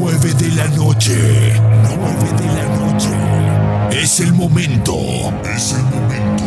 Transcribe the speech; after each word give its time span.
9 0.00 0.32
de 0.32 0.48
la 0.52 0.66
noche. 0.68 1.12
9 1.12 2.32
de 2.38 2.46
la 2.54 2.64
noche. 2.74 4.02
Es 4.02 4.20
el 4.20 4.32
momento. 4.32 4.96
Es 5.44 5.72
el 5.72 5.82
momento 5.82 6.44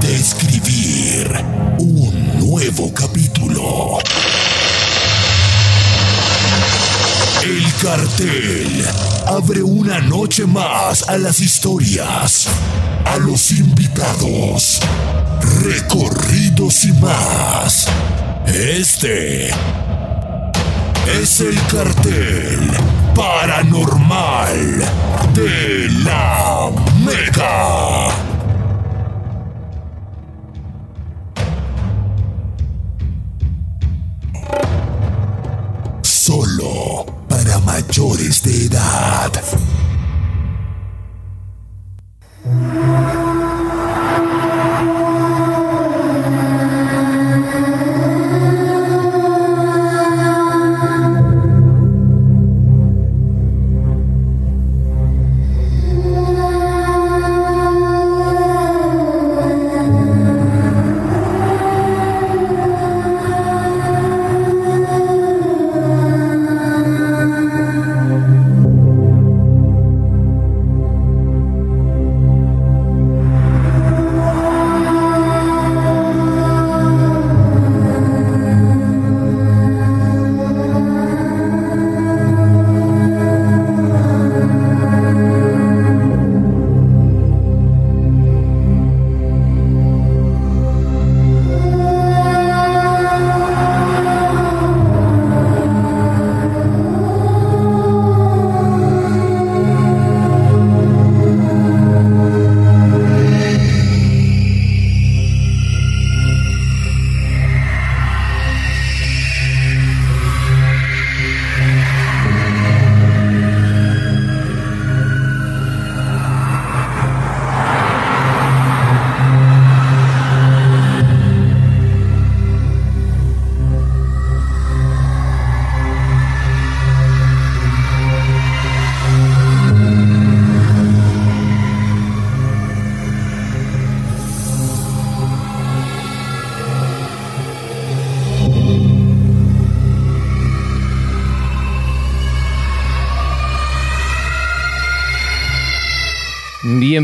de 0.00 0.14
escribir 0.14 1.44
un 1.78 2.38
nuevo 2.38 2.94
capítulo. 2.94 3.98
El 7.42 7.72
cartel 7.82 8.86
abre 9.26 9.64
una 9.64 9.98
noche 9.98 10.46
más 10.46 11.08
a 11.08 11.18
las 11.18 11.40
historias, 11.40 12.46
a 13.04 13.16
los 13.16 13.50
invitados, 13.50 14.78
recorridos 15.64 16.84
y 16.84 16.92
más. 16.92 17.88
Este 18.46 19.50
es 21.18 21.40
el 21.40 21.56
cartel 21.66 22.70
paranormal 23.14 24.78
de 25.34 25.88
la 26.04 26.70
Mega. 27.04 28.08
Solo 36.02 37.06
para 37.28 37.58
mayores 37.60 38.42
de 38.42 38.66
edad. 38.66 39.32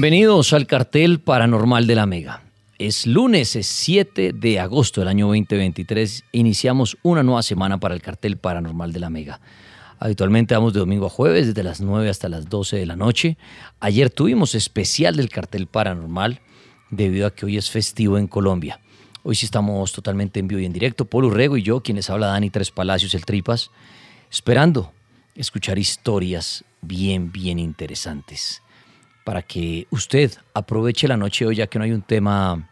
Bienvenidos 0.06 0.52
al 0.52 0.68
cartel 0.68 1.18
paranormal 1.18 1.88
de 1.88 1.96
la 1.96 2.06
Mega. 2.06 2.44
Es 2.78 3.08
lunes, 3.08 3.56
es 3.56 3.66
7 3.66 4.34
de 4.34 4.60
agosto 4.60 5.00
del 5.00 5.08
año 5.08 5.26
2023. 5.26 6.22
Iniciamos 6.30 6.96
una 7.02 7.24
nueva 7.24 7.42
semana 7.42 7.80
para 7.80 7.92
el 7.92 8.02
cartel 8.02 8.36
paranormal 8.36 8.92
de 8.92 9.00
la 9.00 9.10
Mega. 9.10 9.40
Habitualmente 9.98 10.54
vamos 10.54 10.74
de 10.74 10.78
domingo 10.78 11.06
a 11.06 11.10
jueves, 11.10 11.48
desde 11.48 11.64
las 11.64 11.80
9 11.80 12.08
hasta 12.08 12.28
las 12.28 12.48
12 12.48 12.76
de 12.76 12.86
la 12.86 12.94
noche. 12.94 13.36
Ayer 13.80 14.08
tuvimos 14.08 14.54
especial 14.54 15.16
del 15.16 15.28
cartel 15.28 15.66
paranormal, 15.66 16.40
debido 16.90 17.26
a 17.26 17.34
que 17.34 17.44
hoy 17.44 17.56
es 17.56 17.68
festivo 17.68 18.16
en 18.16 18.28
Colombia. 18.28 18.78
Hoy 19.24 19.34
sí 19.34 19.44
estamos 19.44 19.90
totalmente 19.90 20.38
en 20.38 20.46
vivo 20.46 20.60
y 20.60 20.66
en 20.66 20.72
directo. 20.72 21.06
Polo 21.06 21.26
Urrego 21.26 21.56
y 21.56 21.64
yo, 21.64 21.80
quienes 21.80 22.10
habla 22.10 22.28
Dani 22.28 22.50
Tres 22.50 22.70
Palacios, 22.70 23.12
el 23.14 23.24
Tripas, 23.24 23.72
esperando 24.30 24.92
escuchar 25.34 25.80
historias 25.80 26.64
bien, 26.80 27.32
bien 27.32 27.58
interesantes 27.58 28.62
para 29.26 29.42
que 29.42 29.88
usted 29.90 30.30
aproveche 30.54 31.08
la 31.08 31.16
noche 31.16 31.44
hoy 31.44 31.56
ya 31.56 31.66
que 31.66 31.80
no 31.80 31.84
hay 31.84 31.90
un 31.90 32.02
tema 32.02 32.70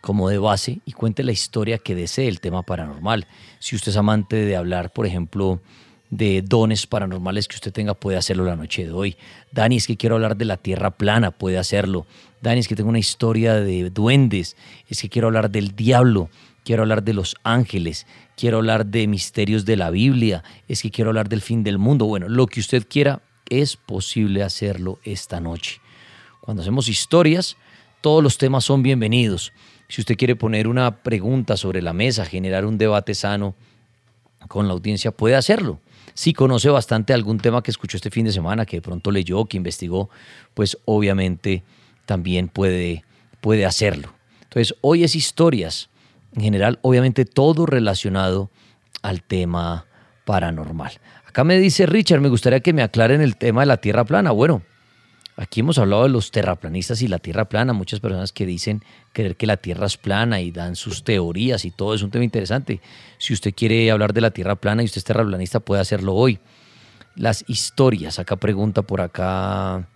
como 0.00 0.28
de 0.28 0.38
base 0.38 0.78
y 0.86 0.92
cuente 0.92 1.24
la 1.24 1.32
historia 1.32 1.78
que 1.78 1.96
desee 1.96 2.28
el 2.28 2.38
tema 2.38 2.62
paranormal. 2.62 3.26
Si 3.58 3.74
usted 3.74 3.90
es 3.90 3.96
amante 3.96 4.36
de 4.36 4.54
hablar, 4.54 4.92
por 4.92 5.04
ejemplo, 5.04 5.60
de 6.08 6.42
dones 6.42 6.86
paranormales 6.86 7.48
que 7.48 7.56
usted 7.56 7.72
tenga, 7.72 7.94
puede 7.94 8.16
hacerlo 8.16 8.44
la 8.44 8.54
noche 8.54 8.84
de 8.84 8.92
hoy. 8.92 9.16
Dani, 9.50 9.78
es 9.78 9.88
que 9.88 9.96
quiero 9.96 10.14
hablar 10.14 10.36
de 10.36 10.44
la 10.44 10.58
tierra 10.58 10.92
plana, 10.92 11.32
puede 11.32 11.58
hacerlo. 11.58 12.06
Dani, 12.40 12.60
es 12.60 12.68
que 12.68 12.76
tengo 12.76 12.88
una 12.88 13.00
historia 13.00 13.56
de 13.56 13.90
duendes, 13.90 14.56
es 14.86 15.02
que 15.02 15.08
quiero 15.08 15.26
hablar 15.26 15.50
del 15.50 15.74
diablo, 15.74 16.30
quiero 16.64 16.82
hablar 16.82 17.02
de 17.02 17.14
los 17.14 17.34
ángeles, 17.42 18.06
quiero 18.36 18.58
hablar 18.58 18.86
de 18.86 19.08
misterios 19.08 19.64
de 19.64 19.76
la 19.76 19.90
Biblia, 19.90 20.44
es 20.68 20.82
que 20.82 20.92
quiero 20.92 21.10
hablar 21.10 21.28
del 21.28 21.40
fin 21.40 21.64
del 21.64 21.78
mundo. 21.78 22.06
Bueno, 22.06 22.28
lo 22.28 22.46
que 22.46 22.60
usted 22.60 22.86
quiera, 22.88 23.22
es 23.50 23.76
posible 23.76 24.42
hacerlo 24.42 24.98
esta 25.04 25.40
noche. 25.40 25.80
Cuando 26.40 26.62
hacemos 26.62 26.88
historias, 26.88 27.56
todos 28.00 28.22
los 28.22 28.38
temas 28.38 28.64
son 28.64 28.82
bienvenidos. 28.82 29.52
Si 29.88 30.00
usted 30.00 30.16
quiere 30.16 30.36
poner 30.36 30.68
una 30.68 31.02
pregunta 31.02 31.56
sobre 31.56 31.82
la 31.82 31.92
mesa, 31.92 32.24
generar 32.24 32.64
un 32.64 32.78
debate 32.78 33.14
sano 33.14 33.54
con 34.48 34.66
la 34.66 34.72
audiencia, 34.72 35.10
puede 35.10 35.34
hacerlo. 35.34 35.80
Si 36.14 36.32
conoce 36.32 36.70
bastante 36.70 37.12
algún 37.12 37.38
tema 37.38 37.62
que 37.62 37.70
escuchó 37.70 37.96
este 37.96 38.10
fin 38.10 38.24
de 38.24 38.32
semana, 38.32 38.66
que 38.66 38.78
de 38.78 38.82
pronto 38.82 39.10
leyó, 39.10 39.44
que 39.44 39.56
investigó, 39.56 40.10
pues 40.54 40.78
obviamente 40.84 41.62
también 42.06 42.48
puede, 42.48 43.04
puede 43.40 43.66
hacerlo. 43.66 44.12
Entonces, 44.42 44.74
hoy 44.80 45.04
es 45.04 45.14
historias. 45.14 45.90
En 46.34 46.42
general, 46.42 46.78
obviamente 46.82 47.24
todo 47.24 47.66
relacionado 47.66 48.50
al 49.02 49.22
tema 49.22 49.86
paranormal. 50.24 50.92
Acá 51.30 51.44
me 51.44 51.60
dice 51.60 51.86
Richard, 51.86 52.20
me 52.20 52.28
gustaría 52.28 52.58
que 52.58 52.72
me 52.72 52.82
aclaren 52.82 53.20
el 53.20 53.36
tema 53.36 53.60
de 53.60 53.66
la 53.66 53.76
Tierra 53.76 54.04
plana. 54.04 54.32
Bueno, 54.32 54.62
Aquí 55.36 55.60
hemos 55.60 55.78
hablado 55.78 56.02
de 56.02 56.10
los 56.10 56.32
terraplanistas 56.32 57.00
y 57.00 57.08
la 57.08 57.18
tierra 57.18 57.46
plana, 57.46 57.72
muchas 57.72 58.00
personas 58.00 58.30
que 58.30 58.44
dicen 58.44 58.82
creer 59.14 59.36
que 59.36 59.46
la 59.46 59.56
tierra 59.56 59.86
es 59.86 59.96
plana 59.96 60.42
y 60.42 60.50
dan 60.50 60.76
sus 60.76 61.02
teorías 61.02 61.64
y 61.64 61.70
todo 61.70 61.94
es 61.94 62.02
un 62.02 62.10
tema 62.10 62.26
interesante. 62.26 62.82
Si 63.16 63.32
usted 63.32 63.54
quiere 63.54 63.90
hablar 63.90 64.12
de 64.12 64.20
la 64.20 64.32
tierra 64.32 64.56
plana 64.56 64.82
y 64.82 64.84
usted 64.84 64.98
es 64.98 65.04
terraplanista, 65.04 65.60
puede 65.60 65.80
hacerlo 65.80 66.14
hoy. 66.14 66.40
Las 67.14 67.42
historias, 67.48 68.18
acá 68.18 68.36
pregunta 68.36 68.82
por 68.82 69.00
acá, 69.00 69.88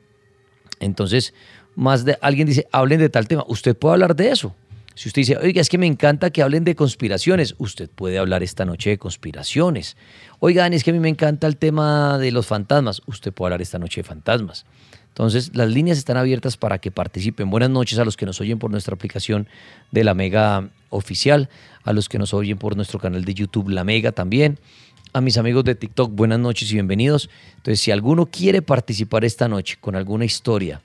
Entonces, 0.79 1.35
más 1.75 2.05
de 2.05 2.17
alguien 2.21 2.47
dice, 2.47 2.69
hablen 2.71 3.01
de 3.01 3.09
tal 3.09 3.27
tema. 3.27 3.45
Usted 3.49 3.77
puede 3.77 3.95
hablar 3.95 4.15
de 4.15 4.31
eso. 4.31 4.55
Si 4.97 5.11
usted 5.11 5.21
dice, 5.21 5.37
oiga, 5.37 5.61
es 5.61 5.69
que 5.69 5.77
me 5.77 5.87
encanta 5.87 6.31
que 6.31 6.41
hablen 6.41 6.65
de 6.65 6.75
conspiraciones, 6.75 7.55
usted 7.59 7.91
puede 7.91 8.17
hablar 8.17 8.43
esta 8.43 8.65
noche 8.65 8.89
de 8.89 8.99
conspiraciones. 8.99 9.95
Oigan, 10.41 10.73
es 10.73 10.85
que 10.85 10.91
a 10.91 10.95
mí 10.95 11.01
me 11.01 11.11
encanta 11.11 11.47
el 11.47 11.59
tema 11.59 12.17
de 12.17 12.33
los 12.33 12.47
fantasmas, 12.47 13.03
usted 13.05 13.31
puede 13.31 13.49
hablar 13.49 13.61
esta 13.61 13.79
noche 13.79 14.01
de 14.01 14.09
fantasmas. 14.09 14.65
Entonces, 15.09 15.55
las 15.55 15.69
líneas 15.69 15.99
están 15.99 16.17
abiertas 16.17 16.57
para 16.57 16.79
que 16.79 16.91
participen. 16.91 17.51
Buenas 17.51 17.69
noches 17.69 17.99
a 17.99 18.07
los 18.07 18.17
que 18.17 18.25
nos 18.25 18.41
oyen 18.41 18.59
por 18.59 18.71
nuestra 18.71 18.95
aplicación 18.95 19.49
de 19.91 20.03
La 20.03 20.15
Mega 20.15 20.71
Oficial, 20.89 21.51
a 21.85 21.93
los 21.93 22.09
que 22.09 22.19
nos 22.19 22.33
oyen 22.33 22.57
por 22.57 22.75
nuestro 22.75 22.99
canal 22.99 23.23
de 23.23 23.35
YouTube 23.35 23.69
La 23.69 23.85
Mega 23.85 24.13
también, 24.13 24.59
a 25.13 25.21
mis 25.21 25.37
amigos 25.37 25.65
de 25.65 25.75
TikTok, 25.75 26.11
buenas 26.15 26.39
noches 26.39 26.71
y 26.71 26.75
bienvenidos. 26.75 27.29
Entonces, 27.57 27.81
si 27.81 27.91
alguno 27.91 28.25
quiere 28.25 28.63
participar 28.63 29.27
esta 29.27 29.47
noche 29.47 29.77
con 29.79 29.95
alguna 29.95 30.25
historia, 30.25 30.81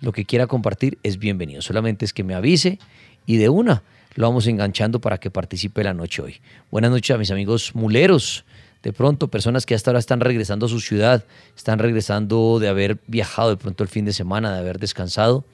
lo 0.00 0.12
que 0.12 0.26
quiera 0.26 0.46
compartir 0.46 0.98
es 1.02 1.18
bienvenido. 1.18 1.62
Solamente 1.62 2.04
es 2.04 2.12
que 2.12 2.24
me 2.24 2.34
avise 2.34 2.78
y 3.26 3.36
de 3.36 3.48
una 3.48 3.82
lo 4.14 4.28
vamos 4.28 4.46
enganchando 4.46 5.00
para 5.00 5.18
que 5.18 5.30
participe 5.30 5.82
la 5.82 5.92
noche 5.92 6.22
hoy. 6.22 6.40
Buenas 6.70 6.90
noches 6.90 7.14
a 7.14 7.18
mis 7.18 7.30
amigos 7.30 7.74
muleros 7.74 8.44
de 8.82 8.92
pronto 8.92 9.28
personas 9.28 9.66
que 9.66 9.74
hasta 9.74 9.90
ahora 9.90 9.98
están 9.98 10.20
regresando 10.20 10.66
a 10.66 10.68
su 10.68 10.78
ciudad, 10.78 11.24
están 11.56 11.78
regresando 11.78 12.58
de 12.60 12.68
haber 12.68 12.98
viajado 13.06 13.50
de 13.50 13.56
pronto 13.56 13.82
el 13.82 13.88
fin 13.88 14.04
de 14.04 14.12
semana, 14.12 14.52
de 14.52 14.58
haber 14.58 14.78
descansado. 14.78 15.44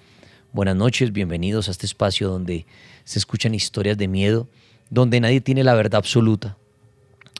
Buenas 0.52 0.74
noches, 0.74 1.12
bienvenidos 1.12 1.68
a 1.68 1.70
este 1.70 1.86
espacio 1.86 2.28
donde 2.28 2.66
se 3.04 3.20
escuchan 3.20 3.54
historias 3.54 3.96
de 3.96 4.08
miedo, 4.08 4.48
donde 4.90 5.20
nadie 5.20 5.40
tiene 5.40 5.62
la 5.62 5.74
verdad 5.74 5.98
absoluta. 5.98 6.56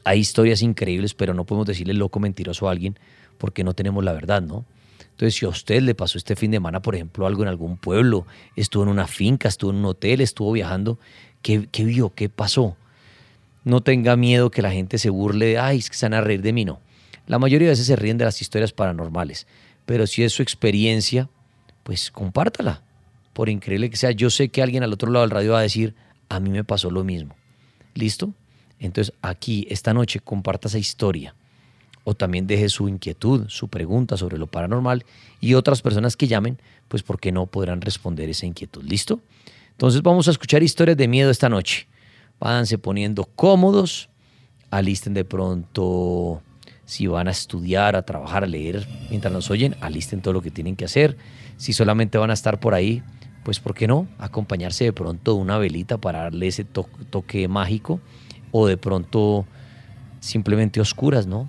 Hay 0.05 0.21
historias 0.21 0.63
increíbles, 0.63 1.13
pero 1.13 1.35
no 1.35 1.45
podemos 1.45 1.67
decirle 1.67 1.93
loco 1.93 2.21
mentiroso 2.21 2.69
a 2.69 2.71
alguien 2.71 2.97
porque 3.37 3.65
no 3.65 3.75
tenemos 3.75 4.05
la 4.05 4.13
verdad, 4.13 4.43
¿no? 4.43 4.65
Entonces, 5.21 5.39
si 5.39 5.45
a 5.45 5.51
usted 5.51 5.83
le 5.83 5.95
pasó 5.95 6.17
este 6.17 6.35
fin 6.35 6.51
de 6.51 6.57
semana, 6.57 6.81
por 6.81 6.95
ejemplo, 6.95 7.27
algo 7.27 7.43
en 7.43 7.49
algún 7.51 7.77
pueblo, 7.77 8.27
estuvo 8.57 8.85
en 8.85 8.89
una 8.89 9.07
finca, 9.07 9.49
estuvo 9.49 9.71
en 9.71 9.77
un 9.77 9.85
hotel, 9.85 10.23
estuvo 10.23 10.51
viajando, 10.51 10.99
¿qué, 11.43 11.69
qué 11.71 11.85
vio? 11.85 12.15
¿Qué 12.15 12.31
pasó? 12.31 12.75
No 13.63 13.83
tenga 13.83 14.17
miedo 14.17 14.51
que 14.51 14.63
la 14.63 14.71
gente 14.71 14.97
se 14.97 15.11
burle 15.11 15.45
de, 15.45 15.59
ay, 15.59 15.77
es 15.77 15.91
que 15.91 15.97
se 15.99 16.07
van 16.07 16.15
a 16.15 16.23
reír 16.23 16.41
de 16.41 16.55
mí, 16.55 16.65
no. 16.65 16.81
La 17.27 17.39
mayoría 17.39 17.67
de 17.67 17.73
veces 17.73 17.87
se 17.87 17.97
ríen 17.97 18.17
de 18.17 18.25
las 18.25 18.41
historias 18.41 18.73
paranormales, 18.73 19.47
pero 19.85 20.07
si 20.07 20.23
es 20.23 20.33
su 20.33 20.41
experiencia, 20.41 21.29
pues 21.83 22.11
compártala. 22.11 22.83
Por 23.35 23.51
increíble 23.51 23.91
que 23.91 23.99
sea, 23.99 24.13
yo 24.13 24.31
sé 24.31 24.49
que 24.49 24.63
alguien 24.63 24.85
al 24.85 24.95
otro 24.95 25.13
lado 25.13 25.27
del 25.27 25.33
radio 25.33 25.53
va 25.53 25.59
a 25.59 25.63
decir, 25.63 25.95
a 26.31 26.41
mí 26.41 26.49
me 26.49 26.65
pasó 26.65 26.91
lo 26.91 27.05
mismo. 27.05 27.37
¿Listo? 27.93 28.33
Entonces 28.79 29.13
aquí, 29.21 29.67
esta 29.69 29.93
noche, 29.93 30.21
comparta 30.21 30.69
esa 30.69 30.79
historia. 30.79 31.35
O 32.11 32.15
también 32.15 32.47
deje 32.47 32.69
su 32.69 32.89
inquietud, 32.89 33.45
su 33.49 33.69
pregunta 33.69 34.17
sobre 34.17 34.37
lo 34.37 34.49
paranormal 34.49 35.05
y 35.41 35.55
otras 35.55 35.81
personas 35.81 36.17
que 36.17 36.27
llamen, 36.27 36.59
pues 36.89 37.03
porque 37.03 37.31
no 37.31 37.47
podrán 37.47 37.81
responder 37.81 38.29
esa 38.29 38.47
inquietud. 38.47 38.83
¿Listo? 38.83 39.21
Entonces 39.71 40.03
vamos 40.03 40.27
a 40.27 40.33
escuchar 40.33 40.63
historias 40.63 40.97
de 40.97 41.07
miedo 41.07 41.31
esta 41.31 41.49
noche 41.49 41.87
váyanse 42.41 42.79
poniendo 42.79 43.25
cómodos, 43.37 44.09
alisten 44.71 45.15
de 45.15 45.25
pronto, 45.25 46.43
si 46.87 47.07
van 47.07 47.29
a 47.29 47.31
estudiar, 47.31 47.95
a 47.95 48.03
trabajar, 48.03 48.43
a 48.43 48.47
leer 48.47 48.89
mientras 49.11 49.33
nos 49.33 49.51
oyen, 49.51 49.77
alisten 49.81 50.23
todo 50.23 50.35
lo 50.35 50.43
que 50.43 50.51
tienen 50.51 50.75
que 50.75 50.87
hacer. 50.87 51.17
Si 51.59 51.73
solamente 51.73 52.19
van 52.19 52.31
a 52.31 52.35
estar 52.35 52.59
por 52.59 52.75
ahí, 52.75 53.03
pues 53.45 53.61
¿por 53.61 53.75
qué 53.75 53.87
no? 53.87 54.09
Acompañarse 54.19 54.85
de 54.85 54.93
pronto 54.93 55.35
de 55.35 55.41
una 55.41 55.59
velita 55.59 55.99
para 55.99 56.21
darle 56.23 56.49
ese 56.49 56.65
toque 56.65 57.47
mágico 57.47 58.01
o 58.51 58.67
de 58.67 58.77
pronto 58.77 59.47
simplemente 60.21 60.81
oscuras, 60.81 61.27
¿no? 61.27 61.49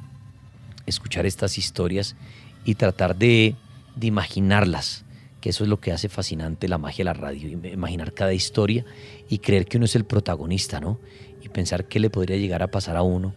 Escuchar 0.92 1.26
estas 1.26 1.58
historias 1.58 2.16
y 2.64 2.76
tratar 2.76 3.16
de, 3.16 3.56
imaginarlas 4.00 5.04
que 5.42 5.50
eso 5.50 5.64
es 5.64 5.70
lo 5.70 5.80
que 5.80 5.92
hace 5.92 6.08
fascinante 6.08 6.68
la 6.68 6.78
magia 6.78 7.00
de 7.00 7.06
la 7.06 7.14
radio, 7.14 7.50
imaginar 7.50 8.14
cada 8.14 8.32
historia 8.32 8.86
y 9.28 9.40
creer 9.40 9.66
que 9.66 9.78
uno 9.78 9.86
es 9.86 9.96
el 9.96 10.06
protagonista, 10.06 10.80
¿no? 10.80 11.00
Y 11.42 11.50
pensar 11.50 11.86
qué 11.86 12.00
le 12.00 12.12
podría 12.12 12.38
llegar 12.38 12.62
a 12.62 12.68
pasar 12.68 12.96
a 12.96 13.02
uno 13.02 13.34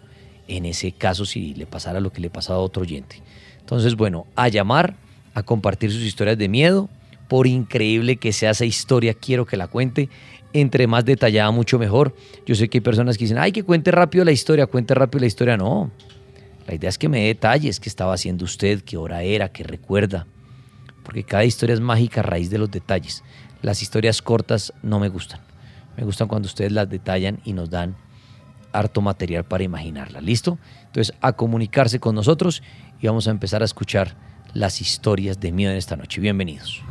en 0.47 0.67
ese 0.67 0.93
caso 0.93 1.25
si 1.25 1.55
le 1.55 1.65
pasara 1.65 2.01
lo 2.01 2.13
que 2.13 2.21
le 2.21 2.29
pasaba 2.29 2.59
a 2.59 2.63
otro 2.63 2.83
oyente. 2.83 3.23
Entonces, 3.59 3.97
bueno, 3.97 4.27
a 4.37 4.49
llamar, 4.49 4.97
a 5.33 5.43
compartir 5.43 5.91
sus 5.91 6.03
historias 6.03 6.37
de 6.37 6.49
miedo, 6.51 6.91
por 7.29 7.47
increíble 7.47 8.17
que 8.17 8.33
sea 8.33 8.51
esa 8.51 8.65
historia, 8.65 9.15
quiero 9.15 9.47
que 9.47 9.57
la 9.57 9.69
cuente. 9.69 10.09
Entre 10.53 10.87
más 10.87 11.05
detallada, 11.05 11.51
mucho 11.51 11.81
mejor. 11.81 12.15
Yo 12.47 12.55
sé 12.55 12.69
que 12.69 12.79
hay 12.79 12.83
personas 12.83 13.19
que 13.19 13.25
dicen, 13.25 13.39
ay, 13.39 13.51
que 13.51 13.65
cuente 13.65 13.91
rápido 13.91 14.25
la 14.25 14.31
historia, 14.31 14.67
cuente 14.67 14.95
rápido 14.95 15.21
la 15.21 15.27
historia. 15.27 15.57
No, 15.57 15.91
la 16.67 16.75
idea 16.75 16.89
es 16.89 16.99
que 16.99 17.09
me 17.09 17.21
dé 17.21 17.27
detalles, 17.27 17.81
qué 17.81 17.89
estaba 17.89 18.15
haciendo 18.15 18.45
usted, 18.45 18.83
qué 18.83 18.97
hora 18.97 19.23
era, 19.23 19.51
qué 19.51 19.65
recuerda 19.65 20.27
porque 21.05 21.23
cada 21.23 21.45
historia 21.45 21.75
es 21.75 21.81
mágica 21.81 22.21
a 22.21 22.25
raíz 22.25 22.51
de 22.51 22.59
los 22.59 22.71
detalles. 22.71 23.23
Las 23.63 23.83
historias 23.83 24.23
cortas 24.23 24.73
no 24.83 24.99
me 24.99 25.09
gustan. 25.09 25.41
Me 25.97 26.05
gustan 26.05 26.27
cuando 26.27 26.47
ustedes 26.47 26.73
las 26.73 26.89
detallan 26.89 27.39
y 27.45 27.53
nos 27.53 27.71
dan 27.71 27.95
harto 28.73 29.01
material 29.01 29.45
para 29.45 29.63
imaginarla. 29.63 30.21
¿Listo? 30.21 30.59
Entonces, 30.87 31.15
a 31.21 31.35
comunicarse 31.35 32.01
con 32.01 32.17
nosotros 32.17 32.63
y 33.01 33.07
vamos 33.07 33.29
a 33.29 33.31
empezar 33.31 33.63
a 33.63 33.65
escuchar 33.65 34.17
las 34.55 34.81
historias 34.81 35.39
de 35.39 35.53
miedo 35.53 35.71
en 35.71 35.79
esta 35.79 35.97
noche. 35.97 36.21
Bienvenidos. 36.21 36.83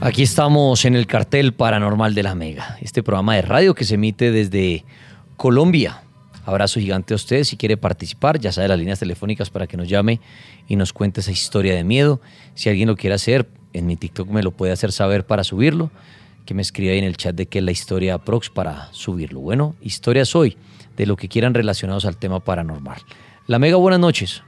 Aquí 0.00 0.22
estamos 0.22 0.84
en 0.84 0.96
el 0.96 1.06
cartel 1.06 1.54
paranormal 1.54 2.14
de 2.14 2.24
la 2.24 2.34
Mega, 2.34 2.76
este 2.80 3.04
programa 3.04 3.36
de 3.36 3.42
radio 3.42 3.74
que 3.74 3.84
se 3.84 3.94
emite 3.94 4.32
desde 4.32 4.84
Colombia. 5.36 6.03
Abrazo 6.44 6.80
gigante 6.80 7.14
a 7.14 7.16
usted. 7.16 7.44
Si 7.44 7.56
quiere 7.56 7.76
participar, 7.76 8.38
ya 8.38 8.52
sabe 8.52 8.68
las 8.68 8.78
líneas 8.78 8.98
telefónicas 8.98 9.50
para 9.50 9.66
que 9.66 9.76
nos 9.76 9.88
llame 9.88 10.20
y 10.68 10.76
nos 10.76 10.92
cuente 10.92 11.20
esa 11.20 11.30
historia 11.30 11.74
de 11.74 11.84
miedo. 11.84 12.20
Si 12.54 12.68
alguien 12.68 12.88
lo 12.88 12.96
quiere 12.96 13.14
hacer, 13.14 13.46
en 13.72 13.86
mi 13.86 13.96
TikTok 13.96 14.28
me 14.28 14.42
lo 14.42 14.50
puede 14.50 14.72
hacer 14.72 14.92
saber 14.92 15.24
para 15.24 15.44
subirlo. 15.44 15.90
Que 16.44 16.52
me 16.52 16.62
escriba 16.62 16.92
ahí 16.92 16.98
en 16.98 17.04
el 17.04 17.16
chat 17.16 17.34
de 17.34 17.46
qué 17.46 17.58
es 17.58 17.64
la 17.64 17.70
historia 17.70 18.18
Prox 18.18 18.50
para 18.50 18.92
subirlo. 18.92 19.40
Bueno, 19.40 19.74
historias 19.80 20.36
hoy 20.36 20.58
de 20.96 21.06
lo 21.06 21.16
que 21.16 21.28
quieran 21.28 21.54
relacionados 21.54 22.04
al 22.04 22.18
tema 22.18 22.40
paranormal. 22.40 22.98
La 23.46 23.58
Mega, 23.58 23.76
buenas 23.76 24.00
noches. 24.00 24.42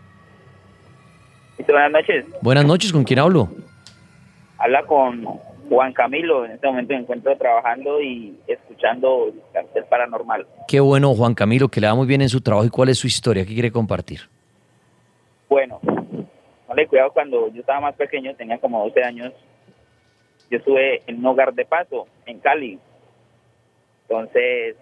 Buenas 1.66 1.90
noches. 1.90 2.26
Buenas 2.42 2.64
noches, 2.66 2.92
¿con 2.92 3.04
quién 3.04 3.18
hablo? 3.18 3.48
Habla 4.58 4.84
con 4.84 5.26
Juan 5.68 5.92
Camilo. 5.92 6.44
En 6.44 6.52
este 6.52 6.66
momento 6.66 6.94
me 6.94 7.00
encuentro 7.00 7.36
trabajando 7.36 8.00
y 8.00 8.38
escuchando 8.46 9.32
el 9.74 9.84
paranormal. 9.84 10.46
Qué 10.68 10.80
bueno, 10.80 11.14
Juan 11.14 11.34
Camilo, 11.34 11.68
que 11.68 11.80
le 11.80 11.86
va 11.86 11.94
muy 11.94 12.06
bien 12.06 12.22
en 12.22 12.28
su 12.28 12.40
trabajo. 12.40 12.66
¿Y 12.66 12.70
cuál 12.70 12.88
es 12.88 12.98
su 12.98 13.06
historia? 13.06 13.44
¿Qué 13.44 13.54
quiere 13.54 13.70
compartir? 13.70 14.20
Bueno, 15.48 15.80
no 15.82 16.74
le 16.74 16.86
cuidado 16.86 17.12
cuando 17.12 17.48
yo 17.52 17.60
estaba 17.60 17.80
más 17.80 17.94
pequeño, 17.94 18.34
tenía 18.34 18.58
como 18.58 18.82
12 18.84 19.02
años. 19.02 19.32
Yo 20.50 20.58
estuve 20.58 21.02
en 21.06 21.18
un 21.18 21.26
hogar 21.26 21.54
de 21.54 21.64
paso 21.64 22.06
en 22.24 22.38
Cali. 22.40 22.78
Entonces, 24.08 24.76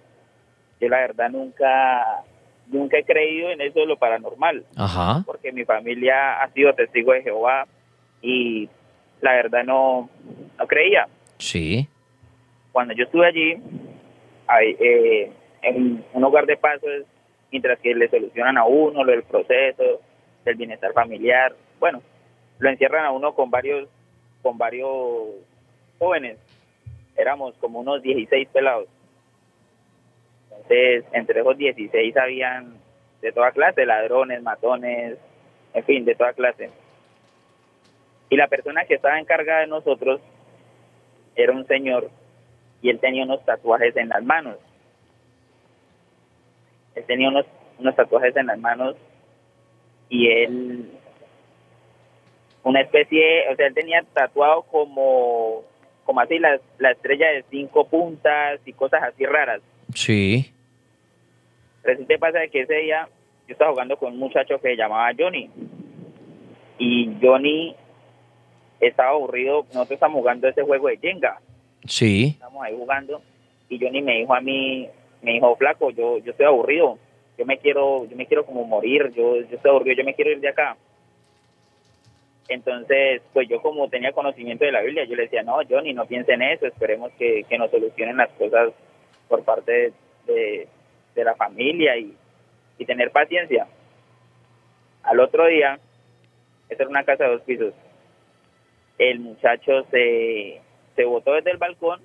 yo 0.81 0.89
la 0.89 0.99
verdad 0.99 1.31
nunca 1.31 2.25
nunca 2.67 2.99
he 2.99 3.05
creído 3.05 3.51
en 3.51 3.61
eso 3.61 3.81
de 3.81 3.87
lo 3.87 3.97
paranormal. 3.97 4.65
Ajá. 4.77 5.23
Porque 5.27 5.53
mi 5.53 5.65
familia 5.65 6.43
ha 6.43 6.51
sido 6.51 6.73
testigo 6.75 7.13
de 7.13 7.23
Jehová 7.23 7.67
y 8.23 8.69
la 9.25 9.33
verdad 9.33 9.65
no, 9.65 10.11
no 10.59 10.67
creía. 10.67 11.09
Sí. 11.39 11.89
Cuando 12.73 12.93
yo 12.93 13.05
estuve 13.05 13.27
allí, 13.27 13.57
ahí, 14.47 14.77
eh, 14.79 15.33
en 15.63 16.05
un 16.13 16.25
hogar 16.25 16.45
de 16.45 16.59
paso, 16.59 16.87
es 16.91 17.07
mientras 17.51 17.79
que 17.81 17.95
le 17.95 18.09
solucionan 18.09 18.59
a 18.59 18.65
uno 18.65 19.03
lo 19.03 19.13
del 19.13 19.23
proceso, 19.23 20.03
del 20.45 20.57
bienestar 20.57 20.93
familiar, 20.93 21.55
bueno, 21.81 22.03
lo 22.59 22.69
encierran 22.69 23.07
a 23.07 23.13
uno 23.13 23.35
con 23.35 23.51
varios, 23.51 23.89
con 24.43 24.59
varios 24.59 24.91
jóvenes. 25.99 26.37
Éramos 27.17 27.55
como 27.61 27.81
unos 27.81 28.03
16 28.03 28.49
pelados. 28.49 28.89
Entonces, 30.51 31.05
entre 31.13 31.41
esos 31.41 31.57
16 31.57 32.17
habían 32.19 32.75
de 33.23 33.33
toda 33.33 33.53
clase, 33.53 33.87
ladrones, 33.87 34.43
matones, 34.43 35.17
en 35.73 35.85
fin, 35.85 36.05
de 36.05 36.15
toda 36.15 36.35
clase. 36.35 36.71
Y 38.35 38.37
la 38.37 38.49
persona 38.49 38.85
que 38.85 38.95
estaba 38.95 39.21
encargada 39.21 39.61
de 39.61 39.69
nosotros 39.69 40.21
era 41.37 41.53
un 41.53 41.65
señor 41.69 42.11
y 42.83 42.91
él 42.91 42.99
tenía 42.99 43.23
unos 43.23 43.45
tatuajes 43.45 43.97
en 43.97 44.09
las 44.09 44.25
manos. 44.25 44.57
Él 46.97 47.05
tenía 47.07 47.29
unos, 47.29 47.47
unos 47.79 47.95
tatuajes 47.95 48.35
en 48.37 48.47
las 48.47 48.59
manos 48.59 48.97
y 50.09 50.33
él, 50.33 50.91
una 52.65 52.81
especie, 52.81 53.49
o 53.53 53.55
sea, 53.55 53.69
él 53.69 53.75
tenía 53.75 54.03
tatuado 54.13 54.63
como, 54.63 55.63
como 56.03 56.21
así 56.21 56.41
la, 56.41 56.59
la 56.79 56.91
estrella 56.91 57.29
de 57.29 57.45
cinco 57.51 57.87
puntas 57.87 58.59
y 58.65 58.73
cosas 58.73 59.05
así 59.05 59.25
raras. 59.27 59.63
Sí. 59.95 60.53
Resulta 61.85 62.15
y 62.15 62.19
pasa 62.19 62.49
que 62.49 62.63
ese 62.63 62.75
día 62.75 63.09
yo 63.47 63.53
estaba 63.53 63.71
jugando 63.71 63.97
con 63.97 64.15
un 64.15 64.19
muchacho 64.19 64.57
que 64.59 64.71
se 64.71 64.77
llamaba 64.77 65.13
Johnny. 65.17 65.49
Y 66.79 67.17
Johnny 67.23 67.77
estaba 68.89 69.11
aburrido, 69.11 69.65
nosotros 69.69 69.93
estamos 69.93 70.19
jugando 70.19 70.49
ese 70.49 70.63
juego 70.63 70.89
de 70.89 70.99
Jenga. 70.99 71.41
Sí. 71.87 72.31
Estamos 72.35 72.63
ahí 72.63 72.75
jugando 72.77 73.23
y 73.69 73.79
Johnny 73.79 74.03
me 74.03 74.19
dijo 74.19 74.35
a 74.35 74.41
mí, 74.41 74.89
me 75.23 75.33
dijo, 75.33 75.57
flaco, 75.57 75.91
yo, 75.91 76.19
yo 76.19 76.33
estoy 76.33 76.47
aburrido, 76.47 76.99
yo 77.39 77.47
me 77.47 77.59
quiero, 77.59 78.05
yo 78.07 78.17
me 78.17 78.27
quiero 78.27 78.45
como 78.45 78.65
morir, 78.65 79.13
yo, 79.15 79.37
yo 79.37 79.57
estoy 79.57 79.71
aburrido, 79.71 79.97
yo 79.97 80.05
me 80.05 80.15
quiero 80.15 80.31
ir 80.31 80.41
de 80.41 80.49
acá. 80.49 80.77
Entonces, 82.49 83.23
pues 83.33 83.49
yo 83.49 83.63
como 83.63 83.89
tenía 83.89 84.13
conocimiento 84.13 84.65
de 84.65 84.73
la 84.73 84.83
Biblia, 84.83 85.05
yo 85.05 85.17
le 85.17 85.23
decía, 85.25 85.43
no, 85.43 85.59
Johnny, 85.69 85.95
no 85.95 86.07
piense 86.07 86.33
en 86.33 86.43
eso, 86.43 86.67
esperemos 86.67 87.11
que, 87.13 87.45
que 87.49 87.59
nos 87.59 87.71
solucionen 87.71 88.19
las 88.19 88.31
cosas 88.33 88.71
por 89.29 89.43
parte 89.45 89.93
de, 90.27 90.69
de, 91.15 91.25
la 91.25 91.35
familia 91.35 91.97
y, 91.97 92.15
y 92.79 92.85
tener 92.85 93.11
paciencia. 93.11 93.67
Al 95.03 95.21
otro 95.21 95.47
día, 95.47 95.79
esta 96.69 96.83
era 96.83 96.91
una 96.91 97.05
casa 97.05 97.25
de 97.25 97.31
dos 97.31 97.43
pisos, 97.43 97.73
el 98.99 99.21
muchacho 99.21 99.85
se, 99.91 100.61
se 100.97 101.05
botó 101.05 101.33
desde 101.35 101.51
el 101.51 101.57
balcón 101.59 102.01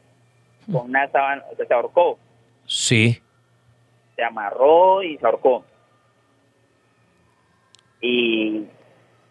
con 0.71 0.85
una 0.89 1.07
sábana, 1.09 1.43
o 1.51 1.55
sea, 1.55 1.65
se 1.65 1.73
ahorcó, 1.73 2.17
Sí. 2.65 3.21
se 4.15 4.23
amarró 4.23 5.01
y 5.03 5.17
se 5.17 5.25
ahorcó. 5.25 5.63
Y 8.01 8.65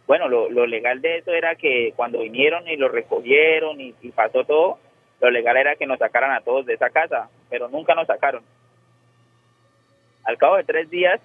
bueno, 0.06 0.28
lo, 0.28 0.50
lo 0.50 0.66
legal 0.66 1.00
de 1.00 1.18
eso 1.18 1.32
era 1.32 1.54
que 1.54 1.92
cuando 1.96 2.20
vinieron 2.20 2.66
y 2.68 2.76
lo 2.76 2.88
recogieron 2.88 3.80
y, 3.80 3.94
y 4.02 4.10
pasó 4.10 4.44
todo, 4.44 4.78
lo 5.20 5.30
legal 5.30 5.56
era 5.56 5.76
que 5.76 5.86
nos 5.86 5.98
sacaran 5.98 6.32
a 6.32 6.40
todos 6.40 6.66
de 6.66 6.74
esa 6.74 6.90
casa, 6.90 7.28
pero 7.50 7.68
nunca 7.68 7.94
nos 7.94 8.06
sacaron. 8.06 8.42
Al 10.24 10.36
cabo 10.38 10.56
de 10.56 10.64
tres 10.64 10.90
días, 10.90 11.20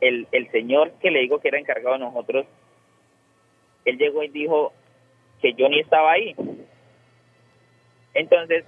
el, 0.00 0.28
el 0.32 0.50
señor 0.50 0.92
que 1.00 1.10
le 1.10 1.20
digo 1.20 1.40
que 1.40 1.48
era 1.48 1.58
encargado 1.58 1.94
de 1.94 2.04
nosotros, 2.04 2.46
él 3.84 3.98
llegó 3.98 4.22
y 4.22 4.28
dijo 4.28 4.72
que 5.40 5.54
Johnny 5.58 5.80
estaba 5.80 6.12
ahí. 6.12 6.34
Entonces, 8.14 8.64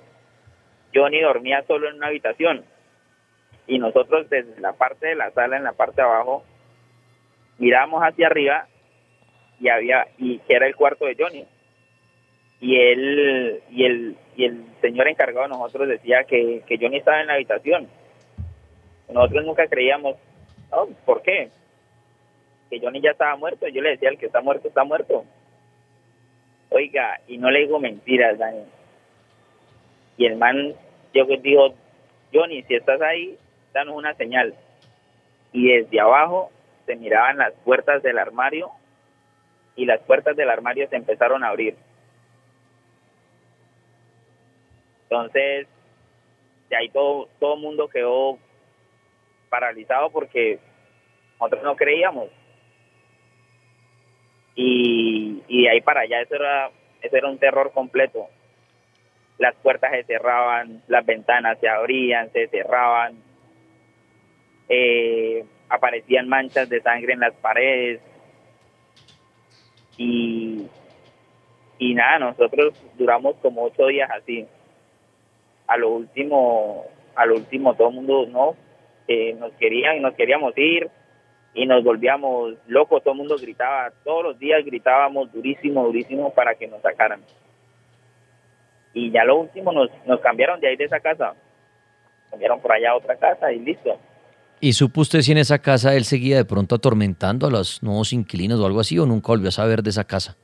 Johnny 0.94 1.20
dormía 1.20 1.62
solo 1.66 1.88
en 1.88 1.96
una 1.96 2.08
habitación. 2.08 2.64
Y 3.66 3.78
nosotros 3.78 4.28
desde 4.30 4.60
la 4.60 4.72
parte 4.72 5.08
de 5.08 5.14
la 5.14 5.30
sala, 5.30 5.56
en 5.56 5.64
la 5.64 5.72
parte 5.72 5.96
de 6.00 6.08
abajo, 6.08 6.42
miramos 7.58 8.02
hacia 8.02 8.26
arriba 8.26 8.66
y 9.60 9.68
había 9.68 10.06
y 10.16 10.38
que 10.40 10.54
era 10.54 10.66
el 10.66 10.76
cuarto 10.76 11.04
de 11.06 11.16
Johnny. 11.18 11.46
Y 12.60 12.76
él 12.76 13.62
y 13.70 13.84
el 13.84 14.16
y 14.36 14.44
el 14.44 14.64
señor 14.80 15.08
encargado 15.08 15.42
de 15.42 15.48
nosotros 15.48 15.88
decía 15.88 16.24
que, 16.24 16.62
que 16.66 16.78
Johnny 16.78 16.98
estaba 16.98 17.20
en 17.20 17.26
la 17.26 17.34
habitación. 17.34 17.88
Nosotros 19.12 19.44
nunca 19.44 19.66
creíamos 19.66 20.16
"Oh, 20.70 20.88
¿por 21.04 21.22
qué? 21.22 21.50
que 22.70 22.80
Johnny 22.80 23.00
ya 23.00 23.12
estaba 23.12 23.34
muerto. 23.36 23.66
Yo 23.68 23.80
le 23.80 23.90
decía 23.90 24.10
el 24.10 24.18
que 24.18 24.26
está 24.26 24.42
muerto 24.42 24.68
está 24.68 24.84
muerto 24.84 25.24
oiga 26.78 27.20
y 27.26 27.38
no 27.38 27.50
le 27.50 27.60
digo 27.60 27.78
mentiras 27.78 28.38
Dani 28.38 28.64
y 30.16 30.26
el 30.26 30.36
man 30.36 30.74
yo 31.12 31.24
dijo 31.24 31.74
Johnny 32.32 32.62
si 32.62 32.74
estás 32.74 33.00
ahí 33.02 33.36
danos 33.72 33.96
una 33.96 34.14
señal 34.14 34.54
y 35.52 35.68
desde 35.68 36.00
abajo 36.00 36.50
se 36.86 36.96
miraban 36.96 37.38
las 37.38 37.52
puertas 37.64 38.02
del 38.02 38.18
armario 38.18 38.70
y 39.76 39.84
las 39.84 40.00
puertas 40.00 40.36
del 40.36 40.50
armario 40.50 40.88
se 40.88 40.96
empezaron 40.96 41.44
a 41.44 41.48
abrir. 41.48 41.76
Entonces, 45.04 45.68
de 46.68 46.76
ahí 46.76 46.88
todo 46.88 47.28
todo 47.38 47.56
mundo 47.56 47.88
quedó 47.88 48.38
paralizado 49.48 50.10
porque 50.10 50.58
nosotros 51.38 51.62
no 51.62 51.76
creíamos. 51.76 52.28
Y, 54.60 55.40
y 55.46 55.62
de 55.62 55.70
ahí 55.70 55.80
para 55.80 56.00
allá 56.00 56.20
eso 56.20 56.34
era, 56.34 56.70
eso 57.00 57.16
era 57.16 57.28
un 57.28 57.38
terror 57.38 57.70
completo. 57.72 58.26
Las 59.38 59.54
puertas 59.54 59.92
se 59.92 60.02
cerraban, 60.02 60.82
las 60.88 61.06
ventanas 61.06 61.60
se 61.60 61.68
abrían, 61.68 62.32
se 62.32 62.48
cerraban, 62.48 63.22
eh, 64.68 65.44
aparecían 65.68 66.28
manchas 66.28 66.68
de 66.68 66.80
sangre 66.80 67.12
en 67.12 67.20
las 67.20 67.34
paredes. 67.34 68.00
Y, 69.96 70.66
y 71.78 71.94
nada, 71.94 72.18
nosotros 72.18 72.74
duramos 72.98 73.36
como 73.36 73.62
ocho 73.62 73.86
días 73.86 74.10
así. 74.10 74.44
A 75.68 75.76
lo 75.76 75.90
último, 75.90 76.84
a 77.14 77.26
lo 77.26 77.36
último 77.36 77.74
todo 77.74 77.90
el 77.90 77.94
mundo 77.94 78.26
no 78.26 78.56
eh, 79.06 79.34
nos 79.34 79.52
querían 79.52 80.02
nos 80.02 80.14
queríamos 80.14 80.52
ir 80.58 80.90
y 81.54 81.66
nos 81.66 81.82
volvíamos 81.82 82.54
locos, 82.66 83.02
todo 83.02 83.12
el 83.12 83.18
mundo 83.18 83.36
gritaba, 83.36 83.92
todos 84.04 84.22
los 84.22 84.38
días 84.38 84.64
gritábamos 84.64 85.32
durísimo, 85.32 85.84
durísimo 85.84 86.32
para 86.32 86.54
que 86.54 86.68
nos 86.68 86.82
sacaran. 86.82 87.20
Y 88.94 89.10
ya 89.10 89.24
lo 89.24 89.40
último 89.40 89.72
nos, 89.72 89.90
nos 90.06 90.20
cambiaron 90.20 90.60
de 90.60 90.68
ahí 90.68 90.76
de 90.76 90.84
esa 90.84 91.00
casa 91.00 91.34
cambiaron 92.30 92.60
por 92.60 92.72
allá 92.72 92.90
a 92.90 92.96
otra 92.96 93.16
casa 93.16 93.52
y 93.52 93.58
listo. 93.58 93.98
¿Y 94.60 94.72
supo 94.72 95.02
usted 95.02 95.20
si 95.20 95.32
en 95.32 95.38
esa 95.38 95.60
casa 95.60 95.94
él 95.94 96.04
seguía 96.04 96.36
de 96.36 96.44
pronto 96.44 96.74
atormentando 96.74 97.46
a 97.46 97.50
los 97.50 97.82
nuevos 97.82 98.12
inquilinos 98.12 98.60
o 98.60 98.66
algo 98.66 98.80
así 98.80 98.98
o 98.98 99.06
nunca 99.06 99.28
volvió 99.28 99.48
a 99.48 99.52
saber 99.52 99.82
de 99.82 99.90
esa 99.90 100.04
casa? 100.04 100.36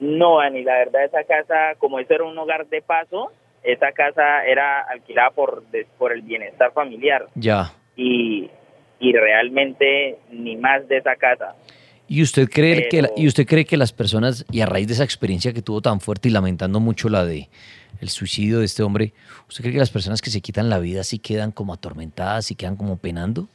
No, 0.00 0.40
Ani, 0.40 0.64
la 0.64 0.78
verdad 0.78 1.04
esa 1.04 1.22
casa, 1.22 1.74
como 1.78 2.00
eso 2.00 2.12
era 2.12 2.24
un 2.24 2.36
hogar 2.36 2.66
de 2.66 2.82
paso, 2.82 3.30
esa 3.62 3.92
casa 3.92 4.44
era 4.44 4.80
alquilada 4.80 5.30
por, 5.30 5.62
por 5.96 6.12
el 6.12 6.22
bienestar 6.22 6.72
familiar. 6.72 7.26
Ya. 7.36 7.72
Y, 7.96 8.50
y 8.98 9.12
realmente 9.12 10.18
ni 10.30 10.56
más 10.56 10.86
de 10.88 10.98
esa 10.98 11.16
casa. 11.16 11.54
¿Y 12.06 12.22
usted 12.22 12.48
cree 12.50 12.88
que 12.88 13.02
y 13.16 13.26
usted 13.26 13.46
cree 13.46 13.64
que 13.64 13.76
las 13.76 13.92
personas 13.92 14.44
y 14.52 14.60
a 14.60 14.66
raíz 14.66 14.86
de 14.88 14.94
esa 14.94 15.04
experiencia 15.04 15.52
que 15.52 15.62
tuvo 15.62 15.80
tan 15.80 16.00
fuerte 16.00 16.28
y 16.28 16.32
lamentando 16.32 16.78
mucho 16.78 17.08
la 17.08 17.24
de 17.24 17.48
el 18.00 18.08
suicidio 18.08 18.58
de 18.58 18.66
este 18.66 18.82
hombre, 18.82 19.12
¿usted 19.48 19.62
cree 19.62 19.72
que 19.72 19.78
las 19.78 19.90
personas 19.90 20.20
que 20.20 20.30
se 20.30 20.40
quitan 20.40 20.68
la 20.68 20.78
vida 20.78 21.02
sí 21.04 21.18
quedan 21.18 21.52
como 21.52 21.72
atormentadas 21.72 22.50
y 22.50 22.56
quedan 22.56 22.76
como 22.76 22.98
penando? 22.98 23.48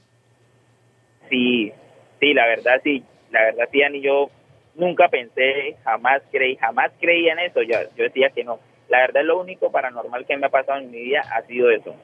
Sí, 1.30 1.72
sí, 2.20 2.34
la 2.34 2.48
verdad 2.48 2.82
sí, 2.84 3.04
la 3.32 3.44
verdad 3.44 3.70
sí, 3.72 3.84
Ani, 3.84 4.02
yo 4.02 4.32
nunca 4.76 5.10
pensé, 5.10 5.76
jamás 5.84 6.24
creí, 6.32 6.56
jamás 6.56 6.92
creía 7.00 7.34
en 7.34 7.40
eso, 7.40 7.62
yo, 7.62 7.78
yo 7.96 8.04
decía 8.04 8.30
que 8.30 8.44
no. 8.44 8.60
La 8.88 9.00
verdad 9.02 9.22
lo 9.24 9.40
único 9.40 9.72
paranormal 9.72 10.26
que 10.26 10.38
me 10.38 10.48
ha 10.48 10.50
pasado 10.50 10.80
en 10.80 10.90
mi 10.90 11.04
vida 11.04 11.22
ha 11.36 11.44
sido 11.44 11.70
eso, 11.70 11.96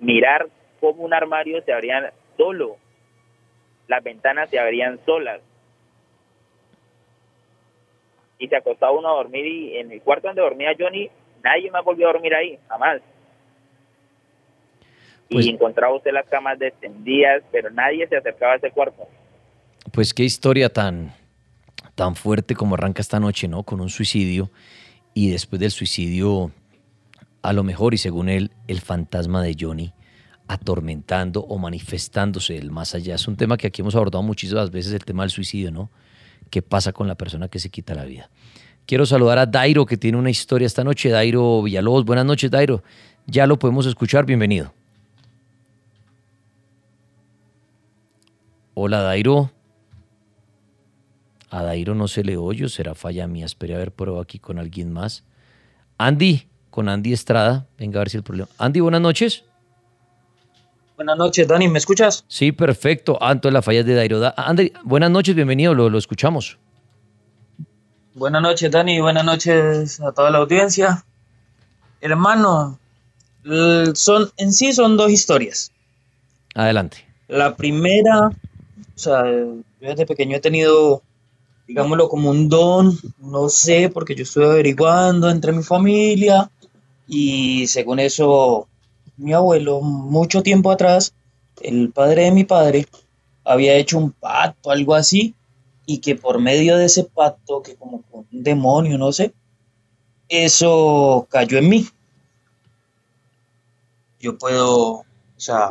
mirar 0.00 0.46
cómo 0.80 1.02
un 1.02 1.12
armario 1.12 1.62
se 1.62 1.72
abría 1.72 2.12
solo, 2.36 2.76
las 3.88 4.02
ventanas 4.02 4.50
se 4.50 4.58
abrían 4.58 4.98
solas. 5.04 5.40
Y 8.38 8.48
se 8.48 8.56
acostaba 8.56 8.92
uno 8.92 9.08
a 9.08 9.16
dormir 9.16 9.46
y 9.46 9.76
en 9.76 9.92
el 9.92 10.02
cuarto 10.02 10.28
donde 10.28 10.42
dormía 10.42 10.70
Johnny, 10.78 11.10
nadie 11.44 11.70
más 11.70 11.84
volvió 11.84 12.08
a 12.08 12.12
dormir 12.12 12.34
ahí, 12.34 12.58
jamás. 12.68 13.00
y 15.28 15.34
pues 15.34 15.46
encontraba 15.46 15.94
usted 15.94 16.12
las 16.12 16.26
camas 16.28 16.58
descendidas, 16.58 17.42
pero 17.52 17.70
nadie 17.70 18.06
se 18.08 18.16
acercaba 18.16 18.54
a 18.54 18.56
ese 18.56 18.70
cuarto. 18.70 19.06
Pues 19.92 20.12
qué 20.12 20.24
historia 20.24 20.68
tan, 20.68 21.14
tan 21.94 22.16
fuerte 22.16 22.54
como 22.54 22.74
arranca 22.74 23.00
esta 23.00 23.20
noche, 23.20 23.48
¿no? 23.48 23.62
Con 23.62 23.80
un 23.80 23.88
suicidio 23.88 24.50
y 25.14 25.30
después 25.30 25.60
del 25.60 25.70
suicidio, 25.70 26.50
a 27.42 27.52
lo 27.52 27.62
mejor 27.62 27.94
y 27.94 27.98
según 27.98 28.28
él, 28.28 28.50
el 28.66 28.80
fantasma 28.80 29.42
de 29.42 29.56
Johnny 29.58 29.92
atormentando 30.52 31.40
o 31.40 31.58
manifestándose 31.58 32.56
el 32.56 32.70
más 32.70 32.94
allá. 32.94 33.14
Es 33.14 33.26
un 33.26 33.36
tema 33.36 33.56
que 33.56 33.66
aquí 33.66 33.80
hemos 33.80 33.94
abordado 33.94 34.22
muchísimas 34.22 34.70
veces, 34.70 34.92
el 34.92 35.04
tema 35.04 35.22
del 35.22 35.30
suicidio, 35.30 35.70
¿no? 35.70 35.90
¿Qué 36.50 36.60
pasa 36.60 36.92
con 36.92 37.08
la 37.08 37.14
persona 37.14 37.48
que 37.48 37.58
se 37.58 37.70
quita 37.70 37.94
la 37.94 38.04
vida? 38.04 38.28
Quiero 38.86 39.06
saludar 39.06 39.38
a 39.38 39.46
Dairo, 39.46 39.86
que 39.86 39.96
tiene 39.96 40.18
una 40.18 40.30
historia 40.30 40.66
esta 40.66 40.84
noche. 40.84 41.08
Dairo 41.08 41.62
Villalobos, 41.62 42.04
buenas 42.04 42.26
noches, 42.26 42.50
Dairo. 42.50 42.82
Ya 43.26 43.46
lo 43.46 43.58
podemos 43.58 43.86
escuchar, 43.86 44.26
bienvenido. 44.26 44.74
Hola, 48.74 49.00
Dairo. 49.00 49.50
A 51.48 51.62
Dairo 51.62 51.94
no 51.94 52.08
se 52.08 52.24
le 52.24 52.36
oye, 52.36 52.68
será 52.68 52.94
falla 52.94 53.26
mía. 53.26 53.46
Espere 53.46 53.74
a 53.74 53.78
ver, 53.78 53.92
pruebo 53.92 54.20
aquí 54.20 54.38
con 54.38 54.58
alguien 54.58 54.92
más. 54.92 55.24
Andy, 55.96 56.48
con 56.70 56.88
Andy 56.88 57.12
Estrada. 57.12 57.68
Venga 57.78 58.00
a 58.00 58.02
ver 58.02 58.10
si 58.10 58.16
el 58.16 58.22
problema. 58.22 58.48
Andy, 58.58 58.80
buenas 58.80 59.00
noches. 59.00 59.44
Buenas 60.96 61.16
noches, 61.16 61.48
Dani, 61.48 61.68
¿me 61.68 61.78
escuchas? 61.78 62.24
Sí, 62.28 62.52
perfecto. 62.52 63.18
Ah, 63.20 63.32
entonces 63.32 63.54
la 63.54 63.62
falla 63.62 63.82
de 63.82 63.94
Dairo. 63.94 64.20
Andy, 64.36 64.72
buenas 64.84 65.10
noches, 65.10 65.34
bienvenido, 65.34 65.74
lo, 65.74 65.88
lo 65.88 65.98
escuchamos. 65.98 66.58
Buenas 68.14 68.42
noches, 68.42 68.70
Dani, 68.70 69.00
buenas 69.00 69.24
noches 69.24 70.00
a 70.00 70.12
toda 70.12 70.30
la 70.30 70.38
audiencia. 70.38 71.04
Hermano, 72.00 72.78
son, 73.94 74.30
en 74.36 74.52
sí 74.52 74.72
son 74.72 74.96
dos 74.96 75.10
historias. 75.10 75.72
Adelante. 76.54 76.98
La 77.28 77.56
primera, 77.56 78.28
o 78.28 78.98
sea, 78.98 79.24
yo 79.24 79.62
desde 79.80 80.04
pequeño 80.04 80.36
he 80.36 80.40
tenido, 80.40 81.02
digámoslo, 81.66 82.08
como 82.10 82.28
un 82.30 82.50
don, 82.50 82.98
no 83.18 83.48
sé, 83.48 83.88
porque 83.88 84.14
yo 84.14 84.24
estoy 84.24 84.44
averiguando 84.44 85.30
entre 85.30 85.52
mi 85.52 85.62
familia 85.62 86.50
y 87.08 87.66
según 87.66 87.98
eso 87.98 88.68
mi 89.16 89.32
abuelo, 89.32 89.80
mucho 89.80 90.42
tiempo 90.42 90.70
atrás, 90.70 91.14
el 91.60 91.92
padre 91.92 92.24
de 92.24 92.32
mi 92.32 92.44
padre, 92.44 92.86
había 93.44 93.74
hecho 93.74 93.98
un 93.98 94.12
pacto, 94.12 94.70
algo 94.70 94.94
así, 94.94 95.34
y 95.86 95.98
que 95.98 96.16
por 96.16 96.40
medio 96.40 96.76
de 96.76 96.86
ese 96.86 97.04
pacto, 97.04 97.62
que 97.62 97.76
como 97.76 98.04
un 98.12 98.26
demonio, 98.30 98.98
no 98.98 99.12
sé, 99.12 99.34
eso 100.28 101.26
cayó 101.30 101.58
en 101.58 101.68
mí. 101.68 101.88
Yo 104.20 104.38
puedo, 104.38 104.90
o 104.90 105.04
sea, 105.36 105.70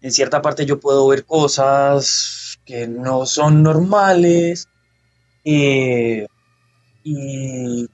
en 0.00 0.12
cierta 0.12 0.42
parte 0.42 0.66
yo 0.66 0.80
puedo 0.80 1.06
ver 1.08 1.24
cosas 1.24 2.58
que 2.64 2.86
no 2.86 3.26
son 3.26 3.62
normales, 3.62 4.68
eh, 5.44 6.26
y, 7.04 7.86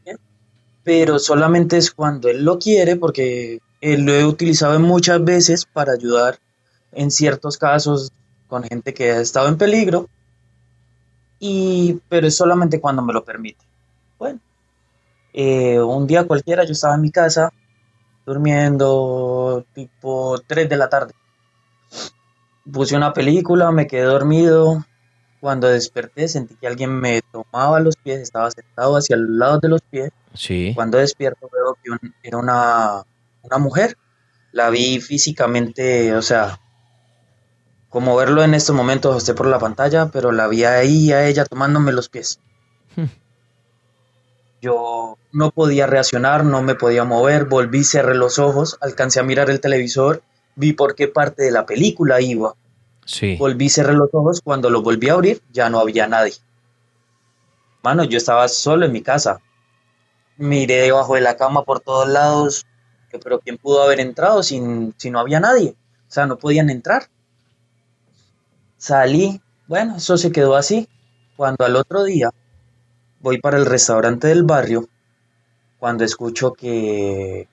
pero 0.83 1.19
solamente 1.19 1.77
es 1.77 1.91
cuando 1.91 2.29
él 2.29 2.45
lo 2.45 2.59
quiere, 2.59 2.97
porque 2.97 3.61
eh, 3.81 3.99
lo 3.99 4.13
he 4.13 4.25
utilizado 4.25 4.79
muchas 4.79 5.23
veces 5.25 5.65
para 5.65 5.93
ayudar 5.93 6.39
en 6.93 7.11
ciertos 7.11 7.57
casos 7.57 8.13
con 8.47 8.65
gente 8.65 8.93
que 8.93 9.13
ha 9.13 9.21
estado 9.21 9.49
en 9.49 9.57
peligro, 9.57 10.09
y, 11.39 12.01
pero 12.09 12.27
es 12.27 12.37
solamente 12.37 12.81
cuando 12.81 13.03
me 13.03 13.13
lo 13.13 13.25
permite. 13.25 13.65
Bueno, 14.19 14.41
eh, 15.33 15.81
un 15.81 16.07
día 16.07 16.25
cualquiera 16.25 16.65
yo 16.65 16.73
estaba 16.73 16.97
en 16.97 17.01
mi 17.01 17.11
casa 17.11 17.53
durmiendo 18.27 19.65
tipo 19.75 20.41
3 20.47 20.69
de 20.69 20.77
la 20.77 20.89
tarde. 20.89 21.15
Puse 22.71 22.97
una 22.97 23.13
película, 23.13 23.73
me 23.73 23.87
quedé 23.87 24.03
dormido. 24.03 24.85
Cuando 25.41 25.69
desperté 25.69 26.29
sentí 26.29 26.55
que 26.57 26.67
alguien 26.67 26.93
me 26.93 27.23
tomaba 27.23 27.81
los 27.81 27.97
pies, 27.97 28.21
estaba 28.21 28.51
sentado 28.51 28.97
hacia 28.97 29.17
el 29.17 29.39
lado 29.39 29.59
de 29.59 29.69
los 29.69 29.81
pies. 29.81 30.11
Sí. 30.35 30.73
Cuando 30.75 30.99
despierto 30.99 31.49
veo 31.51 31.77
que 31.83 32.13
era 32.23 32.37
una 32.37 33.05
una 33.43 33.59
mujer. 33.59 33.97
La 34.53 34.71
vi 34.71 35.01
físicamente, 35.01 36.15
o 36.15 36.23
sea, 36.23 36.61
como 37.91 38.17
verlo 38.17 38.43
en 38.43 38.55
estos 38.55 38.75
momentos 38.75 39.17
esté 39.17 39.35
por 39.35 39.47
la 39.47 39.59
pantalla, 39.59 40.11
pero 40.13 40.33
la 40.33 40.47
vi 40.47 40.65
ahí 40.65 41.13
a 41.13 41.27
ella 41.27 41.45
tomándome 41.45 41.93
los 41.93 42.09
pies. 42.09 42.41
Yo 44.63 45.19
no 45.33 45.51
podía 45.51 45.87
reaccionar, 45.87 46.45
no 46.45 46.63
me 46.63 46.75
podía 46.75 47.05
mover, 47.05 47.47
volví, 47.47 47.83
cerré 47.83 48.15
los 48.15 48.39
ojos, 48.39 48.79
alcancé 48.81 49.21
a 49.21 49.25
mirar 49.25 49.51
el 49.51 49.61
televisor, 49.61 50.23
vi 50.55 50.73
por 50.73 50.95
qué 50.95 51.09
parte 51.09 51.43
de 51.43 51.51
la 51.51 51.67
película 51.67 52.21
iba. 52.21 52.55
Sí. 53.07 53.37
Volví, 53.39 53.69
cerré 53.69 53.95
los 53.95 54.11
ojos, 54.13 54.41
cuando 54.43 54.71
lo 54.71 54.83
volví 54.83 55.09
a 55.09 55.15
abrir 55.15 55.43
ya 55.51 55.71
no 55.71 55.81
había 55.81 56.07
nadie. 56.07 56.35
Mano, 57.83 58.05
yo 58.05 58.19
estaba 58.19 58.47
solo 58.49 58.87
en 58.87 58.93
mi 58.93 59.03
casa. 59.03 59.41
Miré 60.37 60.83
debajo 60.83 61.15
de 61.15 61.23
la 61.23 61.37
cama 61.37 61.65
por 61.65 61.81
todos 61.81 62.09
lados, 62.09 62.67
pero 63.19 63.41
¿quién 63.41 63.59
pudo 63.59 63.83
haber 63.83 64.01
entrado 64.01 64.43
si, 64.43 64.61
si 64.97 65.11
no 65.11 65.21
había 65.21 65.41
nadie? 65.41 65.75
O 66.09 66.13
sea, 66.13 66.27
no 66.27 66.39
podían 66.39 66.71
entrar. 66.71 67.09
Salí, 68.77 69.41
bueno, 69.67 69.97
eso 69.97 70.17
se 70.17 70.33
quedó 70.33 70.57
así. 70.57 70.89
Cuando 71.37 71.65
al 71.65 71.77
otro 71.77 72.05
día 72.05 72.31
voy 73.21 73.39
para 73.39 73.57
el 73.59 73.67
restaurante 73.67 74.29
del 74.29 74.45
barrio, 74.45 74.89
cuando 75.79 76.05
escucho 76.05 76.53
que 76.53 77.49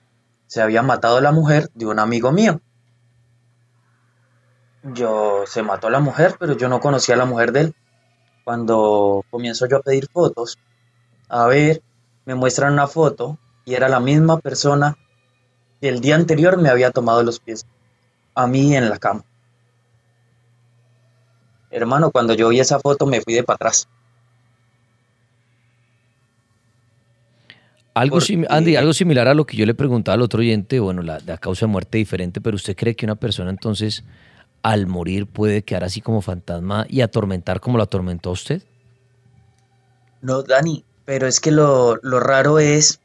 se 0.46 0.62
había 0.62 0.82
matado 0.82 1.20
la 1.20 1.32
mujer 1.32 1.70
de 1.74 1.86
un 1.86 1.98
amigo 1.98 2.32
mío. 2.32 2.60
Yo 4.82 5.44
se 5.46 5.62
mató 5.62 5.90
la 5.90 6.00
mujer, 6.00 6.36
pero 6.38 6.56
yo 6.56 6.68
no 6.68 6.80
conocía 6.80 7.14
a 7.14 7.18
la 7.18 7.24
mujer 7.26 7.52
de 7.52 7.60
él. 7.60 7.74
Cuando 8.44 9.24
comienzo 9.30 9.66
yo 9.66 9.78
a 9.78 9.82
pedir 9.82 10.08
fotos, 10.10 10.58
a 11.28 11.46
ver, 11.46 11.82
me 12.24 12.34
muestran 12.34 12.72
una 12.72 12.86
foto 12.86 13.38
y 13.64 13.74
era 13.74 13.88
la 13.88 14.00
misma 14.00 14.40
persona 14.40 14.96
el 15.80 16.00
día 16.00 16.16
anterior 16.16 16.60
me 16.60 16.68
había 16.68 16.90
tomado 16.90 17.22
los 17.22 17.40
pies 17.40 17.66
a 18.34 18.46
mí 18.46 18.74
en 18.74 18.88
la 18.88 18.98
cama. 18.98 19.24
Hermano, 21.70 22.10
cuando 22.10 22.34
yo 22.34 22.48
vi 22.48 22.60
esa 22.60 22.78
foto 22.78 23.06
me 23.06 23.20
fui 23.20 23.34
de 23.34 23.42
para 23.42 23.56
atrás. 23.56 23.88
Algo, 27.94 28.18
Andy, 28.48 28.76
algo 28.76 28.92
similar 28.92 29.26
a 29.26 29.34
lo 29.34 29.44
que 29.44 29.56
yo 29.56 29.66
le 29.66 29.74
preguntaba 29.74 30.14
al 30.14 30.22
otro 30.22 30.38
oyente, 30.38 30.78
bueno, 30.78 31.02
la, 31.02 31.18
la 31.26 31.36
causa 31.36 31.66
de 31.66 31.72
muerte 31.72 31.98
diferente, 31.98 32.40
pero 32.40 32.54
¿usted 32.54 32.76
cree 32.76 32.94
que 32.94 33.04
una 33.04 33.16
persona 33.16 33.50
entonces 33.50 34.04
al 34.62 34.86
morir 34.86 35.26
puede 35.26 35.62
quedar 35.62 35.82
así 35.82 36.00
como 36.00 36.22
fantasma 36.22 36.86
y 36.88 37.00
atormentar 37.00 37.60
como 37.60 37.76
lo 37.76 37.82
atormentó 37.82 38.30
a 38.30 38.34
usted? 38.34 38.62
No, 40.20 40.42
Dani, 40.42 40.84
pero 41.04 41.26
es 41.26 41.40
que 41.40 41.50
lo, 41.50 41.96
lo 42.02 42.20
raro 42.20 42.60
es 42.60 43.00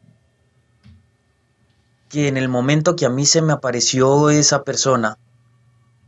que 2.13 2.27
en 2.27 2.37
el 2.37 2.47
momento 2.47 2.95
que 2.95 3.07
a 3.07 3.09
mí 3.09 3.25
se 3.25 3.41
me 3.41 3.53
apareció 3.53 4.29
esa 4.29 4.63
persona, 4.63 5.17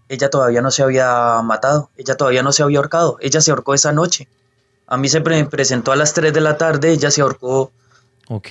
ella 0.08 0.30
todavía 0.30 0.62
no 0.62 0.70
se 0.70 0.84
había 0.84 1.42
matado, 1.44 1.90
ella 1.98 2.16
todavía 2.16 2.44
no 2.44 2.52
se 2.52 2.62
había 2.62 2.78
ahorcado, 2.78 3.18
ella 3.22 3.42
se 3.42 3.50
ahorcó 3.50 3.74
esa 3.74 3.92
noche. 3.92 4.28
A 4.86 4.98
mí 4.98 5.10
se 5.10 5.20
me 5.20 5.46
presentó 5.46 5.92
a 5.92 5.96
las 5.96 6.14
3 6.14 6.32
de 6.32 6.42
la 6.42 6.58
tarde, 6.58 6.92
ella 6.92 7.10
se 7.10 7.22
ahorcó 7.22 7.72
ok 8.28 8.50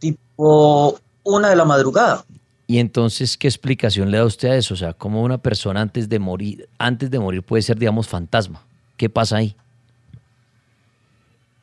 tipo 0.00 0.98
una 1.22 1.50
de 1.50 1.56
la 1.56 1.64
madrugada. 1.64 2.24
Y 2.66 2.78
entonces, 2.80 3.38
¿qué 3.38 3.46
explicación 3.46 4.10
le 4.10 4.18
da 4.18 4.24
usted 4.24 4.48
a 4.48 4.56
eso? 4.56 4.74
O 4.74 4.76
sea, 4.76 4.92
¿cómo 4.92 5.22
una 5.22 5.38
persona 5.38 5.80
antes 5.80 6.08
de 6.08 6.18
morir, 6.18 6.68
antes 6.78 7.12
de 7.12 7.20
morir 7.20 7.44
puede 7.44 7.62
ser, 7.62 7.78
digamos, 7.78 8.08
fantasma? 8.08 8.60
¿Qué 8.96 9.08
pasa 9.08 9.36
ahí? 9.36 9.54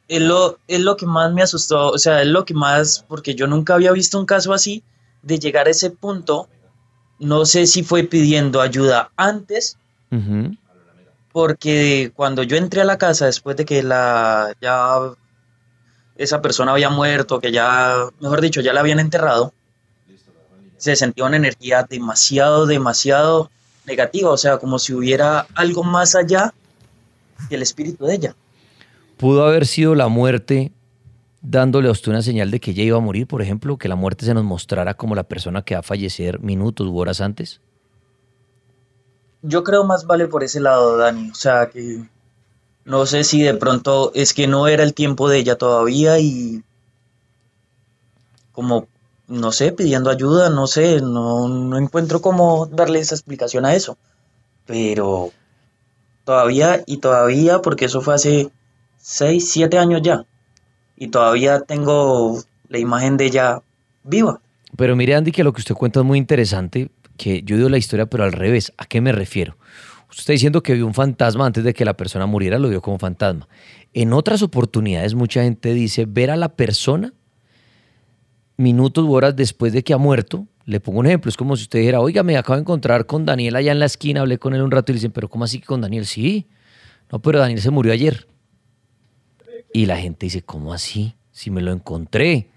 Es 0.07 0.21
lo, 0.21 0.59
es 0.69 0.79
lo 0.79 0.95
que 0.95 1.05
más 1.05 1.33
me 1.33 1.41
asustó, 1.41 1.89
o 1.89 1.97
sea, 1.97 2.21
es 2.21 2.27
lo 2.27 2.45
que 2.45 2.53
más, 2.53 3.03
porque 3.09 3.35
yo 3.35 3.47
nunca 3.47 3.73
había 3.73 3.91
visto 3.91 4.17
un 4.17 4.25
caso 4.25 4.53
así, 4.53 4.81
de 5.25 5.39
llegar 5.39 5.67
a 5.67 5.71
ese 5.71 5.89
punto, 5.89 6.47
no 7.19 7.45
sé 7.45 7.65
si 7.65 7.83
fue 7.83 8.03
pidiendo 8.03 8.61
ayuda 8.61 9.11
antes, 9.17 9.77
porque 11.33 12.11
cuando 12.15 12.43
yo 12.43 12.55
entré 12.55 12.81
a 12.81 12.85
la 12.85 12.97
casa 12.97 13.25
después 13.25 13.57
de 13.57 13.65
que 13.65 13.83
la 13.83 14.55
ya 14.61 14.97
esa 16.15 16.41
persona 16.41 16.71
había 16.71 16.89
muerto, 16.89 17.41
que 17.41 17.51
ya, 17.51 18.07
mejor 18.21 18.39
dicho, 18.39 18.61
ya 18.61 18.71
la 18.71 18.79
habían 18.79 18.99
enterrado, 18.99 19.51
se 20.77 20.95
sentía 20.95 21.25
una 21.25 21.37
energía 21.37 21.85
demasiado, 21.89 22.67
demasiado 22.67 23.49
negativa, 23.85 24.29
o 24.29 24.37
sea, 24.37 24.59
como 24.59 24.79
si 24.79 24.93
hubiera 24.93 25.47
algo 25.55 25.83
más 25.83 26.15
allá 26.15 26.53
que 27.49 27.55
el 27.55 27.63
espíritu 27.63 28.05
de 28.05 28.15
ella. 28.15 28.35
¿Pudo 29.17 29.45
haber 29.45 29.65
sido 29.65 29.95
la 29.95 30.07
muerte 30.07 30.71
dándole 31.47 31.89
a 31.89 31.91
usted 31.91 32.11
una 32.11 32.21
señal 32.21 32.51
de 32.51 32.59
que 32.59 32.71
ella 32.71 32.83
iba 32.83 32.97
a 32.97 33.01
morir, 33.01 33.27
por 33.27 33.41
ejemplo? 33.41 33.77
Que 33.77 33.87
la 33.87 33.95
muerte 33.95 34.25
se 34.25 34.33
nos 34.33 34.43
mostrara 34.43 34.95
como 34.95 35.15
la 35.15 35.23
persona 35.23 35.61
que 35.61 35.75
va 35.75 35.79
a 35.79 35.83
fallecer 35.83 36.39
minutos 36.39 36.87
u 36.87 36.97
horas 36.97 37.21
antes. 37.21 37.61
Yo 39.41 39.63
creo 39.63 39.83
más 39.83 40.05
vale 40.05 40.27
por 40.27 40.43
ese 40.43 40.59
lado, 40.59 40.97
Dani, 40.97 41.29
o 41.29 41.35
sea, 41.35 41.69
que 41.69 42.03
no 42.83 43.05
sé 43.05 43.23
si 43.23 43.43
de 43.43 43.53
pronto 43.53 44.11
es 44.15 44.33
que 44.33 44.47
no 44.47 44.67
era 44.67 44.83
el 44.83 44.95
tiempo 44.95 45.29
de 45.29 45.37
ella 45.37 45.55
todavía 45.55 46.19
y 46.19 46.63
como, 48.51 48.87
no 49.27 49.51
sé, 49.51 49.71
pidiendo 49.71 50.09
ayuda, 50.09 50.49
no 50.49 50.65
sé, 50.65 51.01
no, 51.01 51.47
no 51.47 51.77
encuentro 51.77 52.21
cómo 52.21 52.65
darle 52.65 52.99
esa 52.99 53.13
explicación 53.13 53.65
a 53.65 53.75
eso, 53.75 53.97
pero 54.65 55.31
todavía 56.23 56.83
y 56.87 56.97
todavía, 56.97 57.61
porque 57.61 57.85
eso 57.85 58.01
fue 58.01 58.15
hace 58.15 58.51
6, 58.97 59.51
7 59.51 59.77
años 59.77 60.01
ya, 60.01 60.25
y 60.97 61.07
todavía 61.07 61.61
tengo 61.61 62.41
la 62.69 62.79
imagen 62.79 63.17
de 63.17 63.25
ella 63.25 63.61
viva. 64.03 64.39
Pero 64.75 64.95
mire, 64.95 65.15
Andy, 65.15 65.31
que 65.31 65.43
lo 65.43 65.53
que 65.53 65.61
usted 65.61 65.75
cuenta 65.75 65.99
es 66.01 66.05
muy 66.05 66.17
interesante, 66.17 66.89
que 67.17 67.41
yo 67.43 67.55
digo 67.55 67.69
la 67.69 67.77
historia, 67.77 68.05
pero 68.05 68.23
al 68.23 68.31
revés. 68.31 68.73
¿A 68.77 68.85
qué 68.85 69.01
me 69.01 69.11
refiero? 69.11 69.57
Usted 70.09 70.21
está 70.21 70.31
diciendo 70.33 70.63
que 70.63 70.73
vio 70.73 70.85
un 70.85 70.93
fantasma 70.93 71.45
antes 71.45 71.63
de 71.63 71.73
que 71.73 71.85
la 71.85 71.95
persona 71.95 72.25
muriera, 72.25 72.59
lo 72.59 72.69
vio 72.69 72.81
como 72.81 72.99
fantasma. 72.99 73.47
En 73.93 74.13
otras 74.13 74.41
oportunidades, 74.41 75.15
mucha 75.15 75.43
gente 75.43 75.73
dice 75.73 76.05
ver 76.05 76.31
a 76.31 76.35
la 76.35 76.49
persona 76.49 77.13
minutos 78.57 79.03
u 79.03 79.13
horas 79.13 79.35
después 79.35 79.73
de 79.73 79.83
que 79.83 79.93
ha 79.93 79.97
muerto. 79.97 80.47
Le 80.65 80.79
pongo 80.79 80.99
un 80.99 81.05
ejemplo, 81.05 81.29
es 81.29 81.37
como 81.37 81.55
si 81.55 81.63
usted 81.63 81.79
dijera, 81.79 81.99
oiga, 81.99 82.23
me 82.23 82.37
acabo 82.37 82.55
de 82.55 82.61
encontrar 82.61 83.05
con 83.05 83.25
Daniel 83.25 83.55
allá 83.55 83.71
en 83.71 83.79
la 83.79 83.85
esquina, 83.85 84.21
hablé 84.21 84.39
con 84.39 84.55
él 84.55 84.61
un 84.61 84.71
rato 84.71 84.91
y 84.91 84.93
le 84.93 84.97
dicen, 84.97 85.11
pero 85.11 85.29
¿cómo 85.29 85.43
así 85.43 85.59
que 85.59 85.65
con 85.65 85.81
Daniel? 85.81 86.05
Sí. 86.05 86.47
No, 87.11 87.21
pero 87.21 87.39
Daniel 87.39 87.61
se 87.61 87.69
murió 87.69 87.93
ayer. 87.93 88.27
Y 89.75 89.87
la 89.87 89.97
gente 89.97 90.27
dice, 90.27 90.41
¿cómo 90.41 90.71
así? 90.71 91.15
Si 91.33 91.51
me 91.51 91.61
lo 91.61 91.73
encontré. 91.73 92.49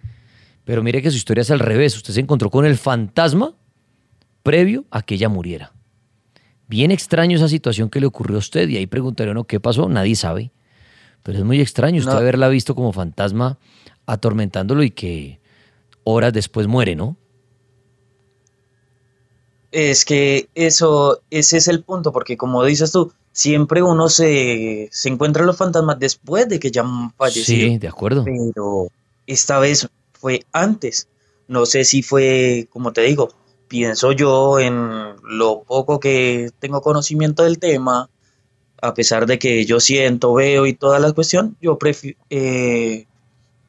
Pero 0.65 0.85
mire 0.85 1.03
que 1.03 1.11
su 1.11 1.17
historia 1.17 1.41
es 1.43 1.51
al 1.51 1.59
revés. 1.59 1.97
Usted 1.97 2.15
se 2.15 2.21
encontró 2.21 2.49
con 2.49 2.65
el 2.65 2.77
fantasma 2.77 3.57
previo 4.45 4.85
a 4.93 5.03
que 5.03 5.17
ella 5.17 5.29
muriera. 5.29 5.73
Bien 6.69 6.93
extraño 6.93 7.37
esa 7.37 7.49
situación 7.49 7.91
que 7.91 7.99
le 7.99 8.07
ocurrió 8.07 8.37
a 8.37 8.39
usted 8.39 8.69
y 8.69 8.77
ahí 8.77 8.87
preguntaría 8.87 9.33
uno 9.33 9.43
qué 9.49 9.59
pasó, 9.59 9.89
nadie 9.89 10.15
sabe. 10.15 10.53
Pero 11.25 11.39
es 11.39 11.45
muy 11.45 11.61
extraño 11.61 11.99
usted 11.99 12.13
No. 12.13 12.19
haberla 12.19 12.49
visto 12.49 12.77
como 12.77 12.93
fantasma 12.93 13.59
atormentándolo 14.07 14.85
y 14.85 14.93
que 14.93 15.41
horas 16.05 16.33
después 16.33 16.69
muere, 16.69 16.95
¿no? 16.95 17.17
Es 19.73 20.05
que 20.05 20.49
eso, 20.55 21.21
ese 21.31 21.57
es 21.57 21.67
el 21.67 21.83
punto, 21.83 22.13
porque 22.13 22.37
como 22.37 22.65
dices 22.65 22.93
tú, 22.93 23.13
siempre 23.33 23.83
uno 23.83 24.09
se, 24.09 24.89
se 24.93 25.09
encuentra 25.09 25.45
los 25.45 25.57
fantasmas 25.57 25.99
después 25.99 26.49
de 26.49 26.59
que 26.59 26.71
ya 26.71 26.83
han 26.83 27.13
fallecido. 27.13 27.69
Sí, 27.69 27.79
de 27.79 27.89
acuerdo. 27.89 28.25
pero 28.25 28.89
esta 29.27 29.59
vez 29.59 29.89
fue 30.13 30.45
antes. 30.53 31.09
No 31.47 31.65
sé 31.67 31.85
si 31.85 32.03
fue, 32.03 32.69
como 32.71 32.93
te 32.93 33.03
digo, 33.03 33.31
pienso 33.69 34.13
yo 34.13 34.59
en 34.59 35.15
lo 35.23 35.63
poco 35.63 36.01
que 36.01 36.51
tengo 36.59 36.81
conocimiento 36.83 37.43
del 37.45 37.59
tema, 37.59 38.11
a 38.83 38.95
pesar 38.95 39.27
de 39.27 39.39
que 39.39 39.65
yo 39.65 39.81
siento, 39.81 40.35
veo 40.35 40.67
y 40.67 40.75
toda 40.75 40.99
la 40.99 41.13
cuestión, 41.13 41.57
yo 41.61 41.79
prefi- 41.79 42.17
eh, 42.31 43.07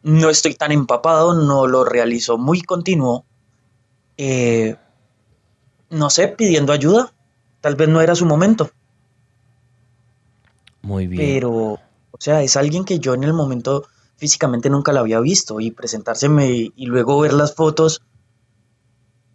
no 0.03 0.29
estoy 0.29 0.55
tan 0.55 0.71
empapado, 0.71 1.33
no 1.33 1.67
lo 1.67 1.83
realizo 1.85 2.37
muy 2.37 2.61
continuo. 2.61 3.25
eh, 4.17 4.75
no 5.89 6.09
sé, 6.09 6.27
pidiendo 6.27 6.73
ayuda. 6.73 7.13
Tal 7.61 7.75
vez 7.75 7.89
no 7.89 8.01
era 8.01 8.15
su 8.15 8.25
momento, 8.25 8.69
Muy 10.81 11.07
bien. 11.07 11.21
pero, 11.21 11.51
o 11.51 12.17
sea, 12.19 12.41
es 12.41 12.55
alguien 12.55 12.85
que 12.85 12.99
yo 12.99 13.13
en 13.13 13.23
el 13.23 13.33
momento 13.33 13.85
físicamente 14.17 14.69
nunca 14.69 14.91
la 14.91 15.01
había 15.01 15.19
visto 15.19 15.59
y 15.59 15.71
presentárseme 15.71 16.51
y, 16.51 16.73
y 16.75 16.85
luego 16.85 17.19
ver 17.19 17.33
las 17.33 17.55
fotos. 17.55 18.01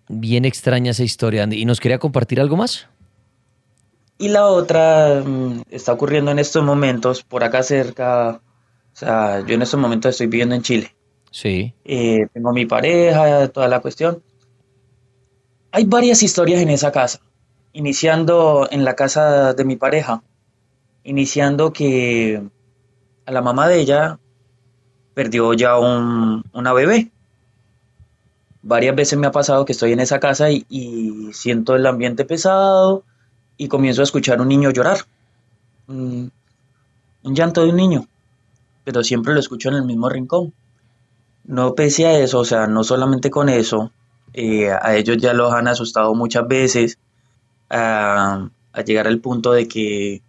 Bien 0.08 0.44
extraña 0.44 0.90
esa 0.90 1.02
historia, 1.02 1.42
Andy. 1.42 1.60
¿Y 1.60 1.64
nos 1.64 1.80
quería 1.80 1.98
compartir 1.98 2.40
algo 2.40 2.56
más? 2.56 2.88
Y 4.18 4.28
la 4.28 4.46
otra 4.46 5.22
mm, 5.24 5.62
está 5.70 5.92
ocurriendo 5.92 6.30
en 6.30 6.38
estos 6.38 6.62
momentos, 6.62 7.22
por 7.22 7.42
acá 7.42 7.62
cerca. 7.62 8.40
O 8.92 8.96
sea, 8.96 9.44
yo 9.44 9.54
en 9.54 9.62
estos 9.62 9.80
momentos 9.80 10.10
estoy 10.10 10.28
viviendo 10.28 10.54
en 10.54 10.62
Chile. 10.62 10.94
Sí. 11.30 11.74
Eh, 11.84 12.26
tengo 12.32 12.52
mi 12.52 12.64
pareja, 12.64 13.48
toda 13.48 13.66
la 13.66 13.80
cuestión. 13.80 14.22
Hay 15.72 15.84
varias 15.84 16.22
historias 16.22 16.60
en 16.60 16.70
esa 16.70 16.92
casa. 16.92 17.20
Iniciando 17.72 18.68
en 18.70 18.84
la 18.84 18.94
casa 18.94 19.52
de 19.54 19.64
mi 19.64 19.74
pareja. 19.74 20.22
Iniciando 21.04 21.72
que 21.72 22.42
a 23.26 23.32
la 23.32 23.42
mamá 23.42 23.68
de 23.68 23.80
ella 23.80 24.18
perdió 25.14 25.52
ya 25.54 25.78
un- 25.78 26.42
una 26.52 26.72
bebé. 26.72 27.10
Varias 28.62 28.96
veces 28.96 29.18
me 29.18 29.26
ha 29.26 29.30
pasado 29.30 29.66
que 29.66 29.72
estoy 29.72 29.92
en 29.92 30.00
esa 30.00 30.18
casa 30.18 30.50
y, 30.50 30.64
siento 31.32 31.76
el 31.76 31.86
ambiente 31.86 32.24
pesado 32.24 33.04
y 33.58 33.68
comienzo 33.68 34.00
a 34.00 34.04
escuchar 34.04 34.40
un 34.40 34.48
niño 34.48 34.70
llorar. 34.70 34.98
Un, 35.86 36.32
llanto 37.22 37.62
de 37.62 37.70
un 37.70 37.76
niño. 37.76 38.06
Pero 38.84 39.04
siempre 39.04 39.34
lo 39.34 39.40
escucho 39.40 39.68
en 39.68 39.74
el 39.76 39.84
mismo 39.84 40.08
rincón. 40.08 40.54
No 41.44 41.74
pese 41.74 42.06
a 42.06 42.18
eso, 42.18 42.38
o 42.40 42.44
sea, 42.46 42.66
no 42.66 42.84
solamente 42.84 43.30
con 43.30 43.50
eso, 43.50 43.92
eh, 44.32 44.70
a 44.70 44.96
ellos 44.96 45.18
ya 45.18 45.34
los 45.34 45.52
han 45.52 45.68
asustado 45.68 46.14
muchas 46.14 46.48
veces, 46.48 46.98
a 47.68 48.48
llegar 48.86 49.06
al 49.06 49.20
punto 49.20 49.52
de 49.52 49.68
que 49.68 50.22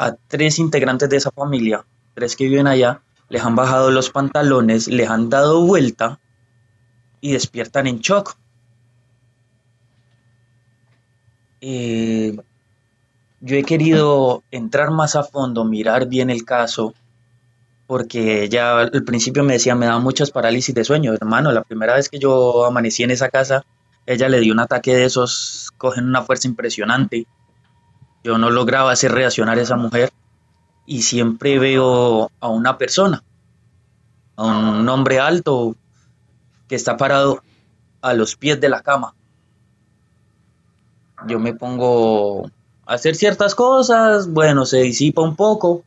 a 0.00 0.16
tres 0.28 0.58
integrantes 0.58 1.10
de 1.10 1.18
esa 1.18 1.30
familia, 1.30 1.84
tres 2.14 2.34
que 2.34 2.44
viven 2.44 2.66
allá, 2.66 3.02
les 3.28 3.44
han 3.44 3.54
bajado 3.54 3.90
los 3.90 4.08
pantalones, 4.08 4.88
les 4.88 5.10
han 5.10 5.28
dado 5.28 5.60
vuelta 5.66 6.18
y 7.20 7.32
despiertan 7.32 7.86
en 7.86 7.98
shock. 7.98 8.34
Eh, 11.60 12.34
yo 13.40 13.56
he 13.56 13.62
querido 13.62 14.42
entrar 14.50 14.90
más 14.90 15.16
a 15.16 15.22
fondo, 15.22 15.66
mirar 15.66 16.08
bien 16.08 16.30
el 16.30 16.46
caso, 16.46 16.94
porque 17.86 18.44
ella 18.44 18.80
al 18.80 19.04
principio 19.04 19.44
me 19.44 19.52
decía, 19.52 19.74
me 19.74 19.84
da 19.84 19.98
muchas 19.98 20.30
parálisis 20.30 20.74
de 20.74 20.82
sueño, 20.82 21.12
hermano, 21.12 21.52
la 21.52 21.62
primera 21.62 21.94
vez 21.94 22.08
que 22.08 22.18
yo 22.18 22.64
amanecí 22.64 23.02
en 23.02 23.10
esa 23.10 23.28
casa, 23.28 23.66
ella 24.06 24.30
le 24.30 24.40
dio 24.40 24.54
un 24.54 24.60
ataque 24.60 24.94
de 24.94 25.04
esos, 25.04 25.70
cogen 25.76 26.06
una 26.06 26.22
fuerza 26.22 26.48
impresionante. 26.48 27.26
Yo 28.22 28.38
no 28.38 28.50
lograba 28.50 28.92
hacer 28.92 29.12
reaccionar 29.12 29.58
a 29.58 29.62
esa 29.62 29.76
mujer 29.76 30.10
y 30.86 31.02
siempre 31.02 31.58
veo 31.58 32.30
a 32.40 32.48
una 32.48 32.76
persona, 32.76 33.22
a 34.36 34.44
un 34.44 34.88
hombre 34.88 35.20
alto 35.20 35.76
que 36.68 36.74
está 36.74 36.96
parado 36.96 37.42
a 38.02 38.14
los 38.14 38.36
pies 38.36 38.60
de 38.60 38.68
la 38.68 38.82
cama. 38.82 39.14
Yo 41.26 41.38
me 41.38 41.54
pongo 41.54 42.46
a 42.86 42.94
hacer 42.94 43.14
ciertas 43.14 43.54
cosas, 43.54 44.28
bueno, 44.28 44.66
se 44.66 44.78
disipa 44.78 45.22
un 45.22 45.36
poco 45.36 45.84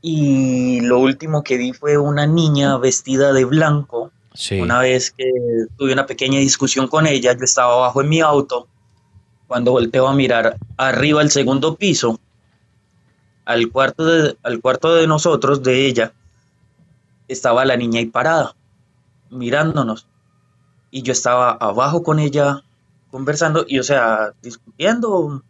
y 0.00 0.80
lo 0.80 0.98
último 0.98 1.42
que 1.42 1.56
vi 1.56 1.72
fue 1.72 1.98
una 1.98 2.26
niña 2.26 2.76
vestida 2.78 3.32
de 3.32 3.44
blanco. 3.44 4.10
Sí. 4.34 4.60
Una 4.60 4.80
vez 4.80 5.10
que 5.10 5.24
tuve 5.76 5.92
una 5.92 6.06
pequeña 6.06 6.38
discusión 6.38 6.86
con 6.86 7.06
ella, 7.06 7.32
yo 7.32 7.44
estaba 7.44 7.74
abajo 7.74 8.02
en 8.02 8.08
mi 8.08 8.20
auto, 8.20 8.68
cuando 9.48 9.72
volteo 9.72 10.06
a 10.06 10.14
mirar 10.14 10.58
arriba 10.76 11.22
al 11.22 11.30
segundo 11.30 11.74
piso, 11.74 12.20
al 13.46 13.72
cuarto 13.72 14.04
de, 14.04 14.36
al 14.42 14.60
cuarto 14.60 14.94
de 14.94 15.06
nosotros, 15.06 15.62
de 15.62 15.86
ella, 15.86 16.12
estaba 17.26 17.64
la 17.64 17.76
niña 17.76 17.98
ahí 17.98 18.06
parada, 18.06 18.54
mirándonos. 19.30 20.06
Y 20.90 21.02
yo 21.02 21.12
estaba 21.12 21.52
abajo 21.52 22.02
con 22.02 22.18
ella, 22.18 22.62
conversando, 23.10 23.64
y 23.66 23.78
o 23.78 23.82
sea, 23.82 24.32
discutiendo, 24.42 25.42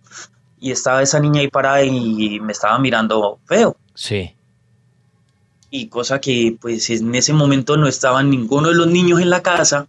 y 0.61 0.70
estaba 0.70 1.02
esa 1.02 1.18
niña 1.20 1.40
ahí 1.40 1.48
parada 1.48 1.82
y 1.82 2.40
me 2.40 2.52
estaba 2.52 2.78
mirando 2.78 3.40
feo. 3.46 3.76
Sí. 3.94 4.32
y 5.70 5.88
cosa 5.88 6.20
que 6.20 6.56
pues 6.61 6.88
en 6.90 7.14
ese 7.14 7.32
momento 7.32 7.76
no 7.76 7.88
estaban 7.88 8.30
ninguno 8.30 8.68
de 8.68 8.76
los 8.76 8.87
niños 8.87 9.20
en 9.20 9.28
la 9.28 9.42
casa 9.42 9.88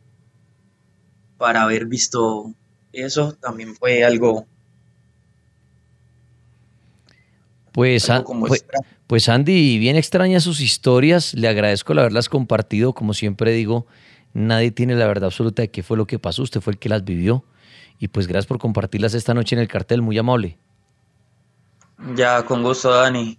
para 1.37 1.61
haber 1.61 1.85
visto 1.85 2.51
eso 2.93 3.33
también 3.33 3.75
fue 3.75 4.03
algo, 4.03 4.45
Pues, 7.71 8.09
algo 8.09 8.21
a- 8.21 8.25
como 8.25 8.45
pues, 8.47 8.65
pues, 9.07 9.29
Andy, 9.29 9.77
bien 9.77 9.95
extrañas 9.95 10.43
sus 10.43 10.59
historias. 10.59 11.33
Le 11.33 11.47
agradezco 11.47 11.93
el 11.93 11.99
haberlas 11.99 12.29
compartido. 12.29 12.93
Como 12.93 13.13
siempre 13.13 13.51
digo, 13.51 13.85
nadie 14.33 14.71
tiene 14.71 14.95
la 14.95 15.07
verdad 15.07 15.25
absoluta 15.25 15.61
de 15.61 15.69
qué 15.69 15.83
fue 15.83 15.97
lo 15.97 16.07
que 16.07 16.19
pasó. 16.19 16.43
Usted 16.43 16.61
fue 16.61 16.73
el 16.73 16.79
que 16.79 16.89
las 16.89 17.03
vivió. 17.05 17.43
Y 17.99 18.07
pues 18.07 18.27
gracias 18.27 18.47
por 18.47 18.59
compartirlas 18.59 19.13
esta 19.13 19.33
noche 19.33 19.55
en 19.55 19.61
el 19.61 19.67
cartel. 19.67 20.01
Muy 20.01 20.17
amable. 20.17 20.57
Ya, 22.15 22.43
con 22.45 22.63
gusto, 22.63 22.89
Dani. 22.91 23.37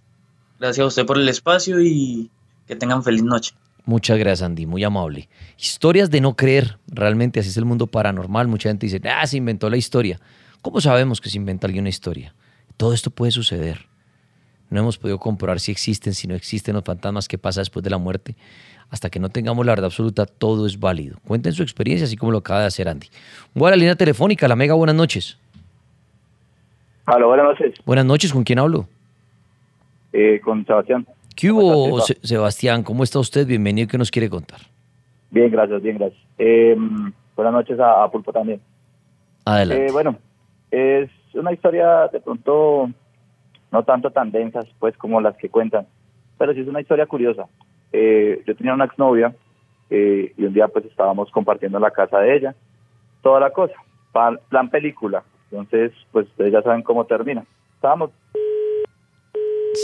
Gracias 0.59 0.83
a 0.83 0.87
usted 0.87 1.05
por 1.05 1.17
el 1.17 1.27
espacio 1.27 1.81
y 1.81 2.29
que 2.67 2.75
tengan 2.75 3.03
feliz 3.03 3.23
noche. 3.23 3.53
Muchas 3.85 4.17
gracias, 4.17 4.43
Andy. 4.43 4.65
Muy 4.65 4.83
amable. 4.83 5.27
Historias 5.57 6.09
de 6.11 6.21
no 6.21 6.35
creer. 6.35 6.77
Realmente 6.87 7.39
así 7.39 7.49
es 7.49 7.57
el 7.57 7.65
mundo 7.65 7.87
paranormal. 7.87 8.47
Mucha 8.47 8.69
gente 8.69 8.85
dice, 8.85 9.01
ah, 9.09 9.25
se 9.25 9.37
inventó 9.37 9.69
la 9.69 9.77
historia. 9.77 10.19
¿Cómo 10.61 10.79
sabemos 10.79 11.19
que 11.19 11.29
se 11.29 11.37
inventa 11.37 11.67
alguien 11.67 11.83
una 11.83 11.89
historia? 11.89 12.33
Todo 12.77 12.93
esto 12.93 13.09
puede 13.09 13.31
suceder. 13.31 13.87
No 14.69 14.79
hemos 14.79 14.97
podido 14.97 15.19
comprobar 15.19 15.59
si 15.59 15.71
existen, 15.71 16.13
si 16.13 16.27
no 16.27 16.35
existen 16.35 16.75
los 16.75 16.83
fantasmas, 16.83 17.27
qué 17.27 17.37
pasa 17.37 17.61
después 17.61 17.83
de 17.83 17.89
la 17.89 17.97
muerte. 17.97 18.35
Hasta 18.89 19.09
que 19.09 19.19
no 19.19 19.29
tengamos 19.29 19.65
la 19.65 19.73
verdad 19.73 19.85
absoluta, 19.85 20.25
todo 20.25 20.65
es 20.65 20.79
válido. 20.79 21.17
Cuenten 21.25 21.53
su 21.53 21.63
experiencia, 21.63 22.05
así 22.05 22.15
como 22.15 22.31
lo 22.31 22.37
acaba 22.39 22.61
de 22.61 22.67
hacer 22.67 22.87
Andy. 22.87 23.07
Voy 23.53 23.67
a 23.67 23.71
la 23.71 23.77
línea 23.77 23.95
telefónica, 23.95 24.47
la 24.47 24.55
Mega, 24.55 24.73
buenas 24.73 24.95
noches. 24.95 25.37
Hola, 27.07 27.25
buenas 27.25 27.45
noches. 27.45 27.75
Buenas 27.85 28.05
noches, 28.05 28.31
¿con 28.31 28.43
quién 28.43 28.59
hablo? 28.59 28.87
Eh, 30.13 30.39
con 30.43 30.65
Sebastián. 30.65 31.05
¿Qué 31.35 31.49
¿Cómo 31.49 31.61
hubo, 31.61 32.01
Sebastián? 32.01 32.83
¿Cómo 32.83 33.03
está 33.03 33.19
usted? 33.19 33.47
Bienvenido, 33.47 33.87
¿qué 33.87 33.97
nos 33.97 34.11
quiere 34.11 34.29
contar? 34.29 34.59
Bien, 35.29 35.49
gracias, 35.49 35.81
bien, 35.81 35.97
gracias. 35.97 36.21
Eh, 36.37 36.75
buenas 37.35 37.53
noches 37.53 37.79
a, 37.79 38.03
a 38.03 38.11
Pulpo 38.11 38.33
también. 38.33 38.59
Adelante. 39.45 39.85
Eh, 39.85 39.91
bueno, 39.91 40.17
es 40.69 41.09
una 41.33 41.53
historia 41.53 42.07
de 42.11 42.19
pronto 42.19 42.89
no 43.71 43.83
tanto 43.83 44.11
tan 44.11 44.31
densas, 44.31 44.65
pues, 44.79 44.97
como 44.97 45.21
las 45.21 45.37
que 45.37 45.49
cuentan, 45.49 45.87
pero 46.37 46.53
sí 46.53 46.61
es 46.61 46.67
una 46.67 46.81
historia 46.81 47.05
curiosa. 47.05 47.47
Eh, 47.93 48.43
yo 48.45 48.55
tenía 48.55 48.73
una 48.73 48.85
exnovia 48.85 49.33
eh, 49.89 50.33
y 50.37 50.43
un 50.43 50.53
día, 50.53 50.67
pues, 50.67 50.85
estábamos 50.85 51.31
compartiendo 51.31 51.79
la 51.79 51.91
casa 51.91 52.19
de 52.19 52.35
ella, 52.35 52.55
toda 53.21 53.39
la 53.39 53.51
cosa, 53.51 53.75
plan 54.11 54.69
película. 54.69 55.23
Entonces, 55.51 55.93
pues, 56.11 56.27
ustedes 56.27 56.51
ya 56.51 56.61
saben 56.61 56.83
cómo 56.83 57.05
termina. 57.05 57.45
Estábamos 57.75 58.11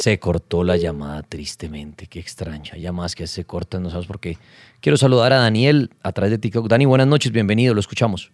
Se 0.08 0.20
cortó 0.20 0.64
la 0.64 0.78
llamada 0.78 1.22
tristemente, 1.22 2.08
qué 2.08 2.22
extraño. 2.22 2.72
Hay 2.72 2.80
llamadas 2.80 3.14
que 3.14 3.28
se 3.28 3.44
cortan, 3.44 3.84
no 3.84 3.90
sabes 3.90 4.08
por 4.08 4.22
qué. 4.22 4.38
Quiero 4.80 4.96
saludar 4.96 5.34
a 5.34 5.40
Daniel 5.42 5.90
a 6.02 6.14
través 6.14 6.32
de 6.32 6.38
TikTok. 6.38 6.70
Dani, 6.70 6.86
buenas 6.86 7.08
noches, 7.08 7.34
bienvenido, 7.34 7.74
lo 7.74 7.82
escuchamos. 7.82 8.32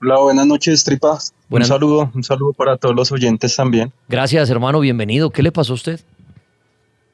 Hola, 0.00 0.20
buenas 0.20 0.46
noches, 0.46 0.84
tripas. 0.84 1.34
Buenas- 1.48 1.68
Un 1.70 1.74
saludo, 1.74 2.12
un 2.14 2.22
saludo 2.22 2.52
para 2.52 2.76
todos 2.76 2.94
los 2.94 3.10
oyentes 3.10 3.56
también. 3.56 3.92
Gracias, 4.08 4.48
hermano, 4.48 4.78
bienvenido. 4.78 5.30
¿Qué 5.30 5.42
le 5.42 5.50
pasó 5.50 5.72
a 5.72 5.74
usted? 5.74 6.00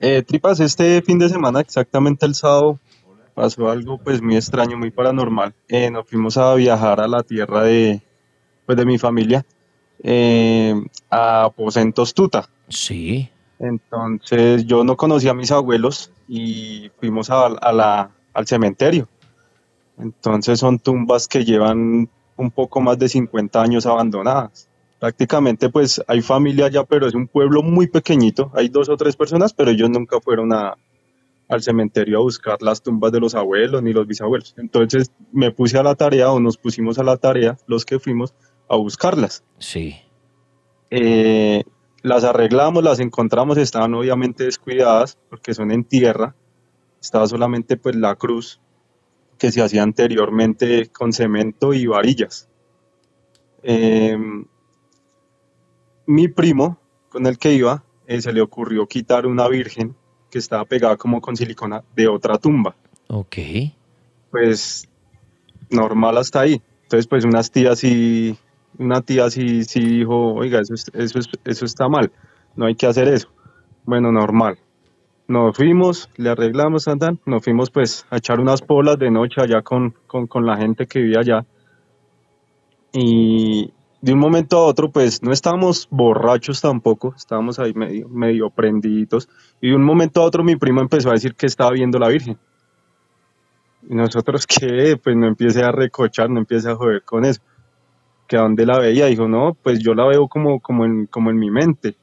Eh, 0.01 0.21
tripas, 0.23 0.61
este 0.61 1.01
fin 1.01 1.19
de 1.19 1.31
semana, 1.31 1.61
exactamente 1.61 2.27
el 2.27 2.35
sábado, 2.35 2.79
pasó 3.33 3.71
algo 3.71 3.97
pues 3.97 4.21
muy 4.21 4.37
extraño, 4.37 4.77
muy 4.77 4.91
paranormal. 4.91 5.55
Eh, 5.69 5.91
nos 5.91 6.07
fuimos 6.07 6.37
a 6.37 6.53
viajar 6.57 7.01
a 7.01 7.09
la 7.09 7.23
tierra 7.23 7.63
de, 7.63 8.03
pues, 8.67 8.77
de 8.77 8.85
mi 8.85 8.99
familia, 8.99 9.47
eh, 10.03 10.75
a 11.09 11.45
Aposentos 11.45 12.13
Tuta. 12.13 12.51
Sí. 12.69 13.31
Entonces 13.62 14.66
yo 14.66 14.83
no 14.83 14.96
conocía 14.96 15.31
a 15.31 15.35
mis 15.35 15.53
abuelos 15.53 16.11
y 16.29 16.90
fuimos 16.98 17.31
a, 17.31 17.46
a 17.46 17.72
la, 17.72 18.11
al 18.35 18.46
cementerio. 18.46 19.09
Entonces 19.98 20.59
son 20.59 20.81
tumbas 20.81 21.29
que 21.29 21.44
llevan 21.44 22.11
un 22.37 22.51
poco 22.51 22.81
más 22.81 22.98
de 22.98 23.09
50 23.09 23.62
años 23.62 23.87
abandonadas. 23.87 24.68
Prácticamente 24.98 25.68
pues 25.68 26.03
hay 26.09 26.22
familia 26.22 26.66
allá, 26.66 26.83
pero 26.83 27.07
es 27.07 27.14
un 27.14 27.29
pueblo 27.29 27.62
muy 27.62 27.87
pequeñito. 27.87 28.51
Hay 28.55 28.68
dos 28.68 28.88
o 28.88 28.96
tres 28.96 29.14
personas, 29.14 29.53
pero 29.53 29.70
ellos 29.70 29.90
nunca 29.90 30.20
fueron 30.20 30.53
a, 30.53 30.77
al 31.48 31.62
cementerio 31.62 32.18
a 32.18 32.22
buscar 32.22 32.62
las 32.62 32.83
tumbas 32.83 33.12
de 33.12 33.20
los 33.20 33.37
abuelos 33.37 33.81
ni 33.81 33.92
los 33.92 34.09
bisabuelos. 34.09 34.55
Entonces 34.59 35.12
me 35.31 35.53
puse 35.53 35.79
a 35.79 35.85
la 35.85 35.94
tarea 35.94 36.33
o 36.33 36.40
nos 36.40 36.57
pusimos 36.57 36.98
a 36.98 37.05
la 37.05 37.16
tarea 37.16 37.57
los 37.68 37.85
que 37.85 38.01
fuimos 38.01 38.35
a 38.68 38.77
buscarlas. 38.77 39.44
Sí. 39.59 39.94
Eh, 40.90 41.62
las 42.03 42.25
arreglamos, 42.25 42.83
las 42.83 42.99
encontramos, 43.01 43.57
estaban 43.59 43.95
obviamente 43.95 44.45
descuidadas 44.45 45.19
porque 45.31 45.55
son 45.55 45.71
en 45.71 45.85
tierra. 45.85 46.35
Estaba 47.01 47.27
solamente 47.27 47.77
pues 47.77 47.97
la 47.97 48.17
cruz 48.17 48.61
que 49.38 49.51
se 49.51 49.62
hacía 49.62 49.83
anteriormente 49.83 50.88
con 50.88 51.12
cemento 51.12 51.73
y 51.73 51.87
varillas. 51.87 52.49
Eh, 53.62 54.17
mi 56.07 56.29
primo 56.29 56.79
con 57.09 57.27
el 57.27 57.38
que 57.38 57.53
iba 57.53 57.85
eh, 58.07 58.21
se 58.21 58.33
le 58.33 58.41
ocurrió 58.41 58.87
quitar 58.87 59.27
una 59.27 59.49
virgen 59.49 59.95
que 60.31 60.38
estaba 60.38 60.65
pegada 60.65 60.97
como 60.97 61.21
con 61.21 61.37
silicona 61.37 61.85
de 61.95 62.09
otra 62.09 62.38
tumba. 62.38 62.75
Ok. 63.09 63.37
Pues 64.31 64.88
normal 65.71 66.19
hasta 66.19 66.41
ahí. 66.41 66.61
Entonces 66.83 67.07
pues 67.07 67.25
unas 67.25 67.51
tías 67.51 67.85
y 67.85 68.37
una 68.79 69.01
tía 69.03 69.31
sí, 69.31 69.65
sí 69.65 69.81
dijo, 69.81 70.35
oiga, 70.35 70.61
eso, 70.61 70.75
es- 70.75 70.91
eso, 70.95 71.19
es- 71.19 71.29
eso 71.45 71.65
está 71.65 71.89
mal, 71.89 72.11
no 72.57 72.67
hay 72.67 72.75
que 72.75 72.87
hacer 72.87 73.09
eso. 73.09 73.29
Bueno, 73.85 74.13
normal. 74.13 74.59
Nos 75.29 75.57
fuimos, 75.57 76.11
le 76.17 76.31
arreglamos, 76.31 76.85
tan, 76.99 77.19
nos 77.27 77.43
fuimos 77.45 77.71
pues 77.71 78.05
a 78.11 78.19
echar 78.19 78.41
unas 78.41 78.61
polas 78.61 78.99
de 78.99 79.11
noche 79.11 79.41
allá 79.41 79.63
con, 79.63 79.95
con, 80.07 80.27
con 80.27 80.45
la 80.45 80.57
gente 80.57 80.87
que 80.87 81.01
vivía 81.01 81.21
allá. 81.21 81.47
Y 82.93 83.73
de 84.01 84.13
un 84.13 84.19
momento 84.19 84.59
a 84.59 84.67
otro 84.67 84.91
pues 84.91 85.23
no 85.23 85.33
estábamos 85.33 85.87
borrachos 85.91 86.61
tampoco, 86.61 87.15
estábamos 87.17 87.59
ahí 87.59 87.73
medio, 87.73 88.09
medio 88.09 88.51
prendiditos. 88.51 89.29
Y 89.61 89.71
de 89.71 89.77
un 89.77 89.85
momento 89.85 90.21
a 90.21 90.25
otro 90.25 90.45
mi 90.45 90.57
primo 90.57 90.81
empezó 90.81 91.09
a 91.11 91.15
decir 91.15 91.35
que 91.35 91.47
estaba 91.47 91.71
viendo 91.71 91.99
la 91.99 92.09
Virgen. 92.09 92.39
Y 93.89 93.95
nosotros, 93.95 94.47
¿qué? 94.61 94.97
Pues 95.03 95.17
no 95.17 95.27
empiece 95.27 95.63
a 95.63 95.73
recochar, 95.73 96.29
no 96.31 96.41
empiece 96.41 96.69
a 96.71 96.75
joder 96.77 97.03
con 97.05 97.25
eso 97.25 97.41
que 98.27 98.37
dónde 98.37 98.67
la 98.67 98.79
veía, 98.79 99.07
dijo, 99.07 99.29
no, 99.29 99.57
pues 99.63 99.81
yo 99.81 99.95
la 99.95 100.07
veo 100.07 100.29
como, 100.29 100.61
como, 100.61 100.85
en, 100.85 101.07
como 101.07 101.31
en 101.31 101.39
mi 101.39 101.51
mente. 101.51 101.97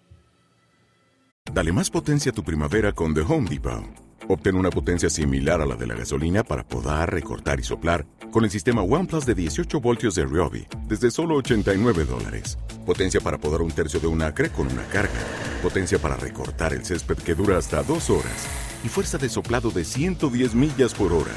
Dale 1.51 1.71
más 1.71 1.89
potencia 1.89 2.32
a 2.32 2.36
tu 2.36 2.43
primavera 2.43 2.91
con 2.91 3.13
The 3.13 3.21
Home 3.21 3.49
Depot. 3.49 3.84
Obtén 4.27 4.55
una 4.55 4.69
potencia 4.69 5.10
similar 5.10 5.60
a 5.60 5.65
la 5.65 5.75
de 5.75 5.88
la 5.88 5.95
gasolina 5.95 6.43
para 6.43 6.63
podar, 6.63 7.12
recortar 7.12 7.60
y 7.60 7.63
soplar 7.63 8.05
con 8.32 8.43
el 8.43 8.51
sistema 8.51 8.84
OnePlus 8.84 9.25
de 9.25 9.34
18 9.34 9.82
voltios 9.82 10.13
de 10.13 10.25
Ryobi 10.25 10.67
desde 10.88 11.10
solo 11.10 11.36
89 11.38 12.05
dólares. 12.05 12.60
Potencia 12.86 13.21
para 13.21 13.39
podar 13.39 13.63
un 13.63 13.71
tercio 13.71 13.99
de 13.99 14.05
un 14.05 14.21
acre 14.21 14.51
con 14.51 14.67
una 14.67 14.84
carga. 14.84 15.19
Potencia 15.63 15.97
para 15.97 16.15
recortar 16.15 16.73
el 16.73 16.86
césped 16.86 17.17
que 17.17 17.34
dura 17.34 17.58
hasta 17.58 17.82
dos 17.82 18.12
horas. 18.12 18.68
Y 18.83 18.87
fuerza 18.87 19.17
de 19.17 19.29
soplado 19.29 19.71
de 19.71 19.83
110 19.83 20.55
millas 20.55 20.93
por 20.93 21.11
hora. 21.11 21.33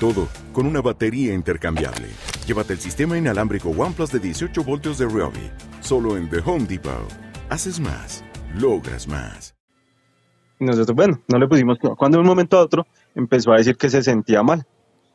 Todo 0.00 0.28
con 0.52 0.66
una 0.66 0.80
batería 0.80 1.34
intercambiable. 1.34 2.08
Llévate 2.46 2.74
el 2.74 2.78
sistema 2.78 3.18
inalámbrico 3.18 3.70
OnePlus 3.70 4.12
de 4.12 4.20
18 4.20 4.62
voltios 4.64 4.98
de 4.98 5.06
Ryobi. 5.06 5.50
Solo 5.80 6.16
en 6.16 6.28
The 6.30 6.38
Home 6.44 6.66
Depot. 6.66 7.08
Haces 7.48 7.80
más. 7.80 8.24
Logras 8.54 9.08
más. 9.08 9.54
Nosotros, 10.60 10.94
bueno, 10.94 11.20
no 11.28 11.38
le 11.38 11.48
pusimos. 11.48 11.78
Cuando 11.98 12.18
de 12.18 12.22
un 12.22 12.28
momento 12.28 12.58
a 12.58 12.62
otro 12.62 12.86
empezó 13.14 13.52
a 13.52 13.56
decir 13.56 13.76
que 13.76 13.90
se 13.90 14.02
sentía 14.02 14.42
mal, 14.42 14.66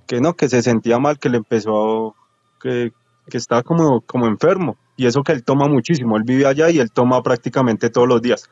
que 0.05 0.19
no, 0.19 0.35
que 0.35 0.49
se 0.49 0.61
sentía 0.61 0.99
mal, 0.99 1.17
que 1.17 1.29
le 1.29 1.37
empezó, 1.37 2.15
que, 2.61 2.91
que 3.29 3.37
estaba 3.37 3.63
como, 3.63 4.01
como 4.01 4.27
enfermo. 4.27 4.77
Y 4.97 5.05
eso 5.05 5.23
que 5.23 5.31
él 5.31 5.43
toma 5.43 5.67
muchísimo, 5.67 6.17
él 6.17 6.23
vive 6.25 6.45
allá 6.45 6.69
y 6.69 6.79
él 6.79 6.91
toma 6.91 7.23
prácticamente 7.23 7.89
todos 7.89 8.07
los 8.07 8.21
días. 8.21 8.49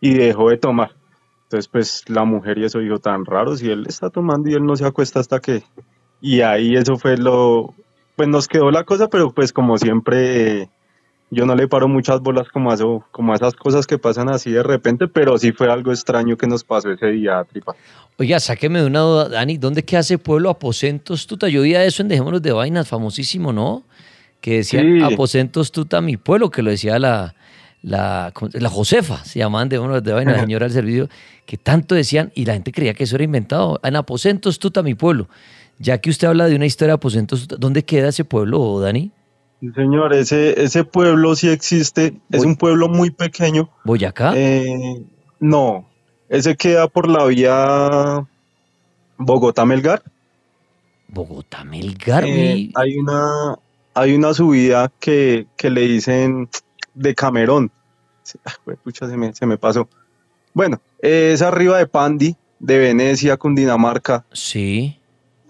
Y 0.00 0.14
dejó 0.14 0.48
de 0.48 0.56
tomar. 0.56 0.96
Entonces, 1.44 1.68
pues 1.68 2.02
la 2.08 2.24
mujer 2.24 2.58
y 2.58 2.64
eso 2.64 2.78
dijo 2.80 2.98
tan 2.98 3.24
raro, 3.24 3.56
si 3.56 3.70
él 3.70 3.84
está 3.86 4.10
tomando 4.10 4.50
y 4.50 4.54
él 4.54 4.64
no 4.64 4.76
se 4.76 4.84
acuesta 4.86 5.20
hasta 5.20 5.40
que... 5.40 5.62
Y 6.20 6.40
ahí 6.40 6.76
eso 6.76 6.96
fue 6.96 7.16
lo... 7.16 7.74
Pues 8.16 8.28
nos 8.28 8.48
quedó 8.48 8.70
la 8.70 8.84
cosa, 8.84 9.08
pero 9.08 9.32
pues 9.32 9.52
como 9.52 9.78
siempre... 9.78 10.62
eh, 10.62 10.68
yo 11.30 11.46
no 11.46 11.54
le 11.56 11.66
paro 11.68 11.88
muchas 11.88 12.20
bolas 12.20 12.48
como 12.48 12.70
a, 12.70 12.74
eso, 12.74 13.04
como 13.10 13.32
a 13.32 13.36
esas 13.36 13.54
cosas 13.54 13.86
que 13.86 13.98
pasan 13.98 14.28
así 14.28 14.50
de 14.52 14.62
repente, 14.62 15.08
pero 15.08 15.36
sí 15.36 15.52
fue 15.52 15.70
algo 15.70 15.90
extraño 15.90 16.36
que 16.36 16.46
nos 16.46 16.62
pasó 16.62 16.90
ese 16.92 17.06
día, 17.08 17.44
tripa. 17.50 17.74
Oiga, 18.18 18.38
sáqueme 18.38 18.80
de 18.80 18.86
una 18.86 19.00
duda, 19.00 19.28
Dani, 19.28 19.56
¿dónde 19.58 19.82
queda 19.84 20.00
ese 20.00 20.18
pueblo 20.18 20.48
Aposentos 20.48 21.26
Tuta? 21.26 21.48
Yo 21.48 21.62
oía 21.62 21.84
eso 21.84 22.02
en 22.02 22.08
Dejémonos 22.08 22.40
de 22.40 22.52
Vainas, 22.52 22.86
famosísimo, 22.86 23.52
¿no? 23.52 23.82
Que 24.40 24.58
decían 24.58 24.98
Sí. 24.98 25.02
Aposentos 25.02 25.72
Tuta, 25.72 26.00
mi 26.00 26.16
pueblo, 26.16 26.50
que 26.50 26.62
lo 26.62 26.70
decía 26.70 26.98
la, 27.00 27.34
la, 27.84 28.32
la 28.52 28.68
Josefa, 28.70 29.22
se 29.24 29.38
llamaban 29.38 29.68
de 29.68 29.78
Vainas, 29.78 30.36
la 30.36 30.40
señora 30.40 30.64
del 30.64 30.72
servicio, 30.72 31.08
que 31.44 31.58
tanto 31.58 31.94
decían 31.94 32.32
y 32.34 32.46
la 32.46 32.54
gente 32.54 32.72
creía 32.72 32.94
que 32.94 33.04
eso 33.04 33.16
era 33.16 33.24
inventado. 33.24 33.78
En 33.84 33.94
Aposentos 33.96 34.58
Tuta, 34.58 34.82
mi 34.82 34.94
pueblo. 34.94 35.28
Ya 35.78 35.98
que 35.98 36.08
usted 36.08 36.28
habla 36.28 36.46
de 36.46 36.56
una 36.56 36.64
historia 36.64 36.92
de 36.92 36.94
Aposentos 36.94 37.42
Tuta, 37.42 37.56
¿dónde 37.58 37.84
queda 37.84 38.08
ese 38.08 38.24
pueblo, 38.24 38.80
Dani? 38.80 39.10
Sí, 39.60 39.70
Señor, 39.74 40.14
ese, 40.14 40.62
ese 40.62 40.84
pueblo 40.84 41.36
sí 41.36 41.48
existe, 41.50 42.14
es 42.30 42.44
un 42.44 42.56
pueblo 42.56 42.88
muy 42.88 43.10
pequeño. 43.10 43.68
¿Boyacá? 43.84 44.32
Eh, 44.34 45.04
no, 45.40 45.86
ese 46.30 46.56
queda 46.56 46.88
por 46.88 47.08
la 47.08 47.26
vía 47.26 48.26
Bogotá-Melgar. 49.18 50.02
Bogotá 51.08 51.64
Melgar, 51.64 52.24
Eh, 52.26 52.70
hay 52.74 52.96
una 52.96 53.58
hay 53.94 54.14
una 54.14 54.34
subida 54.34 54.90
que, 54.98 55.46
que 55.56 55.70
le 55.70 55.82
dicen 55.82 56.48
de 56.94 57.14
Camerón. 57.14 57.70
Se- 58.22 58.38
ah, 58.44 58.52
pucha, 58.82 59.08
se 59.08 59.16
me, 59.16 59.32
se 59.34 59.46
me 59.46 59.58
pasó. 59.58 59.88
Bueno, 60.52 60.80
eh, 61.02 61.32
es 61.34 61.42
arriba 61.42 61.78
de 61.78 61.86
Pandi, 61.86 62.36
de 62.58 62.78
Venecia, 62.78 63.36
Cundinamarca. 63.36 64.24
Sí. 64.32 64.98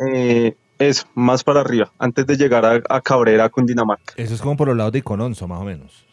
Eh, 0.06 0.56
eso, 0.78 1.06
más 1.14 1.44
para 1.44 1.60
arriba, 1.60 1.92
antes 1.98 2.26
de 2.26 2.36
llegar 2.36 2.64
a, 2.64 2.82
a 2.88 3.00
Cabrera, 3.00 3.48
Cundinamarca, 3.48 4.14
Eso 4.16 4.34
es 4.34 4.40
como 4.40 4.56
por 4.56 4.66
los 4.68 4.76
lados 4.76 4.92
de 4.92 4.98
Icononso, 4.98 5.46
más 5.46 5.60
o 5.60 5.64
menos. 5.64 6.04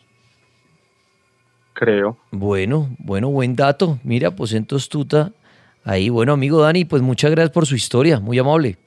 creo. 1.73 2.17
Bueno, 2.31 2.95
bueno, 2.99 3.29
buen 3.29 3.55
dato. 3.55 3.99
Mira, 4.03 4.29
Aposento 4.29 4.75
Astuta. 4.75 5.31
Ahí, 5.83 6.09
bueno, 6.09 6.33
amigo 6.33 6.61
Dani, 6.61 6.85
pues 6.85 7.01
muchas 7.01 7.31
gracias 7.31 7.51
por 7.51 7.65
su 7.65 7.75
historia, 7.75 8.19
muy 8.19 8.37
amable. 8.37 8.77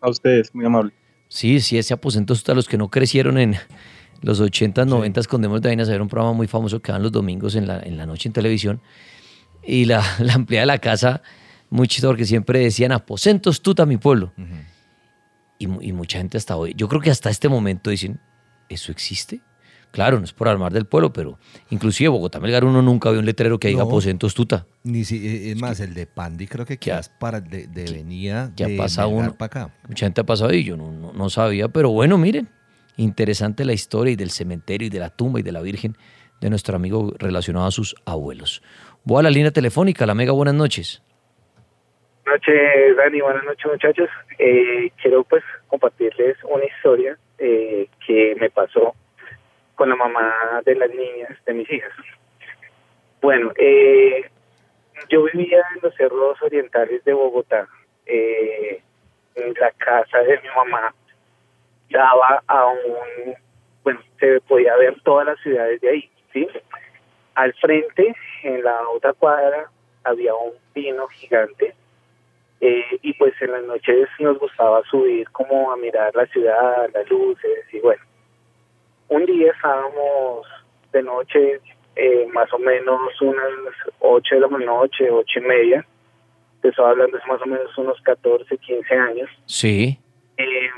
A 0.00 0.08
ustedes, 0.08 0.54
muy 0.54 0.64
amable. 0.64 0.92
Sí, 1.28 1.60
sí, 1.60 1.76
ese 1.76 1.92
aposento 1.92 2.32
Astuta, 2.32 2.54
los 2.54 2.66
que 2.66 2.78
no 2.78 2.88
crecieron 2.88 3.36
en 3.36 3.56
los 4.22 4.40
80s, 4.40 4.86
90s, 4.86 5.26
con 5.26 5.42
Demos 5.42 5.60
de 5.62 5.68
Vainas, 5.68 5.88
era 5.88 6.02
un 6.02 6.08
programa 6.08 6.32
muy 6.34 6.46
famoso 6.46 6.80
que 6.80 6.90
daban 6.92 7.02
los 7.02 7.12
domingos 7.12 7.54
en 7.54 7.66
la, 7.66 7.80
en 7.80 7.96
la 7.96 8.06
noche 8.06 8.28
en 8.28 8.32
televisión. 8.32 8.80
Y 9.62 9.84
la, 9.84 10.02
la 10.18 10.34
empleada 10.34 10.62
de 10.62 10.66
la 10.66 10.78
casa, 10.78 11.22
muy 11.70 11.88
chido, 11.88 12.10
porque 12.10 12.24
siempre 12.24 12.60
decían 12.60 12.92
aposento 12.92 13.50
Astuta, 13.50 13.86
mi 13.86 13.96
pueblo. 13.96 14.32
y, 15.58 15.64
y 15.88 15.92
mucha 15.92 16.18
gente 16.18 16.36
hasta 16.38 16.56
hoy, 16.56 16.74
yo 16.76 16.88
creo 16.88 17.00
que 17.00 17.10
hasta 17.10 17.30
este 17.30 17.48
momento 17.48 17.90
dicen, 17.90 18.20
¿eso 18.68 18.92
existe? 18.92 19.40
Claro, 19.90 20.18
no 20.18 20.24
es 20.26 20.34
por 20.34 20.48
armar 20.48 20.70
del 20.72 20.84
pueblo, 20.84 21.14
pero 21.14 21.38
inclusive 21.70 22.08
Bogotá 22.10 22.38
Melgar 22.40 22.62
uno 22.64 22.82
nunca 22.82 23.10
vio 23.10 23.20
un 23.20 23.24
letrero 23.26 23.58
que 23.58 23.68
diga 23.68 23.80
No. 23.80 23.86
aposento 23.86 24.26
Astuta. 24.26 24.66
Ni 24.84 25.02
si, 25.04 25.26
eh, 25.26 25.50
es 25.52 25.58
más, 25.60 25.80
el 25.80 25.94
de 25.94 26.06
Pandi 26.06 26.46
creo 26.46 26.66
que 26.66 26.74
Ya- 26.74 26.78
quizás 26.78 27.08
para 27.08 27.40
de, 27.40 27.66
de 27.68 27.84
venía 27.90 28.52
ya 28.54 28.68
de 28.68 28.76
pasa 28.76 29.06
uno. 29.06 29.34
para 29.34 29.46
acá. 29.64 29.74
Mucha 29.88 30.04
gente 30.04 30.20
ha 30.20 30.24
pasado 30.26 30.52
y 30.52 30.62
yo 30.62 30.76
no, 30.76 30.92
no- 30.92 31.14
no 31.14 31.30
sabía, 31.30 31.68
pero 31.68 31.88
bueno, 31.90 32.18
miren, 32.18 32.50
interesante 32.98 33.64
la 33.64 33.72
historia 33.72 34.12
y 34.12 34.16
del 34.16 34.30
cementerio 34.30 34.86
y 34.86 34.90
de 34.90 34.98
la 34.98 35.08
tumba 35.08 35.40
y 35.40 35.42
de 35.42 35.52
la 35.52 35.62
Virgen 35.62 35.96
de 36.40 36.50
nuestro 36.50 36.76
amigo 36.76 37.12
relacionado 37.18 37.66
a 37.66 37.70
sus 37.70 37.96
abuelos. 38.04 38.62
Voy 39.04 39.20
a 39.20 39.22
la 39.22 39.30
línea 39.30 39.50
telefónica, 39.50 40.04
la 40.06 40.14
mega, 40.14 40.32
buenas 40.32 40.54
noches. 40.54 41.02
Buenas 42.24 42.42
noches, 42.42 42.96
Dani. 42.96 43.20
Buenas 43.20 43.44
noches, 43.44 43.66
muchachos. 43.66 44.10
Eh, 44.38 44.90
quiero 45.00 45.24
pues 45.24 45.42
compartirles 45.68 46.36
una 46.44 46.64
historia 46.64 47.16
eh, 47.38 47.88
que 48.06 48.36
me 48.38 48.50
pasó 48.50 48.94
con 49.74 49.88
la 49.88 49.96
mamá 49.96 50.60
de 50.64 50.74
las 50.74 50.90
niñas 50.90 51.38
de 51.46 51.54
mis 51.54 51.70
hijas. 51.70 51.92
Bueno, 53.22 53.52
eh, 53.56 54.28
yo 55.08 55.24
vivía 55.32 55.62
en 55.74 55.80
los 55.82 55.94
cerros 55.94 56.40
orientales 56.42 57.04
de 57.04 57.12
Bogotá. 57.12 57.66
Eh, 58.06 58.82
en 59.34 59.54
la 59.60 59.70
casa 59.72 60.18
de 60.18 60.40
mi 60.40 60.48
mamá 60.54 60.94
daba 61.90 62.42
a 62.46 62.66
un, 62.66 63.34
bueno, 63.82 64.00
se 64.18 64.40
podía 64.42 64.76
ver 64.76 65.00
todas 65.02 65.26
las 65.26 65.40
ciudades 65.40 65.80
de 65.80 65.90
ahí, 65.90 66.10
¿sí? 66.32 66.48
Al 67.34 67.52
frente, 67.54 68.14
en 68.42 68.62
la 68.62 68.88
otra 68.88 69.12
cuadra, 69.12 69.70
había 70.04 70.34
un 70.34 70.52
pino 70.72 71.06
gigante 71.08 71.74
eh, 72.60 72.98
y 73.02 73.12
pues 73.14 73.34
en 73.40 73.52
las 73.52 73.62
noches 73.64 74.08
nos 74.18 74.38
gustaba 74.38 74.82
subir 74.90 75.28
como 75.30 75.70
a 75.70 75.76
mirar 75.76 76.14
la 76.14 76.26
ciudad, 76.26 76.88
las 76.92 77.08
luces 77.08 77.64
y 77.72 77.80
bueno. 77.80 78.02
Un 79.08 79.24
día 79.26 79.52
estábamos 79.52 80.46
de 80.92 81.02
noche, 81.02 81.60
eh, 81.96 82.26
más 82.32 82.52
o 82.52 82.58
menos 82.58 83.00
unas 83.20 83.74
8 84.00 84.34
de 84.34 84.40
la 84.40 84.48
noche, 84.48 85.10
ocho 85.10 85.38
y 85.38 85.42
media. 85.42 85.86
Te 86.60 86.68
estaba 86.68 86.90
hablando 86.90 87.16
hace 87.16 87.28
más 87.28 87.40
o 87.40 87.46
menos 87.46 87.78
unos 87.78 88.00
14, 88.02 88.58
15 88.58 88.94
años. 88.94 89.30
Sí, 89.46 89.98
Eh, 90.36 90.70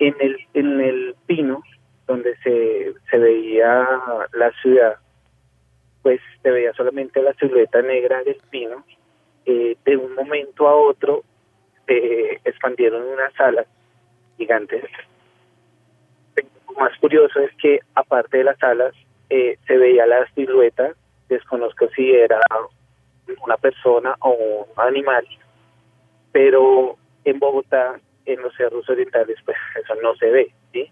en, 0.00 0.16
el, 0.18 0.36
en 0.54 0.80
el 0.80 1.14
pino, 1.26 1.62
donde 2.06 2.36
se, 2.38 2.92
se 3.08 3.18
veía 3.18 3.86
la 4.32 4.50
ciudad, 4.62 4.96
pues 6.02 6.20
se 6.42 6.50
veía 6.50 6.72
solamente 6.72 7.22
la 7.22 7.34
silueta 7.34 7.82
negra 7.82 8.22
del 8.24 8.40
pino. 8.50 8.84
Eh, 9.46 9.76
de 9.84 9.96
un 9.96 10.14
momento 10.14 10.68
a 10.68 10.74
otro 10.74 11.22
se 11.86 12.40
expandieron 12.44 13.02
unas 13.02 13.38
alas 13.38 13.66
gigantes. 14.36 14.84
Lo 16.68 16.74
más 16.74 16.96
curioso 16.98 17.40
es 17.40 17.54
que 17.56 17.80
aparte 17.94 18.38
de 18.38 18.44
las 18.44 18.62
alas 18.62 18.94
eh, 19.28 19.58
se 19.66 19.76
veía 19.76 20.06
la 20.06 20.26
silueta, 20.34 20.94
desconozco 21.28 21.88
si 21.94 22.10
era 22.10 22.40
una 23.44 23.56
persona 23.56 24.16
o 24.20 24.30
un 24.30 24.66
animal, 24.76 25.26
pero 26.32 26.96
en 27.24 27.38
Bogotá, 27.38 28.00
en 28.32 28.42
los 28.42 28.54
cerros 28.54 28.88
orientales, 28.88 29.36
pues 29.44 29.56
eso 29.82 29.94
no 30.02 30.14
se 30.16 30.30
ve, 30.30 30.52
¿sí? 30.72 30.90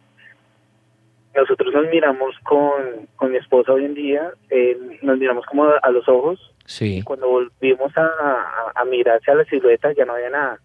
Nosotros 1.35 1.72
nos 1.72 1.87
miramos 1.88 2.35
con, 2.42 3.07
con 3.16 3.31
mi 3.31 3.37
esposa 3.38 3.72
hoy 3.72 3.85
en 3.85 3.94
día, 3.94 4.33
eh, 4.51 4.77
nos 5.03 5.18
miramos 5.18 5.46
como 5.46 5.64
a 5.64 5.90
los 5.90 6.09
ojos 6.09 6.55
sí. 6.64 7.03
cuando 7.05 7.29
volvimos 7.29 7.96
a, 7.96 8.05
a, 8.05 8.72
a 8.74 8.85
mirar 8.85 9.18
hacia 9.18 9.35
la 9.35 9.44
silueta 9.44 9.92
ya 9.92 10.05
no 10.05 10.14
había 10.14 10.31
nada, 10.31 10.59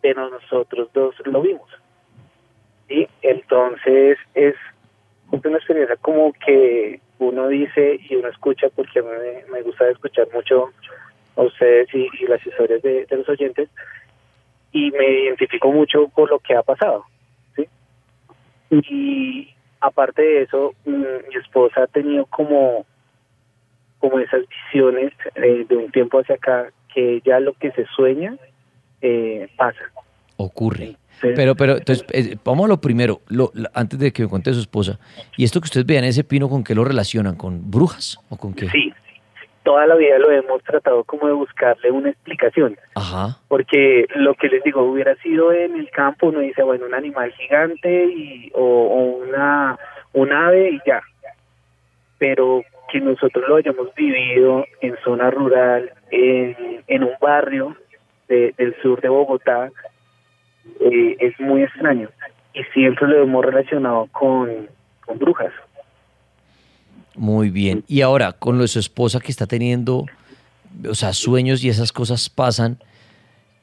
pero 0.00 0.30
nosotros 0.30 0.88
dos 0.92 1.14
lo 1.24 1.42
vimos. 1.42 1.68
Y 2.88 3.06
entonces 3.22 4.18
es 4.34 4.54
una 5.30 5.56
experiencia 5.56 5.96
como 5.96 6.32
que 6.32 7.00
uno 7.18 7.48
dice 7.48 8.00
y 8.08 8.16
uno 8.16 8.28
escucha, 8.28 8.68
porque 8.74 8.98
a 8.98 9.02
mí 9.02 9.08
me, 9.08 9.52
me 9.52 9.62
gusta 9.62 9.88
escuchar 9.88 10.28
mucho 10.32 10.70
a 11.36 11.42
ustedes 11.42 11.88
y, 11.94 12.08
y 12.20 12.26
las 12.26 12.44
historias 12.46 12.82
de, 12.82 13.06
de 13.06 13.16
los 13.16 13.28
oyentes, 13.28 13.68
y 14.72 14.90
me 14.90 15.24
identifico 15.24 15.70
mucho 15.70 16.08
por 16.08 16.30
lo 16.30 16.38
que 16.38 16.54
ha 16.54 16.62
pasado. 16.62 17.04
¿sí? 17.56 17.66
Y 18.70 19.54
aparte 19.80 20.22
de 20.22 20.42
eso, 20.42 20.74
mm, 20.84 20.90
mi 21.28 21.36
esposa 21.40 21.82
ha 21.82 21.86
tenido 21.86 22.26
como 22.26 22.86
como 23.98 24.18
esas 24.18 24.40
visiones 24.48 25.12
eh, 25.36 25.64
de 25.68 25.76
un 25.76 25.90
tiempo 25.92 26.18
hacia 26.18 26.34
acá 26.34 26.70
que 26.92 27.22
ya 27.24 27.38
lo 27.38 27.52
que 27.52 27.70
se 27.70 27.86
sueña 27.94 28.36
eh, 29.00 29.48
pasa. 29.56 29.78
ocurre. 30.36 30.96
Pero, 31.20 31.54
pero, 31.54 31.76
entonces, 31.76 32.04
eh, 32.12 32.36
vamos 32.44 32.64
a 32.64 32.68
lo 32.70 32.80
primero, 32.80 33.20
lo- 33.28 33.52
antes 33.74 33.96
de 34.00 34.12
que 34.12 34.24
me 34.24 34.28
cuente 34.28 34.52
su 34.54 34.58
esposa. 34.58 34.98
¿Y 35.36 35.44
esto 35.44 35.60
que 35.60 35.66
ustedes 35.66 35.86
vean 35.86 36.02
ese 36.02 36.24
pino 36.24 36.48
con 36.48 36.64
qué 36.64 36.74
lo 36.74 36.84
relacionan? 36.84 37.36
¿Con 37.36 37.70
brujas 37.70 38.18
o 38.28 38.36
con 38.36 38.54
qué? 38.54 38.68
Sí, 38.70 38.92
toda 39.62 39.86
la 39.86 39.94
vida 39.94 40.18
lo 40.18 40.30
hemos 40.30 40.62
tratado 40.64 41.04
como 41.04 41.26
de 41.26 41.32
buscarle 41.34 41.90
una 41.90 42.10
explicación, 42.10 42.76
Ajá, 42.94 43.36
porque 43.48 44.06
lo 44.16 44.34
que 44.34 44.48
les 44.48 44.62
digo, 44.64 44.82
hubiera 44.82 45.14
sido 45.16 45.52
en 45.52 45.76
el 45.76 45.90
campo, 45.90 46.28
uno 46.28 46.40
dice, 46.40 46.62
bueno, 46.62 46.86
un 46.86 46.94
animal 46.94 47.32
gigante 47.32 48.04
y, 48.06 48.50
o, 48.54 48.60
o 48.62 49.02
una, 49.26 49.78
un 50.12 50.32
ave 50.32 50.70
y 50.70 50.80
ya, 50.86 51.00
pero 52.18 52.62
que 52.90 53.00
nosotros 53.00 53.44
lo 53.48 53.56
hayamos 53.56 53.94
vivido 53.94 54.64
en 54.80 54.96
zona 55.04 55.30
rural, 55.30 55.90
en, 56.10 56.82
en 56.86 57.04
un 57.04 57.12
barrio 57.20 57.76
de- 58.28 58.54
del 58.58 58.74
sur 58.82 59.00
de 59.00 59.08
Bogotá, 59.08 59.70
eh, 60.80 61.16
es 61.18 61.38
muy 61.40 61.62
extraño. 61.62 62.08
Y 62.54 62.62
siempre 62.74 63.08
lo 63.08 63.22
hemos 63.22 63.44
relacionado 63.44 64.08
con, 64.12 64.68
con 65.06 65.18
brujas. 65.18 65.52
Muy 67.16 67.50
bien. 67.50 67.84
Y 67.88 68.00
ahora, 68.02 68.32
con 68.32 68.56
lo 68.56 68.62
de 68.62 68.68
su 68.68 68.78
esposa 68.78 69.20
que 69.20 69.30
está 69.30 69.46
teniendo, 69.46 70.06
o 70.88 70.94
sea, 70.94 71.12
sueños 71.12 71.64
y 71.64 71.68
esas 71.68 71.92
cosas 71.92 72.28
pasan, 72.30 72.78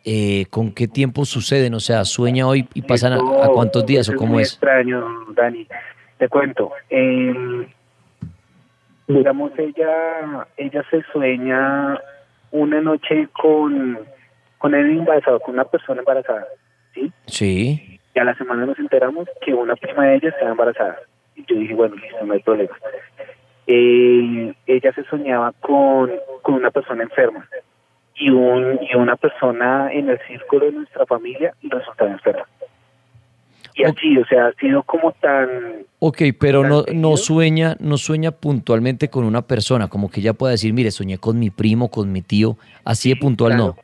eh, 0.06 0.45
¿con 0.50 0.72
qué 0.72 0.88
tiempo 0.88 1.26
suceden? 1.26 1.74
O 1.74 1.80
sea, 1.80 2.06
¿sueña 2.06 2.47
hoy 2.47 2.68
y 2.74 2.82
pasan 2.82 3.14
a, 3.14 3.20
cuántos 3.54 3.86
días 3.86 4.10
o 4.10 4.16
cómo 4.16 4.34
muy 4.34 4.43
es? 4.43 4.54
extraño, 4.54 5.06
Dani. 5.36 5.68
Te 6.18 6.28
cuento. 6.28 6.72
eh, 6.89 7.68
digamos, 9.08 9.52
ella, 9.58 10.47
ella 10.58 10.86
se 10.91 11.02
sueña 11.12 12.00
una 12.52 12.80
noche 12.82 13.28
con, 13.34 14.00
con 14.58 14.76
él 14.76 14.91
embarazado, 14.91 15.39
con 15.39 15.56
una 15.56 15.66
persona 15.66 16.00
embarazada, 16.00 16.45
¿sí? 16.93 17.12
Sí, 17.26 18.00
Y 18.14 18.20
a 18.20 18.24
la 18.24 18.36
semana 18.36 18.66
nos 18.66 18.78
enteramos 18.78 19.28
que 19.41 19.54
una 19.54 19.76
prima 19.76 20.06
de 20.06 20.16
ella 20.18 20.30
estaba 20.30 20.52
embarazada. 20.52 21.00
Y 21.36 21.43
yo 21.45 21.56
dije, 21.56 21.74
bueno, 21.74 21.95
listo, 21.95 22.24
no 22.26 22.34
hay 22.34 22.39
problema. 22.41 22.76
Eh, 23.72 24.52
ella 24.66 24.92
se 24.94 25.04
soñaba 25.04 25.52
con, 25.60 26.10
con 26.42 26.56
una 26.56 26.72
persona 26.72 27.04
enferma 27.04 27.48
y, 28.16 28.32
un, 28.32 28.80
y 28.82 28.96
una 28.96 29.16
persona 29.16 29.94
en 29.94 30.10
el 30.10 30.20
círculo 30.28 30.66
de 30.66 30.72
nuestra 30.72 31.06
familia 31.06 31.54
resultaba 31.62 32.10
enferma. 32.10 32.46
Y 33.76 33.84
así, 33.84 34.18
o 34.18 34.26
sea, 34.26 34.48
ha 34.48 34.54
sido 34.54 34.82
como 34.82 35.12
tan... 35.12 35.86
ok, 36.00 36.18
pero 36.40 36.64
no, 36.64 36.84
¿Tan 36.84 37.00
no 37.00 37.16
sueña, 37.16 37.76
no 37.80 37.98
sueña 37.98 38.32
puntualmente 38.32 39.12
con 39.12 39.24
una 39.24 39.44
persona, 39.44 39.88
como 39.88 40.10
que 40.10 40.20
ella 40.22 40.34
pueda 40.34 40.52
decir, 40.52 40.74
mire, 40.74 40.90
soñé 40.90 41.20
con 41.20 41.38
mi 41.38 41.52
primo, 41.52 41.92
con 41.92 42.12
mi 42.12 42.24
tío, 42.24 42.58
así 42.84 43.10
de 43.10 43.18
puntual 43.18 43.56
no. 43.56 43.78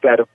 Claro, 0.00 0.28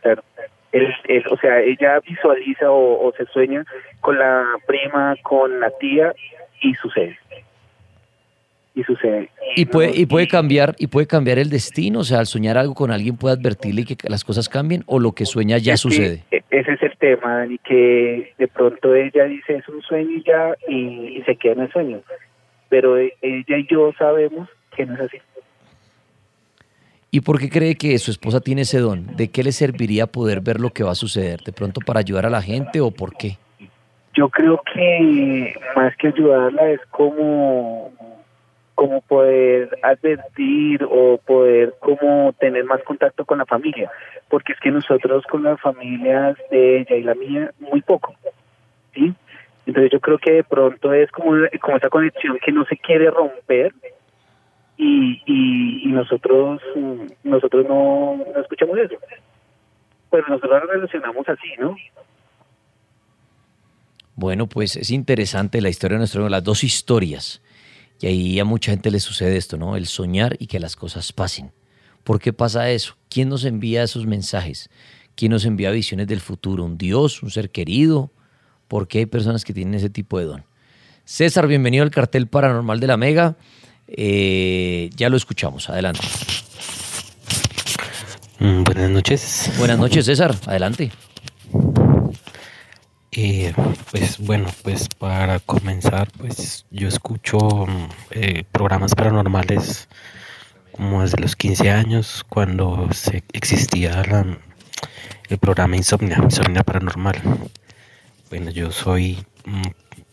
claro. 0.00 0.22
El, 0.70 0.94
el- 1.08 1.26
o 1.28 1.36
sea, 1.38 1.60
ella 1.60 1.98
visualiza 2.08 2.70
o, 2.70 3.08
o 3.08 3.12
se 3.14 3.26
sueña 3.26 3.64
con 4.00 4.16
la 4.16 4.44
prima, 4.66 5.16
con 5.22 5.58
la 5.58 5.70
tía 5.80 6.14
y 6.62 6.72
sucede. 6.74 7.18
Y 8.78 8.84
sucede. 8.84 9.28
Y 9.56 9.64
puede, 9.64 9.90
y 9.92 10.06
puede 10.06 10.28
cambiar, 10.28 10.76
y 10.78 10.86
puede 10.86 11.08
cambiar 11.08 11.40
el 11.40 11.50
destino, 11.50 11.98
o 11.98 12.04
sea, 12.04 12.20
al 12.20 12.26
soñar 12.26 12.56
algo 12.56 12.74
con 12.74 12.92
alguien 12.92 13.16
puede 13.16 13.34
advertirle 13.34 13.84
que 13.84 13.96
las 14.08 14.22
cosas 14.22 14.48
cambien 14.48 14.84
o 14.86 15.00
lo 15.00 15.10
que 15.10 15.26
sueya 15.26 15.58
ya 15.58 15.76
sucede. 15.76 16.22
ese 16.30 16.72
es 16.74 16.82
el 16.82 16.96
tema, 16.96 17.38
Dani, 17.38 17.58
que 17.58 18.32
de 18.38 18.46
pronto 18.46 18.94
ella 18.94 19.24
dice 19.24 19.56
es 19.56 19.68
un 19.68 19.82
sueño 19.82 20.10
y 20.10 20.22
ya, 20.22 20.54
y, 20.68 21.18
y 21.18 21.22
se 21.26 21.34
queda 21.34 21.54
en 21.54 21.60
el 21.62 21.72
sueño. 21.72 22.00
Pero 22.68 22.98
e- 22.98 23.14
ella 23.20 23.58
y 23.58 23.66
yo 23.66 23.92
sabemos 23.98 24.48
que 24.76 24.86
no 24.86 24.94
es 24.94 25.00
así. 25.00 25.18
¿Y 27.10 27.22
por 27.22 27.40
qué 27.40 27.50
cree 27.50 27.74
que 27.74 27.98
su 27.98 28.12
esposa 28.12 28.40
tiene 28.40 28.60
ese 28.60 28.78
don? 28.78 29.16
¿De 29.16 29.28
qué 29.28 29.42
le 29.42 29.50
serviría 29.50 30.06
poder 30.06 30.40
ver 30.40 30.60
lo 30.60 30.70
que 30.70 30.84
va 30.84 30.92
a 30.92 30.94
suceder? 30.94 31.40
¿De 31.40 31.52
pronto 31.52 31.80
para 31.84 31.98
ayudar 31.98 32.26
a 32.26 32.30
la 32.30 32.42
gente 32.42 32.80
o 32.80 32.92
por 32.92 33.16
qué? 33.16 33.38
Yo 34.14 34.28
creo 34.28 34.60
que 34.74 35.54
más 35.74 35.96
que 35.96 36.08
ayudarla 36.08 36.70
es 36.70 36.80
como, 36.90 37.90
como 38.78 39.00
poder 39.00 39.76
advertir 39.82 40.86
o 40.88 41.18
poder 41.26 41.74
como 41.80 42.32
tener 42.34 42.62
más 42.62 42.80
contacto 42.84 43.24
con 43.24 43.38
la 43.38 43.44
familia, 43.44 43.90
porque 44.28 44.52
es 44.52 44.60
que 44.60 44.70
nosotros 44.70 45.24
con 45.28 45.42
las 45.42 45.60
familias 45.60 46.36
de 46.52 46.82
ella 46.82 46.94
y 46.94 47.02
la 47.02 47.16
mía 47.16 47.50
muy 47.58 47.82
poco, 47.82 48.14
¿sí? 48.94 49.12
Entonces 49.66 49.90
yo 49.90 49.98
creo 49.98 50.18
que 50.18 50.30
de 50.30 50.44
pronto 50.44 50.92
es 50.92 51.10
como, 51.10 51.32
como 51.60 51.76
esa 51.76 51.88
conexión 51.88 52.38
que 52.38 52.52
no 52.52 52.64
se 52.66 52.76
quiere 52.76 53.10
romper 53.10 53.74
y, 54.76 55.22
y, 55.26 55.82
y 55.82 55.88
nosotros 55.88 56.62
nosotros 57.24 57.66
no, 57.66 58.24
no 58.32 58.40
escuchamos 58.40 58.78
eso. 58.78 58.94
Pues 60.08 60.22
nosotros 60.28 60.52
nos 60.52 60.70
relacionamos 60.70 61.28
así, 61.28 61.48
¿no? 61.58 61.74
Bueno, 64.14 64.46
pues 64.46 64.76
es 64.76 64.92
interesante 64.92 65.60
la 65.60 65.68
historia 65.68 65.96
de 65.96 65.98
nuestro 65.98 66.28
las 66.28 66.44
dos 66.44 66.62
historias. 66.62 67.42
Y 68.00 68.06
ahí 68.06 68.38
a 68.38 68.44
mucha 68.44 68.70
gente 68.72 68.90
le 68.90 69.00
sucede 69.00 69.36
esto, 69.36 69.56
¿no? 69.56 69.76
El 69.76 69.86
soñar 69.86 70.36
y 70.38 70.46
que 70.46 70.60
las 70.60 70.76
cosas 70.76 71.12
pasen. 71.12 71.52
¿Por 72.04 72.20
qué 72.20 72.32
pasa 72.32 72.70
eso? 72.70 72.96
¿Quién 73.08 73.28
nos 73.28 73.44
envía 73.44 73.82
esos 73.82 74.06
mensajes? 74.06 74.70
¿Quién 75.14 75.32
nos 75.32 75.44
envía 75.44 75.70
visiones 75.70 76.06
del 76.06 76.20
futuro? 76.20 76.64
¿Un 76.64 76.78
Dios? 76.78 77.22
¿Un 77.22 77.30
ser 77.30 77.50
querido? 77.50 78.12
¿Por 78.68 78.86
qué 78.86 78.98
hay 78.98 79.06
personas 79.06 79.44
que 79.44 79.52
tienen 79.52 79.74
ese 79.74 79.90
tipo 79.90 80.18
de 80.18 80.26
don? 80.26 80.44
César, 81.04 81.46
bienvenido 81.46 81.82
al 81.82 81.90
cartel 81.90 82.28
paranormal 82.28 82.80
de 82.80 82.86
la 82.86 82.96
Mega. 82.96 83.36
Eh, 83.88 84.90
ya 84.94 85.08
lo 85.08 85.16
escuchamos, 85.16 85.68
adelante. 85.68 86.00
Mm, 88.38 88.62
buenas 88.62 88.90
noches. 88.90 89.52
Buenas 89.58 89.78
noches, 89.78 90.06
César, 90.06 90.36
adelante. 90.46 90.92
Eh, 93.20 93.52
pues 93.90 94.18
bueno, 94.18 94.46
pues 94.62 94.88
para 94.88 95.40
comenzar, 95.40 96.08
pues 96.16 96.66
yo 96.70 96.86
escucho 96.86 97.36
mm, 97.66 97.88
eh, 98.12 98.44
programas 98.52 98.94
paranormales 98.94 99.88
como 100.70 101.02
desde 101.02 101.18
los 101.20 101.34
15 101.34 101.68
años, 101.72 102.24
cuando 102.28 102.88
se 102.92 103.24
existía 103.32 104.04
la- 104.04 104.38
el 105.28 105.38
programa 105.38 105.74
Insomnia, 105.76 106.18
Insomnia 106.22 106.62
Paranormal. 106.62 107.20
Bueno, 108.30 108.50
yo 108.52 108.70
soy 108.70 109.26
mm, 109.44 109.62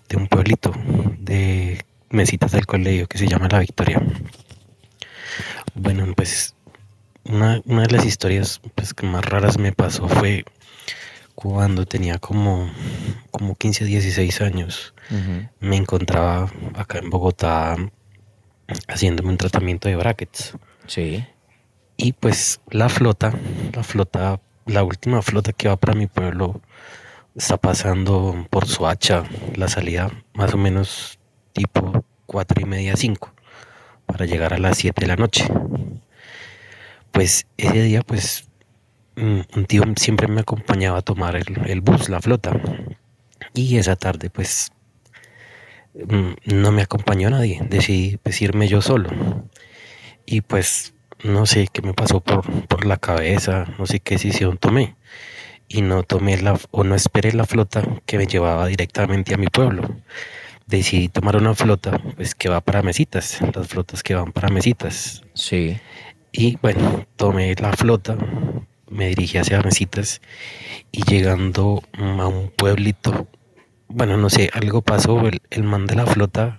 de 0.09 0.17
un 0.17 0.27
pueblito 0.27 0.73
de 1.19 1.85
mesitas 2.09 2.53
del 2.53 2.65
colegio 2.65 3.05
que 3.07 3.19
se 3.19 3.27
llama 3.27 3.47
La 3.51 3.59
Victoria. 3.59 4.01
Bueno, 5.75 6.11
pues 6.15 6.55
una, 7.25 7.61
una 7.65 7.83
de 7.83 7.91
las 7.97 8.05
historias 8.05 8.61
pues, 8.75 8.93
que 8.95 9.05
más 9.05 9.23
raras 9.25 9.57
me 9.59 9.71
pasó 9.73 10.07
fue 10.07 10.45
cuando 11.35 11.85
tenía 11.85 12.17
como, 12.17 12.69
como 13.31 13.55
15, 13.55 13.85
16 13.85 14.41
años. 14.41 14.93
Me 15.59 15.75
encontraba 15.75 16.51
acá 16.73 16.99
en 16.99 17.09
Bogotá 17.09 17.75
haciéndome 18.87 19.29
un 19.29 19.37
tratamiento 19.37 19.87
de 19.87 19.95
brackets. 19.95 20.53
Sí. 20.87 21.25
Y 21.97 22.13
pues 22.13 22.61
la 22.71 22.89
flota, 22.89 23.33
la 23.73 23.83
flota, 23.83 24.41
la 24.65 24.83
última 24.83 25.21
flota 25.21 25.53
que 25.53 25.67
va 25.67 25.75
para 25.75 25.93
mi 25.93 26.07
pueblo 26.07 26.61
está 27.35 27.57
pasando 27.57 28.47
por 28.49 28.65
Soacha, 28.65 29.23
la 29.55 29.67
salida 29.67 30.09
más 30.33 30.53
o 30.53 30.57
menos 30.57 31.19
tipo 31.53 32.03
cuatro 32.25 32.61
y 32.61 32.65
media, 32.65 32.95
cinco, 32.95 33.33
para 34.05 34.25
llegar 34.25 34.53
a 34.53 34.57
las 34.57 34.77
7 34.77 35.01
de 35.01 35.07
la 35.07 35.15
noche. 35.15 35.47
Pues 37.11 37.47
ese 37.57 37.81
día, 37.83 38.01
pues 38.01 38.49
un 39.17 39.65
tío 39.65 39.83
siempre 39.95 40.27
me 40.27 40.41
acompañaba 40.41 40.99
a 40.99 41.01
tomar 41.01 41.35
el, 41.35 41.45
el 41.67 41.81
bus, 41.81 42.09
la 42.09 42.21
flota. 42.21 42.59
Y 43.53 43.77
esa 43.77 43.95
tarde, 43.95 44.29
pues 44.29 44.71
mm, 45.93 46.55
no 46.55 46.71
me 46.71 46.81
acompañó 46.81 47.29
nadie, 47.29 47.61
decidí 47.69 48.17
pues, 48.17 48.41
irme 48.41 48.67
yo 48.67 48.81
solo. 48.81 49.09
Y 50.25 50.41
pues 50.41 50.93
no 51.23 51.45
sé 51.45 51.67
qué 51.71 51.81
me 51.81 51.93
pasó 51.93 52.19
por, 52.19 52.43
por 52.67 52.85
la 52.85 52.97
cabeza, 52.97 53.65
no 53.77 53.85
sé 53.85 53.99
qué 53.99 54.15
decisión 54.15 54.57
tomé. 54.57 54.95
Y 55.67 55.81
no 55.81 56.03
tomé 56.03 56.39
la, 56.41 56.59
o 56.71 56.83
no 56.83 56.95
esperé 56.95 57.33
la 57.33 57.45
flota 57.45 57.83
que 58.05 58.17
me 58.17 58.27
llevaba 58.27 58.67
directamente 58.67 59.33
a 59.33 59.37
mi 59.37 59.47
pueblo. 59.47 59.95
Decidí 60.67 61.09
tomar 61.09 61.37
una 61.37 61.55
flota 61.55 61.99
pues 62.15 62.35
que 62.35 62.49
va 62.49 62.61
para 62.61 62.81
mesitas, 62.81 63.39
las 63.55 63.67
flotas 63.67 64.03
que 64.03 64.15
van 64.15 64.31
para 64.31 64.49
mesitas. 64.49 65.23
Sí. 65.33 65.77
Y 66.31 66.57
bueno, 66.57 67.07
tomé 67.15 67.55
la 67.55 67.71
flota, 67.73 68.17
me 68.89 69.07
dirigí 69.09 69.37
hacia 69.37 69.61
mesitas 69.61 70.21
y 70.91 71.03
llegando 71.03 71.81
a 71.93 72.27
un 72.27 72.49
pueblito, 72.49 73.27
bueno, 73.87 74.17
no 74.17 74.29
sé, 74.29 74.49
algo 74.53 74.81
pasó, 74.81 75.27
el, 75.27 75.41
el 75.49 75.63
man 75.63 75.85
de 75.85 75.95
la 75.95 76.05
flota 76.05 76.57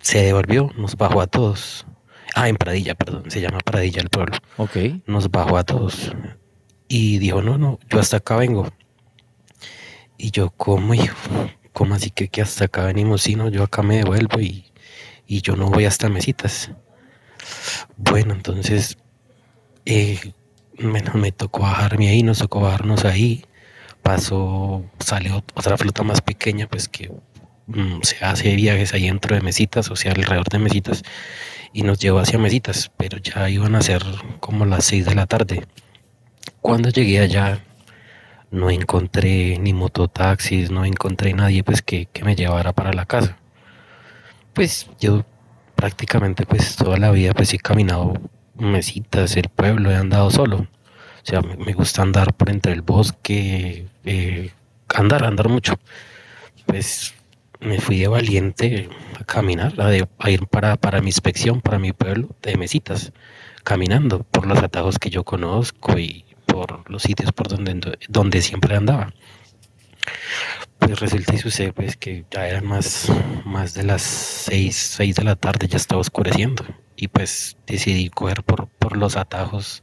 se 0.00 0.22
devolvió, 0.22 0.70
nos 0.76 0.96
bajó 0.96 1.20
a 1.20 1.26
todos. 1.26 1.86
Ah, 2.34 2.48
en 2.48 2.56
Pradilla, 2.56 2.94
perdón, 2.94 3.30
se 3.30 3.40
llama 3.40 3.58
Pradilla 3.58 4.02
el 4.02 4.10
pueblo. 4.10 4.36
Ok. 4.56 4.76
Nos 5.06 5.30
bajó 5.30 5.56
a 5.56 5.64
todos. 5.64 6.12
Y 6.86 7.18
dijo, 7.18 7.42
no, 7.42 7.58
no, 7.58 7.78
yo 7.88 7.98
hasta 7.98 8.18
acá 8.18 8.36
vengo. 8.36 8.70
Y 10.18 10.30
yo, 10.30 10.50
¿cómo, 10.50 10.94
hijo? 10.94 11.16
¿Cómo 11.72 11.94
así 11.94 12.10
que, 12.10 12.28
que 12.28 12.42
hasta 12.42 12.66
acá 12.66 12.84
venimos? 12.84 13.22
Si 13.22 13.34
no, 13.34 13.48
yo 13.48 13.62
acá 13.62 13.82
me 13.82 13.96
devuelvo 13.96 14.40
y, 14.40 14.64
y 15.26 15.40
yo 15.40 15.56
no 15.56 15.70
voy 15.70 15.86
hasta 15.86 16.08
mesitas. 16.08 16.70
Bueno, 17.96 18.34
entonces, 18.34 18.96
eh, 19.84 20.32
bueno, 20.80 21.12
me 21.14 21.32
tocó 21.32 21.60
bajarme 21.62 22.08
ahí, 22.08 22.22
nos 22.22 22.38
tocó 22.38 22.60
bajarnos 22.60 23.04
ahí. 23.04 23.44
Pasó, 24.02 24.84
salió 25.00 25.44
otra 25.54 25.76
flota 25.76 26.02
más 26.02 26.20
pequeña, 26.20 26.68
pues 26.68 26.88
que 26.88 27.10
mm, 27.66 28.02
se 28.02 28.24
hace 28.24 28.54
viajes 28.54 28.94
ahí 28.94 29.06
dentro 29.06 29.34
de 29.34 29.42
mesitas, 29.42 29.90
o 29.90 29.96
sea, 29.96 30.12
alrededor 30.12 30.48
de 30.48 30.58
mesitas, 30.58 31.02
y 31.72 31.82
nos 31.82 31.98
llevó 31.98 32.20
hacia 32.20 32.38
mesitas, 32.38 32.90
pero 32.96 33.18
ya 33.18 33.48
iban 33.50 33.74
a 33.74 33.82
ser 33.82 34.02
como 34.40 34.64
las 34.64 34.84
6 34.84 35.06
de 35.06 35.14
la 35.14 35.26
tarde. 35.26 35.66
Cuando 36.60 36.90
llegué 36.90 37.20
allá, 37.20 37.60
no 38.50 38.70
encontré 38.70 39.58
ni 39.58 39.72
mototaxis, 39.72 40.70
no 40.70 40.84
encontré 40.84 41.32
nadie 41.34 41.64
pues 41.64 41.82
que, 41.82 42.06
que 42.06 42.24
me 42.24 42.36
llevara 42.36 42.72
para 42.72 42.92
la 42.92 43.06
casa. 43.06 43.38
Pues 44.52 44.88
yo 45.00 45.24
prácticamente 45.74 46.46
pues 46.46 46.76
toda 46.76 46.96
la 46.98 47.10
vida 47.10 47.34
pues 47.34 47.52
he 47.52 47.58
caminado 47.58 48.14
mesitas, 48.58 49.36
el 49.36 49.48
pueblo, 49.48 49.90
he 49.90 49.96
andado 49.96 50.30
solo. 50.30 50.58
O 50.58 51.28
sea, 51.28 51.40
me, 51.42 51.72
gusta 51.72 52.02
andar 52.02 52.34
por 52.34 52.50
entre 52.50 52.72
el 52.72 52.82
bosque, 52.82 53.86
eh, 54.04 54.50
andar, 54.88 55.24
andar 55.24 55.48
mucho. 55.48 55.74
Pues 56.66 57.14
me 57.60 57.80
fui 57.80 57.98
de 57.98 58.08
valiente 58.08 58.88
a 59.18 59.24
caminar, 59.24 59.74
a, 59.80 59.88
de- 59.88 60.08
a 60.18 60.30
ir 60.30 60.46
para, 60.46 60.76
para 60.76 61.00
mi 61.00 61.08
inspección, 61.08 61.60
para 61.60 61.78
mi 61.78 61.92
pueblo 61.92 62.28
de 62.42 62.56
mesitas, 62.56 63.12
caminando 63.64 64.22
por 64.24 64.46
los 64.46 64.58
atajos 64.62 64.98
que 64.98 65.10
yo 65.10 65.24
conozco 65.24 65.98
y 65.98 66.24
por 66.46 66.88
los 66.90 67.02
sitios 67.02 67.32
por 67.32 67.48
donde, 67.48 67.98
donde 68.08 68.42
siempre 68.42 68.76
andaba. 68.76 69.12
Pues 70.78 71.00
resulta 71.00 71.34
y 71.34 71.38
sucede 71.38 71.72
pues 71.72 71.96
que 71.96 72.24
ya 72.30 72.46
eran 72.48 72.66
más, 72.66 73.10
más 73.44 73.74
de 73.74 73.82
las 73.82 74.02
seis, 74.02 74.76
seis 74.76 75.16
de 75.16 75.24
la 75.24 75.34
tarde, 75.36 75.66
ya 75.68 75.76
estaba 75.78 76.00
oscureciendo. 76.00 76.64
Y 76.96 77.08
pues 77.08 77.56
decidí 77.66 78.08
coger 78.08 78.42
por, 78.42 78.68
por 78.68 78.96
los 78.96 79.16
atajos 79.16 79.82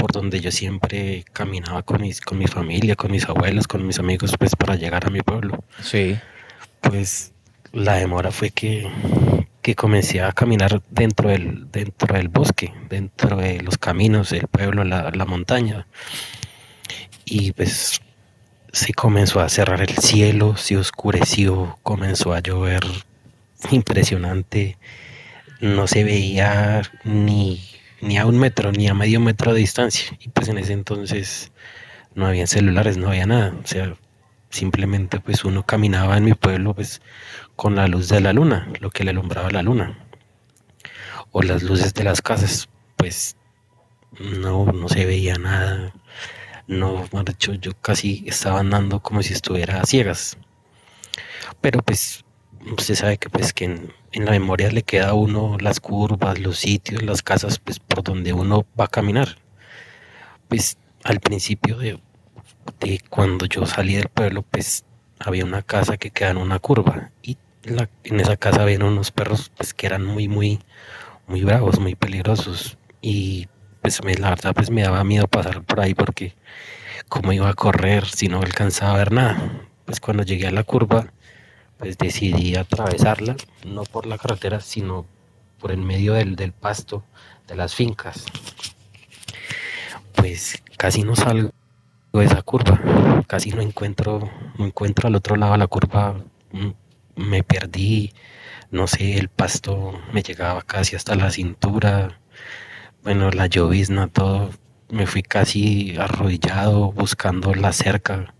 por 0.00 0.12
donde 0.12 0.40
yo 0.40 0.50
siempre 0.50 1.24
caminaba 1.34 1.82
con 1.82 2.00
mis, 2.00 2.22
con 2.22 2.38
mi 2.38 2.46
familia, 2.46 2.96
con 2.96 3.10
mis 3.10 3.28
abuelos, 3.28 3.68
con 3.68 3.86
mis 3.86 3.98
amigos, 3.98 4.34
pues 4.38 4.56
para 4.56 4.74
llegar 4.74 5.06
a 5.06 5.10
mi 5.10 5.20
pueblo. 5.20 5.62
Sí. 5.82 6.18
Pues 6.80 7.32
la 7.72 7.96
demora 7.96 8.30
fue 8.30 8.48
que, 8.50 8.90
que 9.60 9.74
comencé 9.74 10.22
a 10.22 10.32
caminar 10.32 10.80
dentro 10.88 11.28
del, 11.28 11.70
dentro 11.70 12.14
del 12.14 12.28
bosque, 12.28 12.72
dentro 12.88 13.36
de 13.36 13.60
los 13.60 13.76
caminos, 13.76 14.32
el 14.32 14.48
pueblo, 14.48 14.84
la, 14.84 15.10
la 15.10 15.24
montaña. 15.26 15.86
Y 17.26 17.52
pues 17.52 18.00
se 18.72 18.94
comenzó 18.94 19.40
a 19.40 19.50
cerrar 19.50 19.82
el 19.82 19.98
cielo, 19.98 20.56
se 20.56 20.78
oscureció, 20.78 21.78
comenzó 21.82 22.32
a 22.32 22.40
llover 22.40 22.80
impresionante. 23.70 24.78
No 25.60 25.86
se 25.86 26.04
veía 26.04 26.82
ni, 27.04 27.60
ni 28.00 28.18
a 28.18 28.26
un 28.26 28.38
metro, 28.38 28.72
ni 28.72 28.88
a 28.88 28.94
medio 28.94 29.20
metro 29.20 29.52
de 29.52 29.60
distancia. 29.60 30.16
Y 30.20 30.28
pues 30.28 30.48
en 30.48 30.58
ese 30.58 30.72
entonces 30.72 31.52
no 32.14 32.26
había 32.26 32.46
celulares, 32.46 32.96
no 32.96 33.08
había 33.08 33.26
nada. 33.26 33.54
O 33.62 33.66
sea, 33.66 33.94
simplemente 34.50 35.20
pues 35.20 35.44
uno 35.44 35.64
caminaba 35.64 36.16
en 36.16 36.24
mi 36.24 36.34
pueblo 36.34 36.74
pues 36.74 37.00
con 37.56 37.76
la 37.76 37.86
luz 37.86 38.08
de 38.08 38.20
la 38.20 38.32
luna, 38.32 38.68
lo 38.80 38.90
que 38.90 39.04
le 39.04 39.10
alumbraba 39.10 39.50
la 39.50 39.62
luna. 39.62 39.98
O 41.32 41.42
las 41.42 41.62
luces 41.62 41.94
de 41.94 42.04
las 42.04 42.22
casas, 42.22 42.68
pues 42.96 43.36
no, 44.18 44.66
no 44.66 44.88
se 44.88 45.06
veía 45.06 45.36
nada. 45.36 45.92
no, 46.66 47.02
mejor 47.02 47.24
dicho, 47.26 47.54
yo 47.54 47.72
casi 47.80 48.24
estaba 48.26 48.60
andando 48.60 49.00
como 49.00 49.22
si 49.22 49.32
estuviera 49.34 49.80
a 49.80 49.86
ciegas. 49.86 50.38
Pero 51.60 51.82
pues 51.82 52.24
usted 52.66 52.94
sabe 52.94 53.18
que 53.18 53.28
pues 53.28 53.52
que 53.52 53.64
en, 53.64 53.92
la 54.12 54.32
memoria 54.32 54.70
le 54.70 54.82
queda 54.82 55.10
a 55.10 55.14
uno 55.14 55.56
las 55.58 55.80
curvas, 55.80 56.38
los 56.38 56.58
sitios, 56.58 57.02
las 57.02 57.22
casas 57.22 57.58
pues 57.58 57.78
por 57.78 58.02
donde 58.02 58.32
uno 58.32 58.66
va 58.78 58.86
a 58.86 58.88
caminar. 58.88 59.38
Pues 60.48 60.78
al 61.04 61.20
principio 61.20 61.78
de, 61.78 62.00
cuando 63.08 63.46
yo 63.46 63.66
salí 63.66 63.94
del 63.94 64.08
pueblo 64.08 64.42
pues 64.42 64.84
había 65.18 65.44
una 65.44 65.62
casa 65.62 65.96
que 65.96 66.10
queda 66.10 66.30
en 66.30 66.38
una 66.38 66.58
curva 66.58 67.10
y 67.22 67.36
en 67.64 68.20
esa 68.20 68.36
casa 68.36 68.62
había 68.62 68.78
unos 68.78 69.10
perros 69.10 69.50
pues 69.56 69.74
que 69.74 69.86
eran 69.86 70.04
muy 70.04 70.28
muy 70.28 70.60
muy 71.26 71.42
bravos, 71.44 71.78
muy 71.78 71.94
peligrosos 71.94 72.78
y 73.00 73.48
pues 73.82 74.02
me, 74.04 74.14
la 74.14 74.30
verdad 74.30 74.54
pues 74.54 74.70
me 74.70 74.82
daba 74.82 75.04
miedo 75.04 75.28
pasar 75.28 75.62
por 75.62 75.80
ahí 75.80 75.94
porque 75.94 76.34
cómo 77.08 77.32
iba 77.32 77.48
a 77.48 77.54
correr 77.54 78.06
si 78.06 78.28
no 78.28 78.40
alcanzaba 78.40 78.94
a 78.94 78.98
ver 78.98 79.12
nada. 79.12 79.68
Pues 79.84 80.00
cuando 80.00 80.22
llegué 80.22 80.46
a 80.46 80.52
la 80.52 80.62
curva 80.64 81.12
pues 81.80 81.96
decidí 81.96 82.56
atravesarla, 82.56 83.36
no 83.66 83.84
por 83.84 84.06
la 84.06 84.18
carretera, 84.18 84.60
sino 84.60 85.06
por 85.58 85.72
el 85.72 85.78
medio 85.78 86.12
del, 86.12 86.36
del 86.36 86.52
pasto 86.52 87.04
de 87.48 87.56
las 87.56 87.74
fincas. 87.74 88.26
Pues 90.14 90.62
casi 90.76 91.02
no 91.02 91.16
salgo 91.16 91.50
de 92.12 92.24
esa 92.24 92.42
curva, 92.42 93.24
casi 93.26 93.50
no 93.50 93.62
encuentro, 93.62 94.30
no 94.58 94.66
encuentro 94.66 95.08
al 95.08 95.14
otro 95.14 95.36
lado 95.36 95.52
de 95.52 95.58
la 95.58 95.66
curva, 95.68 96.16
me 97.16 97.42
perdí, 97.42 98.12
no 98.70 98.86
sé, 98.86 99.16
el 99.16 99.30
pasto 99.30 99.98
me 100.12 100.22
llegaba 100.22 100.60
casi 100.60 100.96
hasta 100.96 101.14
la 101.14 101.30
cintura, 101.30 102.20
bueno, 103.02 103.30
la 103.30 103.46
llovizna, 103.46 104.08
todo, 104.08 104.50
me 104.90 105.06
fui 105.06 105.22
casi 105.22 105.96
arrodillado 105.96 106.92
buscando 106.92 107.54
la 107.54 107.72
cerca, 107.72 108.34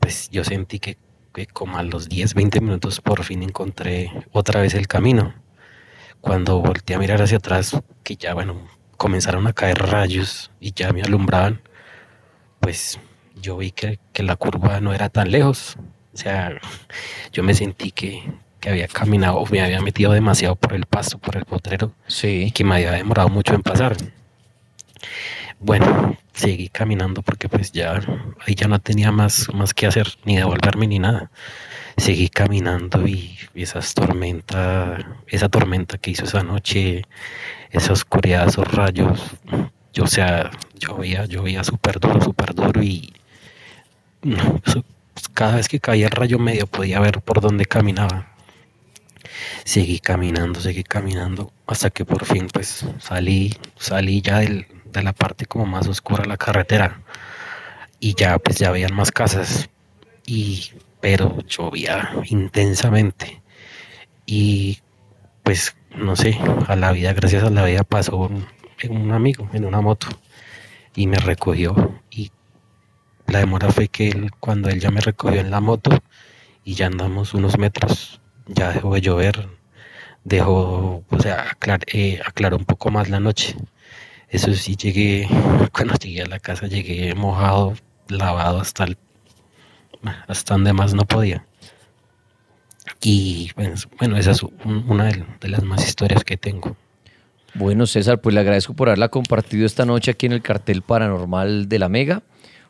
pues 0.00 0.28
yo 0.30 0.44
sentí 0.44 0.80
que, 0.80 0.98
que 1.32 1.46
como 1.46 1.78
a 1.78 1.82
los 1.82 2.08
10, 2.08 2.34
20 2.34 2.60
minutos 2.60 3.00
por 3.00 3.24
fin 3.24 3.42
encontré 3.42 4.12
otra 4.32 4.60
vez 4.60 4.74
el 4.74 4.86
camino. 4.88 5.34
Cuando 6.20 6.60
volteé 6.60 6.96
a 6.96 6.98
mirar 6.98 7.22
hacia 7.22 7.38
atrás, 7.38 7.80
que 8.02 8.16
ya, 8.16 8.34
bueno, 8.34 8.68
comenzaron 8.96 9.46
a 9.46 9.52
caer 9.52 9.78
rayos 9.78 10.50
y 10.60 10.72
ya 10.72 10.92
me 10.92 11.02
alumbraban, 11.02 11.62
pues 12.60 12.98
yo 13.40 13.56
vi 13.56 13.70
que, 13.70 13.98
que 14.12 14.22
la 14.22 14.36
curva 14.36 14.80
no 14.80 14.92
era 14.92 15.08
tan 15.08 15.30
lejos. 15.30 15.76
O 16.12 16.16
sea, 16.16 16.60
yo 17.32 17.42
me 17.42 17.54
sentí 17.54 17.92
que, 17.92 18.22
que 18.60 18.68
había 18.68 18.88
caminado, 18.88 19.44
me 19.50 19.62
había 19.62 19.80
metido 19.80 20.12
demasiado 20.12 20.56
por 20.56 20.74
el 20.74 20.86
pasto, 20.86 21.18
por 21.18 21.36
el 21.36 21.44
potrero, 21.44 21.92
y 22.22 22.50
que 22.52 22.64
me 22.64 22.74
había 22.76 22.92
demorado 22.92 23.28
mucho 23.30 23.54
en 23.54 23.62
pasar. 23.62 23.96
Bueno, 25.60 26.16
seguí 26.32 26.68
caminando 26.70 27.20
porque 27.22 27.48
pues 27.48 27.70
ya 27.72 28.00
ahí 28.46 28.54
ya 28.54 28.66
no 28.66 28.78
tenía 28.80 29.12
más, 29.12 29.52
más 29.52 29.74
que 29.74 29.86
hacer, 29.86 30.08
ni 30.24 30.36
devolverme 30.36 30.86
ni 30.86 30.98
nada. 30.98 31.30
Seguí 31.98 32.28
caminando 32.30 33.06
y 33.06 33.36
esas 33.54 33.92
tormentas, 33.94 35.04
esa 35.26 35.48
tormenta 35.50 35.98
que 35.98 36.12
hizo 36.12 36.24
esa 36.24 36.42
noche, 36.42 37.02
esa 37.70 37.92
oscuridad, 37.92 38.48
esos 38.48 38.72
rayos, 38.72 39.32
yo, 39.92 40.04
o 40.04 40.06
sea, 40.06 40.50
llovía, 40.78 41.26
llovía 41.26 41.62
súper 41.62 42.00
duro, 42.00 42.22
súper 42.22 42.54
duro 42.54 42.82
y 42.82 43.12
cada 45.34 45.56
vez 45.56 45.68
que 45.68 45.80
caía 45.80 46.06
el 46.06 46.12
rayo 46.12 46.38
medio 46.38 46.66
podía 46.66 47.00
ver 47.00 47.20
por 47.20 47.40
dónde 47.40 47.66
caminaba. 47.66 48.28
Seguí 49.64 49.98
caminando, 50.00 50.60
seguí 50.60 50.82
caminando, 50.84 51.52
hasta 51.66 51.90
que 51.90 52.04
por 52.04 52.24
fin 52.24 52.48
pues 52.52 52.86
salí, 52.98 53.54
salí 53.76 54.22
ya 54.22 54.38
del- 54.38 54.66
de 54.92 55.02
la 55.02 55.12
parte 55.12 55.46
como 55.46 55.66
más 55.66 55.86
oscura 55.88 56.22
de 56.22 56.28
la 56.28 56.36
carretera. 56.36 57.02
Y 57.98 58.14
ya 58.14 58.38
pues 58.38 58.58
ya 58.58 58.68
habían 58.68 58.94
más 58.94 59.10
casas. 59.10 59.68
Y 60.26 60.70
pero 61.00 61.38
llovía 61.48 62.10
intensamente. 62.26 63.42
Y 64.26 64.80
pues 65.42 65.76
no 65.96 66.14
sé, 66.16 66.38
a 66.68 66.76
la 66.76 66.92
vida, 66.92 67.12
gracias 67.12 67.42
a 67.42 67.50
la 67.50 67.64
vida 67.64 67.82
pasó 67.84 68.16
un, 68.16 68.46
un 68.88 69.10
amigo 69.12 69.48
en 69.52 69.64
una 69.64 69.80
moto. 69.80 70.06
Y 70.94 71.06
me 71.06 71.18
recogió. 71.18 72.00
Y 72.10 72.30
la 73.26 73.40
demora 73.40 73.70
fue 73.70 73.88
que 73.88 74.08
él, 74.08 74.30
cuando 74.40 74.68
él 74.68 74.80
ya 74.80 74.90
me 74.90 75.00
recogió 75.00 75.40
en 75.40 75.50
la 75.50 75.60
moto 75.60 75.90
y 76.64 76.74
ya 76.74 76.86
andamos 76.86 77.32
unos 77.34 77.58
metros, 77.58 78.20
ya 78.46 78.70
dejó 78.72 78.94
de 78.94 79.00
llover, 79.00 79.48
dejó, 80.24 81.04
o 81.08 81.18
sea, 81.20 81.48
aclar- 81.50 81.84
eh, 81.92 82.20
aclaró 82.24 82.56
un 82.56 82.64
poco 82.64 82.90
más 82.90 83.08
la 83.08 83.20
noche. 83.20 83.56
Eso 84.30 84.52
sí, 84.54 84.76
llegué, 84.76 85.28
cuando 85.72 85.94
llegué 85.94 86.22
a 86.22 86.26
la 86.26 86.38
casa 86.38 86.66
llegué 86.66 87.14
mojado, 87.14 87.74
lavado 88.08 88.60
hasta 88.60 88.84
el, 88.84 88.96
hasta 90.28 90.54
donde 90.54 90.72
más 90.72 90.94
no 90.94 91.04
podía. 91.04 91.44
Y 93.02 93.50
pues, 93.54 93.88
bueno, 93.98 94.16
esa 94.16 94.32
es 94.32 94.42
un- 94.42 94.84
una 94.88 95.04
de, 95.06 95.24
de 95.40 95.48
las 95.48 95.62
más 95.62 95.86
historias 95.86 96.22
que 96.24 96.36
tengo. 96.36 96.76
Bueno, 97.54 97.86
César, 97.86 98.20
pues 98.20 98.34
le 98.34 98.40
agradezco 98.40 98.74
por 98.74 98.88
haberla 98.88 99.08
compartido 99.08 99.66
esta 99.66 99.84
noche 99.84 100.12
aquí 100.12 100.26
en 100.26 100.32
el 100.32 100.42
cartel 100.42 100.82
paranormal 100.82 101.68
de 101.68 101.78
la 101.78 101.88
Mega. 101.88 102.22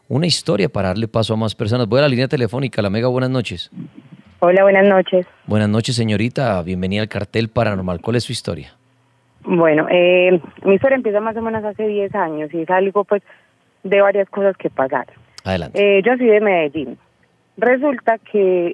Una 0.09 0.27
historia 0.27 0.69
para 0.69 0.89
darle 0.89 1.07
paso 1.09 1.35
a 1.35 1.37
más 1.37 1.55
personas. 1.55 1.87
Voy 1.87 1.99
a 1.99 2.03
la 2.03 2.09
línea 2.09 2.29
telefónica. 2.29 2.81
La 2.81 2.91
Mega, 2.91 3.09
buenas 3.09 3.31
noches. 3.31 3.71
Hola, 4.41 4.63
buenas 4.63 4.87
noches. 4.87 5.27
Buenas 5.47 5.69
noches, 5.69 5.95
señorita. 5.97 6.63
Bienvenida 6.63 7.03
al 7.03 7.09
cartel 7.09 7.49
paranormal. 7.51 8.01
¿Cuál 8.01 8.17
es 8.17 8.25
su 8.25 8.33
historia? 8.33 8.75
Bueno, 9.45 9.87
eh, 9.91 10.41
mi 10.65 10.75
historia 10.75 10.97
empieza 10.97 11.21
más 11.21 11.37
o 11.37 11.43
menos 11.43 11.65
hace 11.65 11.87
10 11.87 12.15
años 12.15 12.53
y 12.53 12.63
es 12.63 12.71
algo 12.71 13.05
pues 13.05 13.23
de 13.83 14.01
varias 14.01 14.29
cosas 14.29 14.57
que 14.57 14.69
pasaron. 14.71 15.15
Adelante. 15.45 15.99
Eh, 15.99 16.03
yo 16.05 16.17
soy 16.17 16.27
de 16.27 16.41
Medellín. 16.41 16.99
Resulta 17.57 18.19
que 18.19 18.67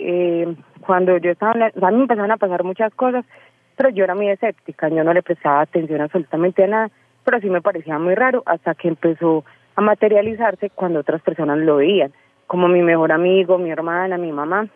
eh, 0.42 0.54
cuando 0.84 1.16
yo 1.18 1.30
estaba, 1.30 1.52
en 1.52 1.60
la- 1.60 1.66
a 1.88 1.90
mí 1.90 1.96
me 1.96 2.02
empezaron 2.02 2.30
a 2.30 2.36
pasar 2.36 2.64
muchas 2.64 2.92
cosas, 2.94 3.24
pero 3.76 3.90
yo 3.90 4.04
era 4.04 4.14
muy 4.14 4.28
escéptica, 4.28 4.88
yo 4.88 5.04
no 5.04 5.12
le 5.12 5.22
prestaba 5.22 5.60
atención 5.60 6.00
absolutamente 6.00 6.64
a 6.64 6.66
nada, 6.68 6.90
pero 7.24 7.40
sí 7.40 7.48
me 7.50 7.60
parecía 7.62 7.98
muy 7.98 8.14
raro 8.14 8.42
hasta 8.46 8.74
que 8.74 8.88
empezó 8.88 9.44
a 9.76 9.80
materializarse 9.80 10.70
cuando 10.70 11.00
otras 11.00 11.20
personas 11.22 11.58
lo 11.58 11.76
veían, 11.76 12.12
como 12.46 12.68
mi 12.68 12.82
mejor 12.82 13.12
amigo, 13.12 13.58
mi 13.58 13.70
hermana, 13.70 14.18
mi 14.18 14.32
mamá. 14.32 14.68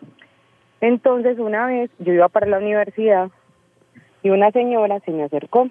Entonces 0.81 1.37
una 1.39 1.65
vez 1.67 1.89
yo 1.99 2.13
iba 2.13 2.27
para 2.29 2.47
la 2.47 2.57
universidad 2.57 3.29
y 4.23 4.29
una 4.29 4.51
señora 4.51 4.99
se 5.01 5.11
me 5.11 5.23
acercó. 5.23 5.67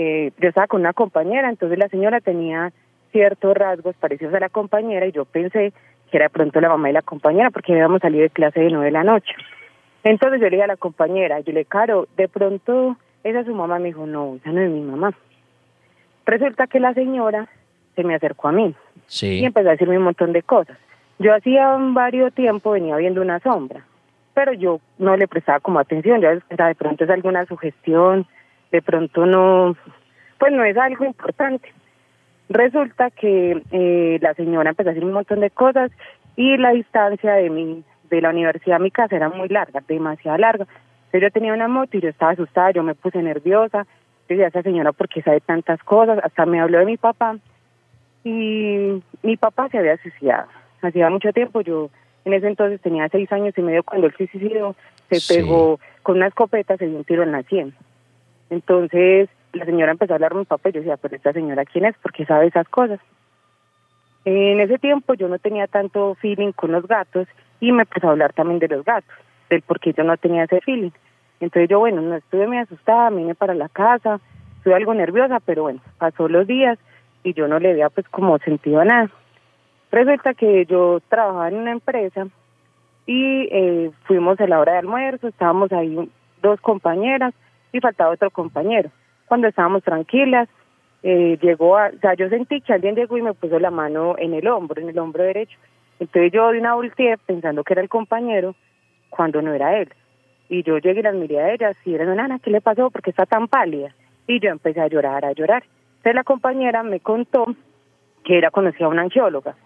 Eh, 0.00 0.30
yo 0.38 0.48
estaba 0.50 0.68
con 0.68 0.82
una 0.82 0.92
compañera, 0.92 1.48
entonces 1.48 1.76
la 1.76 1.88
señora 1.88 2.20
tenía 2.20 2.70
ciertos 3.10 3.52
rasgos 3.56 3.96
parecidos 3.96 4.32
a 4.32 4.38
la 4.38 4.48
compañera 4.48 5.04
y 5.06 5.10
yo 5.10 5.24
pensé 5.24 5.72
que 6.08 6.16
era 6.18 6.26
de 6.26 6.30
pronto 6.30 6.60
la 6.60 6.68
mamá 6.68 6.86
de 6.86 6.94
la 6.94 7.02
compañera 7.02 7.50
porque 7.50 7.72
habíamos 7.72 8.00
salido 8.00 8.22
de 8.22 8.30
clase 8.30 8.60
de 8.60 8.70
nueve 8.70 8.86
de 8.86 8.92
la 8.92 9.02
noche. 9.02 9.34
Entonces 10.04 10.38
yo 10.40 10.44
le 10.44 10.50
dije 10.50 10.62
a 10.62 10.68
la 10.68 10.76
compañera, 10.76 11.40
yo 11.40 11.52
le 11.52 11.64
caro, 11.64 12.06
de 12.16 12.28
pronto 12.28 12.96
esa 13.24 13.40
es 13.40 13.46
su 13.46 13.54
mamá, 13.56 13.80
me 13.80 13.86
dijo, 13.88 14.06
no, 14.06 14.36
esa 14.36 14.52
no 14.52 14.60
es 14.60 14.70
mi 14.70 14.82
mamá. 14.82 15.12
Resulta 16.26 16.68
que 16.68 16.78
la 16.78 16.94
señora 16.94 17.48
se 17.96 18.04
me 18.04 18.14
acercó 18.14 18.46
a 18.46 18.52
mí 18.52 18.76
Sí. 19.06 19.40
y 19.40 19.44
empezó 19.46 19.66
a 19.68 19.72
decirme 19.72 19.98
un 19.98 20.04
montón 20.04 20.32
de 20.32 20.42
cosas. 20.44 20.78
Yo 21.18 21.34
hacía 21.34 21.76
varios 21.76 22.32
tiempo 22.34 22.70
venía 22.70 22.94
viendo 22.98 23.20
una 23.20 23.40
sombra, 23.40 23.84
pero 24.32 24.52
yo 24.52 24.78
no 24.98 25.16
le 25.16 25.26
prestaba 25.26 25.58
como 25.58 25.80
atención, 25.80 26.20
ya 26.20 26.34
de 26.34 26.74
pronto 26.76 27.02
es 27.02 27.10
alguna 27.10 27.44
sugestión, 27.46 28.28
de 28.72 28.82
pronto 28.82 29.26
no, 29.26 29.76
pues 30.38 30.52
no 30.52 30.64
es 30.64 30.76
algo 30.76 31.04
importante. 31.04 31.72
Resulta 32.48 33.10
que 33.10 33.62
eh, 33.72 34.18
la 34.22 34.34
señora 34.34 34.70
empezó 34.70 34.88
a 34.88 34.92
decir 34.92 35.04
un 35.06 35.12
montón 35.12 35.40
de 35.40 35.50
cosas 35.50 35.90
y 36.36 36.56
la 36.56 36.70
distancia 36.70 37.32
de 37.34 37.50
mi 37.50 37.84
de 38.10 38.22
la 38.22 38.30
universidad 38.30 38.76
a 38.76 38.78
mi 38.78 38.90
casa 38.90 39.16
era 39.16 39.28
muy 39.28 39.48
larga, 39.48 39.82
demasiado 39.86 40.38
larga. 40.38 40.66
Entonces 41.06 41.20
yo 41.20 41.30
tenía 41.30 41.52
una 41.52 41.68
moto 41.68 41.96
y 41.96 42.00
yo 42.00 42.08
estaba 42.08 42.32
asustada, 42.32 42.70
yo 42.70 42.82
me 42.82 42.94
puse 42.94 43.22
nerviosa. 43.22 43.86
Decía, 44.28 44.46
esa 44.46 44.62
señora, 44.62 44.92
¿por 44.92 45.08
qué 45.10 45.20
sabe 45.22 45.40
tantas 45.40 45.82
cosas? 45.82 46.18
Hasta 46.22 46.46
me 46.46 46.58
habló 46.60 46.78
de 46.78 46.86
mi 46.86 46.96
papá 46.96 47.36
y 48.24 49.02
mi 49.22 49.36
papá 49.36 49.68
se 49.68 49.78
había 49.78 49.96
suicidado. 49.98 50.48
Hacía 50.82 51.10
mucho 51.10 51.32
tiempo, 51.32 51.60
yo 51.60 51.90
en 52.24 52.32
ese 52.34 52.46
entonces 52.46 52.80
tenía 52.80 53.08
seis 53.08 53.30
años 53.32 53.52
y 53.56 53.62
medio 53.62 53.82
cuando 53.82 54.06
él 54.06 54.14
se 54.16 54.26
suicidó, 54.28 54.74
se 55.10 55.20
Sí. 55.20 55.34
pegó 55.34 55.80
con 56.02 56.16
una 56.16 56.28
escopeta, 56.28 56.76
se 56.76 56.86
dio 56.86 56.96
un 56.96 57.04
tiro 57.04 57.22
en 57.22 57.32
la 57.32 57.42
sien. 57.42 57.74
Entonces 58.50 59.28
la 59.52 59.64
señora 59.64 59.92
empezó 59.92 60.12
a 60.12 60.16
hablar 60.16 60.32
con 60.32 60.40
mi 60.40 60.44
papá 60.44 60.68
y 60.68 60.72
yo 60.72 60.80
decía, 60.80 60.96
pero 60.96 61.16
esta 61.16 61.32
señora 61.32 61.64
quién 61.64 61.84
es, 61.84 61.96
porque 62.02 62.26
sabe 62.26 62.46
esas 62.46 62.68
cosas. 62.68 63.00
En 64.24 64.60
ese 64.60 64.78
tiempo 64.78 65.14
yo 65.14 65.28
no 65.28 65.38
tenía 65.38 65.66
tanto 65.66 66.14
feeling 66.16 66.52
con 66.52 66.72
los 66.72 66.86
gatos 66.86 67.26
y 67.60 67.72
me 67.72 67.82
empezó 67.82 68.08
a 68.08 68.10
hablar 68.12 68.32
también 68.32 68.58
de 68.58 68.68
los 68.68 68.84
gatos, 68.84 69.14
del 69.48 69.62
por 69.62 69.80
qué 69.80 69.92
yo 69.92 70.04
no 70.04 70.16
tenía 70.16 70.44
ese 70.44 70.60
feeling. 70.60 70.90
Entonces 71.40 71.68
yo, 71.68 71.78
bueno, 71.78 72.02
no 72.02 72.16
estuve 72.16 72.46
muy 72.46 72.58
asustada, 72.58 73.10
vine 73.10 73.34
para 73.34 73.54
la 73.54 73.68
casa, 73.68 74.20
estuve 74.58 74.74
algo 74.74 74.92
nerviosa, 74.92 75.40
pero 75.40 75.62
bueno, 75.62 75.80
pasó 75.98 76.28
los 76.28 76.46
días 76.46 76.78
y 77.22 77.32
yo 77.32 77.48
no 77.48 77.58
le 77.58 77.70
había 77.70 77.90
pues 77.90 78.08
como 78.08 78.38
sentido 78.38 78.80
a 78.80 78.84
nada. 78.84 79.10
Resulta 79.90 80.34
que 80.34 80.66
yo 80.66 81.00
trabajaba 81.08 81.48
en 81.48 81.56
una 81.56 81.72
empresa 81.72 82.26
y 83.06 83.48
eh, 83.50 83.90
fuimos 84.04 84.38
a 84.40 84.46
la 84.46 84.60
hora 84.60 84.72
de 84.72 84.78
almuerzo, 84.78 85.28
estábamos 85.28 85.72
ahí 85.72 86.10
dos 86.42 86.60
compañeras 86.60 87.32
y 87.72 87.80
faltaba 87.80 88.10
otro 88.10 88.30
compañero. 88.30 88.90
Cuando 89.26 89.48
estábamos 89.48 89.82
tranquilas, 89.82 90.48
eh, 91.02 91.38
llegó 91.40 91.76
a, 91.76 91.88
o 91.88 91.98
sea, 92.00 92.14
yo 92.14 92.28
sentí 92.28 92.60
que 92.60 92.72
alguien 92.72 92.96
llegó 92.96 93.16
y 93.18 93.22
me 93.22 93.34
puso 93.34 93.58
la 93.58 93.70
mano 93.70 94.16
en 94.18 94.34
el 94.34 94.46
hombro, 94.48 94.80
en 94.80 94.88
el 94.88 94.98
hombro 94.98 95.22
derecho. 95.22 95.58
Entonces 96.00 96.32
yo 96.32 96.50
de 96.50 96.58
una 96.58 96.74
volteé 96.74 97.16
pensando 97.18 97.64
que 97.64 97.74
era 97.74 97.82
el 97.82 97.88
compañero 97.88 98.54
cuando 99.10 99.42
no 99.42 99.52
era 99.52 99.78
él. 99.78 99.92
Y 100.48 100.62
yo 100.62 100.78
llegué 100.78 101.00
y 101.00 101.02
las 101.02 101.14
miré 101.14 101.40
a 101.40 101.52
ellas 101.52 101.76
y 101.84 101.94
eran, 101.94 102.16
Nana, 102.16 102.38
¿qué 102.38 102.50
le 102.50 102.60
pasó? 102.60 102.90
porque 102.90 103.10
está 103.10 103.26
tan 103.26 103.48
pálida? 103.48 103.94
Y 104.26 104.40
yo 104.40 104.50
empecé 104.50 104.80
a 104.80 104.88
llorar, 104.88 105.24
a 105.24 105.32
llorar. 105.32 105.64
Entonces 105.98 106.14
la 106.14 106.24
compañera 106.24 106.82
me 106.82 107.00
contó 107.00 107.46
que 108.24 108.38
era 108.38 108.50
conocida 108.50 108.86
a 108.86 108.90
una 108.90 109.02
angióloga, 109.02 109.56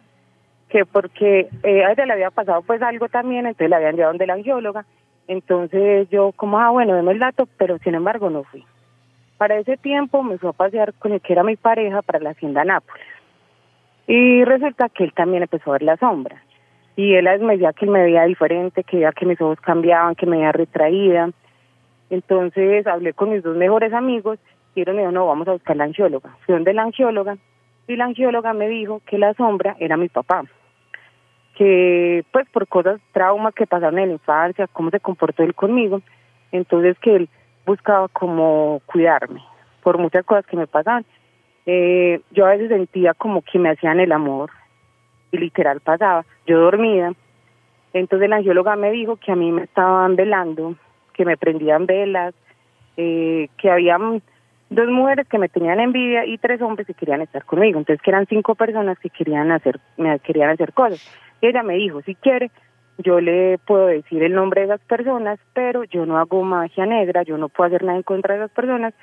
que 0.68 0.84
porque 0.86 1.48
eh, 1.62 1.84
a 1.84 1.92
ella 1.92 2.06
le 2.06 2.12
había 2.14 2.30
pasado 2.30 2.62
pues 2.62 2.80
algo 2.82 3.08
también, 3.08 3.46
entonces 3.46 3.68
la 3.68 3.76
habían 3.76 3.96
llevado 3.96 4.12
donde 4.12 4.26
la 4.26 4.34
angióloga. 4.34 4.86
Entonces 5.28 6.08
yo 6.10 6.32
como, 6.32 6.58
ah, 6.58 6.70
bueno, 6.70 6.94
deme 6.94 7.12
el 7.12 7.18
dato, 7.18 7.48
pero 7.56 7.78
sin 7.78 7.94
embargo 7.94 8.30
no 8.30 8.44
fui. 8.44 8.64
Para 9.38 9.58
ese 9.58 9.76
tiempo 9.76 10.22
me 10.22 10.38
fui 10.38 10.48
a 10.48 10.52
pasear 10.52 10.94
con 10.94 11.12
el 11.12 11.20
que 11.20 11.32
era 11.32 11.42
mi 11.42 11.56
pareja 11.56 12.02
para 12.02 12.20
la 12.20 12.30
hacienda 12.30 12.64
Nápoles. 12.64 13.06
Y 14.06 14.44
resulta 14.44 14.88
que 14.88 15.04
él 15.04 15.12
también 15.14 15.42
empezó 15.42 15.70
a 15.70 15.74
ver 15.74 15.82
la 15.82 15.96
sombra. 15.96 16.42
Y 16.96 17.14
él 17.14 17.26
me 17.40 17.54
decía 17.54 17.72
que 17.72 17.86
él 17.86 17.90
me 17.90 18.02
veía 18.02 18.24
diferente, 18.24 18.84
que 18.84 18.96
veía 18.96 19.12
que 19.12 19.26
mis 19.26 19.40
ojos 19.40 19.60
cambiaban, 19.60 20.14
que 20.14 20.26
me 20.26 20.36
veía 20.36 20.52
retraída. 20.52 21.30
Entonces 22.10 22.86
hablé 22.86 23.14
con 23.14 23.30
mis 23.30 23.42
dos 23.42 23.56
mejores 23.56 23.92
amigos 23.92 24.38
y 24.74 24.82
ellos 24.82 24.94
me 24.94 25.00
dijeron, 25.00 25.14
no, 25.14 25.26
vamos 25.26 25.48
a 25.48 25.52
buscar 25.52 25.76
la 25.76 25.84
angióloga. 25.84 26.36
Fui 26.44 26.54
donde 26.54 26.74
la 26.74 26.82
angióloga 26.82 27.36
y 27.88 27.96
la 27.96 28.04
angióloga 28.04 28.52
me 28.52 28.68
dijo 28.68 29.00
que 29.06 29.18
la 29.18 29.34
sombra 29.34 29.76
era 29.78 29.96
mi 29.96 30.08
papá. 30.08 30.44
Que 31.56 32.24
pues 32.32 32.48
por 32.50 32.66
cosas, 32.66 33.00
traumas 33.12 33.54
que 33.54 33.66
pasaron 33.66 33.98
en 33.98 34.08
la 34.08 34.14
infancia, 34.14 34.68
cómo 34.72 34.90
se 34.90 35.00
comportó 35.00 35.42
él 35.42 35.54
conmigo, 35.54 36.00
entonces 36.50 36.98
que 36.98 37.16
él 37.16 37.28
buscaba 37.66 38.08
como 38.08 38.80
cuidarme 38.86 39.42
por 39.82 39.98
muchas 39.98 40.24
cosas 40.24 40.46
que 40.46 40.56
me 40.56 40.66
pasaban. 40.66 41.04
Eh, 41.66 42.20
yo 42.30 42.46
a 42.46 42.50
veces 42.50 42.68
sentía 42.68 43.14
como 43.14 43.42
que 43.42 43.58
me 43.58 43.70
hacían 43.70 44.00
el 44.00 44.12
amor 44.12 44.50
y 45.30 45.38
literal 45.38 45.80
pasaba, 45.80 46.24
yo 46.46 46.58
dormía. 46.58 47.12
Entonces 47.92 48.28
la 48.28 48.36
angióloga 48.36 48.76
me 48.76 48.90
dijo 48.90 49.16
que 49.16 49.32
a 49.32 49.36
mí 49.36 49.52
me 49.52 49.64
estaban 49.64 50.16
velando, 50.16 50.76
que 51.12 51.24
me 51.24 51.36
prendían 51.36 51.86
velas, 51.86 52.34
eh, 52.96 53.48
que 53.58 53.70
había 53.70 53.98
dos 54.70 54.88
mujeres 54.88 55.28
que 55.28 55.38
me 55.38 55.48
tenían 55.48 55.80
envidia 55.80 56.24
y 56.24 56.38
tres 56.38 56.60
hombres 56.62 56.86
que 56.86 56.94
querían 56.94 57.20
estar 57.20 57.44
conmigo. 57.44 57.78
Entonces 57.78 58.02
que 58.02 58.10
eran 58.10 58.26
cinco 58.26 58.54
personas 58.54 58.98
que 58.98 59.10
querían 59.10 59.52
hacer, 59.52 59.78
querían 60.24 60.50
hacer 60.50 60.72
cosas. 60.72 61.00
Ella 61.48 61.62
me 61.62 61.74
dijo, 61.74 62.02
si 62.02 62.14
quiere, 62.14 62.50
yo 62.98 63.20
le 63.20 63.58
puedo 63.58 63.86
decir 63.86 64.22
el 64.22 64.34
nombre 64.34 64.62
de 64.62 64.66
esas 64.68 64.80
personas, 64.86 65.38
pero 65.54 65.84
yo 65.84 66.06
no 66.06 66.18
hago 66.18 66.42
magia 66.42 66.86
negra, 66.86 67.22
yo 67.22 67.36
no 67.38 67.48
puedo 67.48 67.68
hacer 67.68 67.82
nada 67.82 67.96
en 67.98 68.02
contra 68.02 68.34
de 68.34 68.40
esas 68.40 68.54
personas, 68.54 68.94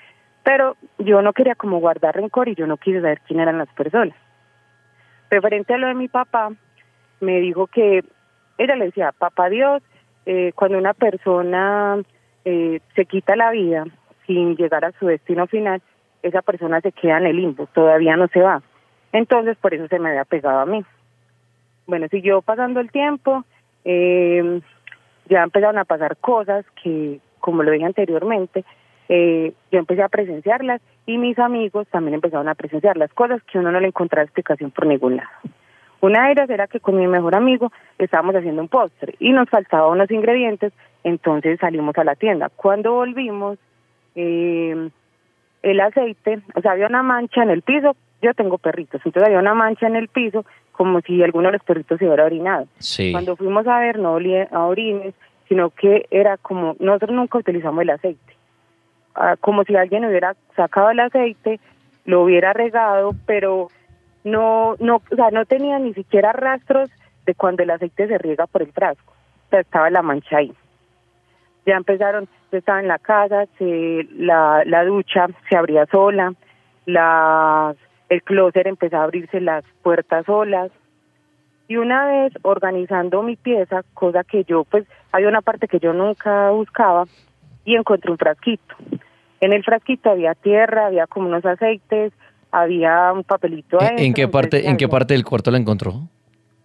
pero 0.43 0.77
yo 0.97 1.21
no 1.21 1.33
quería 1.33 1.55
como 1.55 1.79
guardar 1.79 2.15
rencor 2.15 2.47
y 2.49 2.55
yo 2.55 2.65
no 2.65 2.77
quise 2.77 3.01
saber 3.01 3.21
quién 3.27 3.39
eran 3.39 3.57
las 3.57 3.69
personas. 3.73 4.15
Referente 5.29 5.73
a 5.73 5.77
lo 5.77 5.87
de 5.87 5.95
mi 5.95 6.07
papá, 6.07 6.51
me 7.19 7.39
dijo 7.39 7.67
que 7.67 8.03
ella 8.57 8.75
le 8.75 8.85
decía, 8.85 9.11
papá 9.11 9.49
Dios, 9.49 9.83
eh, 10.25 10.51
cuando 10.55 10.77
una 10.77 10.93
persona 10.93 12.01
eh, 12.45 12.79
se 12.95 13.05
quita 13.05 13.35
la 13.35 13.51
vida 13.51 13.85
sin 14.25 14.55
llegar 14.55 14.85
a 14.85 14.91
su 14.93 15.07
destino 15.07 15.47
final, 15.47 15.81
esa 16.23 16.41
persona 16.41 16.81
se 16.81 16.91
queda 16.91 17.17
en 17.17 17.27
el 17.27 17.37
limbo, 17.37 17.67
todavía 17.67 18.15
no 18.15 18.27
se 18.27 18.41
va. 18.41 18.61
Entonces, 19.11 19.57
por 19.57 19.73
eso 19.73 19.87
se 19.87 19.99
me 19.99 20.09
había 20.09 20.25
pegado 20.25 20.59
a 20.59 20.65
mí. 20.65 20.85
Bueno, 21.89 22.07
siguió 22.11 22.43
pasando 22.43 22.79
el 22.81 22.91
tiempo, 22.91 23.43
eh, 23.83 24.61
ya 25.27 25.41
empezaron 25.41 25.79
a 25.79 25.85
pasar 25.85 26.17
cosas 26.17 26.63
que, 26.83 27.19
como 27.39 27.63
lo 27.63 27.71
dije 27.71 27.83
anteriormente, 27.83 28.63
eh, 29.09 29.53
yo 29.71 29.79
empecé 29.79 30.03
a 30.03 30.07
presenciarlas 30.07 30.81
y 31.07 31.17
mis 31.17 31.39
amigos 31.39 31.87
también 31.87 32.13
empezaron 32.13 32.47
a 32.47 32.53
presenciar 32.53 32.95
las 32.95 33.11
cosas 33.11 33.41
que 33.51 33.57
uno 33.57 33.71
no 33.71 33.79
le 33.79 33.87
encontraba 33.87 34.23
explicación 34.23 34.69
por 34.69 34.85
ningún 34.85 35.17
lado. 35.17 35.29
Una 36.01 36.27
de 36.27 36.33
ellas 36.33 36.49
era 36.51 36.67
que 36.67 36.79
con 36.79 36.95
mi 36.95 37.07
mejor 37.07 37.33
amigo 37.33 37.71
estábamos 37.97 38.35
haciendo 38.35 38.61
un 38.61 38.67
postre 38.67 39.15
y 39.17 39.31
nos 39.31 39.49
faltaban 39.49 39.89
unos 39.89 40.11
ingredientes, 40.11 40.71
entonces 41.03 41.59
salimos 41.59 41.97
a 41.97 42.03
la 42.03 42.13
tienda. 42.13 42.49
Cuando 42.55 42.93
volvimos, 42.93 43.57
eh, 44.13 44.91
el 45.63 45.79
aceite, 45.79 46.41
o 46.53 46.61
sea, 46.61 46.73
había 46.73 46.85
una 46.85 47.01
mancha 47.01 47.41
en 47.41 47.49
el 47.49 47.63
piso, 47.63 47.95
yo 48.21 48.35
tengo 48.35 48.59
perritos, 48.59 49.01
entonces 49.03 49.23
había 49.27 49.39
una 49.39 49.55
mancha 49.55 49.87
en 49.87 49.95
el 49.95 50.07
piso 50.07 50.45
como 50.79 51.01
si 51.01 51.21
alguno 51.21 51.49
de 51.49 51.57
los 51.57 51.63
perritos 51.63 51.99
se 51.99 52.05
hubiera 52.05 52.23
orinado. 52.23 52.65
Sí. 52.77 53.11
Cuando 53.11 53.35
fuimos 53.35 53.67
a 53.67 53.79
ver, 53.79 53.99
no 53.99 54.13
olía 54.13 54.47
a 54.49 54.63
orines, 54.63 55.13
sino 55.49 55.71
que 55.71 56.05
era 56.09 56.37
como, 56.37 56.77
nosotros 56.79 57.11
nunca 57.11 57.37
utilizamos 57.37 57.81
el 57.81 57.89
aceite 57.89 58.39
Ah, 59.13 59.35
como 59.41 59.65
si 59.65 59.75
alguien 59.75 60.05
hubiera 60.05 60.37
sacado 60.55 60.91
el 60.91 61.01
aceite, 61.01 61.59
lo 62.05 62.23
hubiera 62.23 62.53
regado, 62.53 63.11
pero 63.25 63.67
no, 64.23 64.77
no, 64.79 65.01
o 65.11 65.15
sea, 65.17 65.31
no 65.31 65.43
tenía 65.43 65.77
ni 65.79 65.93
siquiera 65.93 66.31
rastros 66.31 66.89
de 67.25 67.35
cuando 67.35 67.63
el 67.63 67.71
aceite 67.71 68.07
se 68.07 68.17
riega 68.17 68.47
por 68.47 68.61
el 68.61 68.71
frasco. 68.71 69.11
O 69.11 69.49
sea, 69.49 69.59
estaba 69.59 69.89
la 69.89 70.01
mancha 70.01 70.37
ahí. 70.37 70.53
Ya 71.65 71.75
empezaron, 71.75 72.29
yo 72.53 72.59
estaba 72.59 72.79
en 72.79 72.87
la 72.87 72.99
casa, 72.99 73.47
se, 73.57 74.07
la, 74.13 74.63
la 74.65 74.85
ducha 74.85 75.27
se 75.49 75.57
abría 75.57 75.85
sola, 75.87 76.33
la, 76.85 77.75
el 78.09 78.23
closet 78.23 78.67
empezó 78.67 78.97
a 78.97 79.03
abrirse 79.03 79.39
las 79.39 79.63
puertas 79.81 80.25
solas. 80.25 80.71
Y 81.67 81.77
una 81.77 82.07
vez 82.07 82.33
organizando 82.41 83.21
mi 83.21 83.35
pieza, 83.35 83.83
cosa 83.93 84.23
que 84.23 84.43
yo, 84.43 84.63
pues, 84.63 84.85
hay 85.11 85.25
una 85.25 85.41
parte 85.41 85.67
que 85.67 85.79
yo 85.79 85.93
nunca 85.93 86.49
buscaba, 86.49 87.05
y 87.63 87.75
encontré 87.75 88.11
un 88.11 88.17
frasquito. 88.17 88.75
En 89.39 89.53
el 89.53 89.63
frasquito 89.63 90.09
había 90.09 90.33
tierra, 90.33 90.87
había 90.87 91.05
como 91.05 91.27
unos 91.27 91.45
aceites, 91.45 92.11
había 92.51 93.11
un 93.13 93.23
papelito 93.23 93.79
¿En, 93.79 93.99
¿En 93.99 94.13
qué 94.13 94.27
parte, 94.27 94.67
en 94.67 94.77
qué 94.77 94.87
parte 94.87 95.13
del 95.13 95.23
cuarto 95.23 95.51
la 95.51 95.59
encontró? 95.59 95.93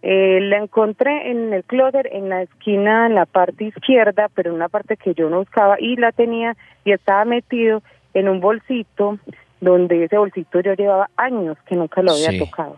Eh, 0.01 0.39
la 0.41 0.57
encontré 0.57 1.31
en 1.31 1.53
el 1.53 1.63
closet, 1.63 2.07
en 2.11 2.29
la 2.29 2.41
esquina, 2.43 3.07
en 3.07 3.15
la 3.15 3.25
parte 3.25 3.65
izquierda, 3.65 4.29
pero 4.33 4.49
en 4.49 4.55
una 4.55 4.69
parte 4.69 4.97
que 4.97 5.13
yo 5.13 5.29
no 5.29 5.39
buscaba 5.39 5.77
y 5.79 5.95
la 5.95 6.11
tenía 6.11 6.55
y 6.83 6.91
estaba 6.91 7.25
metido 7.25 7.81
en 8.13 8.29
un 8.29 8.39
bolsito 8.39 9.19
donde 9.61 10.03
ese 10.03 10.17
bolsito 10.17 10.59
yo 10.59 10.73
llevaba 10.73 11.09
años 11.15 11.57
que 11.65 11.75
nunca 11.75 12.01
lo 12.01 12.11
había 12.11 12.37
tocado. 12.37 12.77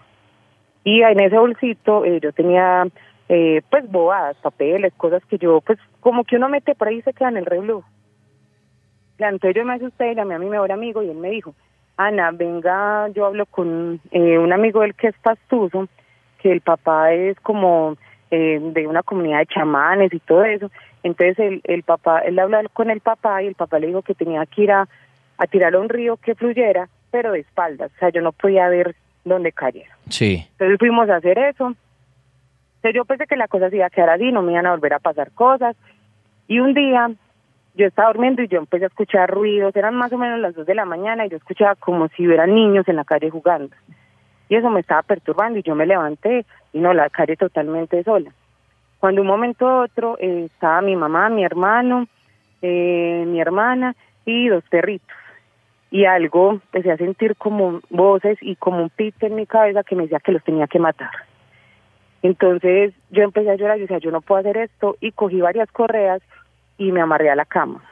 Y 0.84 1.02
en 1.02 1.20
ese 1.20 1.38
bolsito 1.38 2.06
eh, 2.06 2.20
yo 2.22 2.32
tenía 2.32 2.88
eh, 3.30 3.62
pues 3.70 3.90
bobadas, 3.92 4.38
papeles, 4.38 4.94
cosas 4.96 5.24
que 5.26 5.38
yo 5.38 5.62
pues 5.62 5.80
como 6.00 6.24
que 6.24 6.38
uno 6.38 6.50
mete 6.50 6.76
por 6.76 6.88
ahí 6.88 6.98
y 6.98 7.02
se 7.02 7.14
queda 7.14 7.30
en 7.30 7.38
el 7.38 7.46
reloj. 7.46 7.84
Entonces 9.18 9.56
yo 9.56 9.66
me 9.66 9.74
asusté 9.74 10.12
y 10.12 10.16
llamé 10.16 10.36
a 10.36 10.40
mi 10.40 10.48
mejor 10.48 10.72
amigo 10.72 11.04
y 11.04 11.10
él 11.10 11.18
me 11.18 11.32
dijo, 11.32 11.56
Ana, 11.98 12.32
venga, 12.32 13.10
yo 13.10 13.26
hablo 13.26 13.46
con 13.48 14.00
eh, 14.12 14.38
un 14.38 14.54
amigo 14.54 14.82
del 14.82 14.94
que 14.94 15.08
es 15.08 15.16
pastuso, 15.18 15.88
que 16.40 16.52
el 16.52 16.62
papá 16.62 17.12
es 17.12 17.40
como 17.40 17.98
eh, 18.30 18.60
de 18.62 18.88
una 18.88 19.02
comunidad 19.02 19.40
de 19.40 19.48
chamanes 19.48 20.14
y 20.14 20.20
todo 20.20 20.44
eso. 20.44 20.70
Entonces 21.02 21.40
el, 21.40 21.62
el 21.64 21.84
papá, 21.84 22.20
él 22.20 22.38
habló 22.38 22.60
con 22.74 22.92
el 22.92 23.02
papá 23.02 23.42
y 23.42 23.48
el 23.48 23.56
papá 23.56 23.80
le 23.80 23.88
dijo 23.88 24.04
que 24.04 24.14
tenía 24.14 24.46
que 24.46 24.64
ir 24.64 24.72
a, 24.72 24.88
a 25.38 25.48
tirar 25.48 25.76
a 25.76 25.80
un 25.80 25.90
río 25.90 26.18
que 26.18 26.36
fluyera, 26.36 26.90
pero 27.12 27.32
de 27.32 27.40
espaldas. 27.40 27.92
O 27.96 28.00
sea, 28.00 28.10
yo 28.10 28.22
no 28.22 28.32
podía 28.32 28.68
ver 28.70 28.96
dónde 29.24 29.52
cayera. 29.52 29.96
Sí. 30.10 30.48
Entonces 30.52 30.78
fuimos 30.80 31.10
a 31.10 31.18
hacer 31.18 31.38
eso. 31.38 31.74
Entonces 32.78 32.96
yo 32.96 33.06
pensé 33.06 33.28
que 33.28 33.36
la 33.36 33.48
cosa 33.48 33.70
se 33.70 33.78
iba 33.78 33.86
a 33.86 33.90
quedar 33.90 34.12
así, 34.12 34.32
no 34.32 34.42
me 34.42 34.54
iban 34.54 34.66
a 34.66 34.72
volver 34.72 34.94
a 34.94 35.00
pasar 35.00 35.32
cosas. 35.32 35.76
Y 36.48 36.60
un 36.60 36.74
día 36.74 37.12
yo 37.76 37.86
estaba 37.86 38.12
durmiendo 38.12 38.42
y 38.42 38.48
yo 38.48 38.58
empecé 38.58 38.86
a 38.86 38.88
escuchar 38.88 39.30
ruidos, 39.30 39.76
eran 39.76 39.96
más 39.96 40.12
o 40.12 40.18
menos 40.18 40.40
las 40.40 40.56
dos 40.56 40.66
de 40.66 40.76
la 40.76 40.86
mañana 40.86 41.26
y 41.26 41.30
yo 41.30 41.38
escuchaba 41.38 41.76
como 41.76 42.08
si 42.10 42.26
hubieran 42.26 42.54
niños 42.54 42.88
en 42.88 42.96
la 42.96 43.06
calle 43.06 43.30
jugando. 43.30 43.76
Y 44.50 44.56
eso 44.56 44.70
me 44.70 44.80
estaba 44.80 45.04
perturbando 45.04 45.60
y 45.60 45.64
yo 45.64 45.76
me 45.76 45.86
levanté 45.86 46.46
y 46.74 46.80
no, 46.80 46.94
la 46.94 47.10
calle 47.10 47.36
totalmente 47.36 48.04
sola. 48.04 48.32
Cuando 49.00 49.22
un 49.22 49.28
momento 49.28 49.68
a 49.68 49.84
otro 49.84 50.18
eh, 50.20 50.46
estaba 50.46 50.82
mi 50.82 50.96
mamá, 50.96 51.30
mi 51.30 51.44
hermano, 51.44 52.08
eh, 52.62 53.24
mi 53.28 53.40
hermana 53.40 53.96
y 54.26 54.48
dos 54.48 54.64
perritos. 54.70 55.16
Y 55.98 56.06
algo 56.06 56.52
empecé 56.52 56.92
a 56.92 56.98
sentir 56.98 57.36
como 57.38 57.82
voces 57.90 58.38
y 58.42 58.56
como 58.56 58.84
un 58.84 58.92
pito 58.92 59.26
en 59.26 59.34
mi 59.34 59.48
cabeza 59.48 59.82
que 59.82 59.96
me 59.96 60.04
decía 60.04 60.20
que 60.20 60.32
los 60.32 60.44
tenía 60.44 60.68
que 60.68 60.78
matar. 60.78 61.10
Entonces 62.22 62.94
yo 63.10 63.24
empecé 63.24 63.50
a 63.50 63.56
llorar 63.56 63.80
y 63.80 63.82
decía, 63.82 63.98
yo 63.98 64.12
no 64.12 64.22
puedo 64.22 64.42
hacer 64.42 64.58
esto 64.58 64.96
y 65.02 65.12
cogí 65.12 65.42
varias 65.42 65.72
correas 65.72 66.22
y 66.78 66.92
me 66.92 67.02
amarré 67.02 67.32
a 67.32 67.36
la 67.36 67.46
cama. 67.46 67.84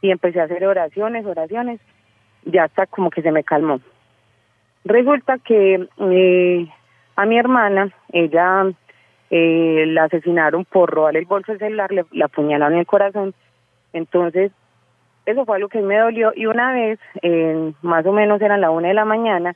Y 0.00 0.12
empecé 0.12 0.40
a 0.40 0.44
hacer 0.44 0.64
oraciones, 0.64 1.26
oraciones, 1.26 1.78
ya 2.46 2.64
hasta 2.64 2.86
como 2.86 3.10
que 3.10 3.20
se 3.20 3.32
me 3.32 3.44
calmó. 3.44 3.80
Resulta 4.86 5.36
que 5.36 5.86
eh, 5.98 6.68
a 7.16 7.26
mi 7.26 7.38
hermana, 7.38 7.90
ella 8.14 8.72
eh, 9.28 9.84
la 9.88 10.04
asesinaron 10.04 10.64
por 10.64 10.90
robarle 10.90 11.18
el 11.18 11.26
bolso 11.26 11.54
celular, 11.58 11.92
le, 11.92 12.06
la 12.12 12.24
apuñalaron 12.24 12.72
en 12.72 12.80
el 12.80 12.86
corazón. 12.86 13.34
Entonces, 13.92 14.52
eso 15.26 15.44
fue 15.44 15.56
algo 15.56 15.68
que 15.68 15.80
me 15.80 15.98
dolió. 15.98 16.32
Y 16.34 16.46
una 16.46 16.72
vez, 16.72 16.98
más 17.82 18.04
o 18.06 18.12
menos 18.12 18.40
eran 18.42 18.60
la 18.60 18.70
una 18.70 18.88
de 18.88 18.94
la 18.94 19.04
mañana, 19.04 19.54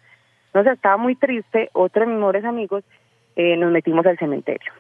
no 0.55 0.63
sé, 0.65 0.71
estaba 0.71 0.97
muy 0.97 1.15
triste, 1.15 1.69
otro 1.73 2.01
de 2.03 2.07
mis 2.09 2.17
mejores 2.17 2.45
amigos, 2.45 2.85
eh, 3.37 3.57
nos 3.57 3.71
metimos 3.71 4.05
al 4.07 4.19
cementerio. 4.19 4.73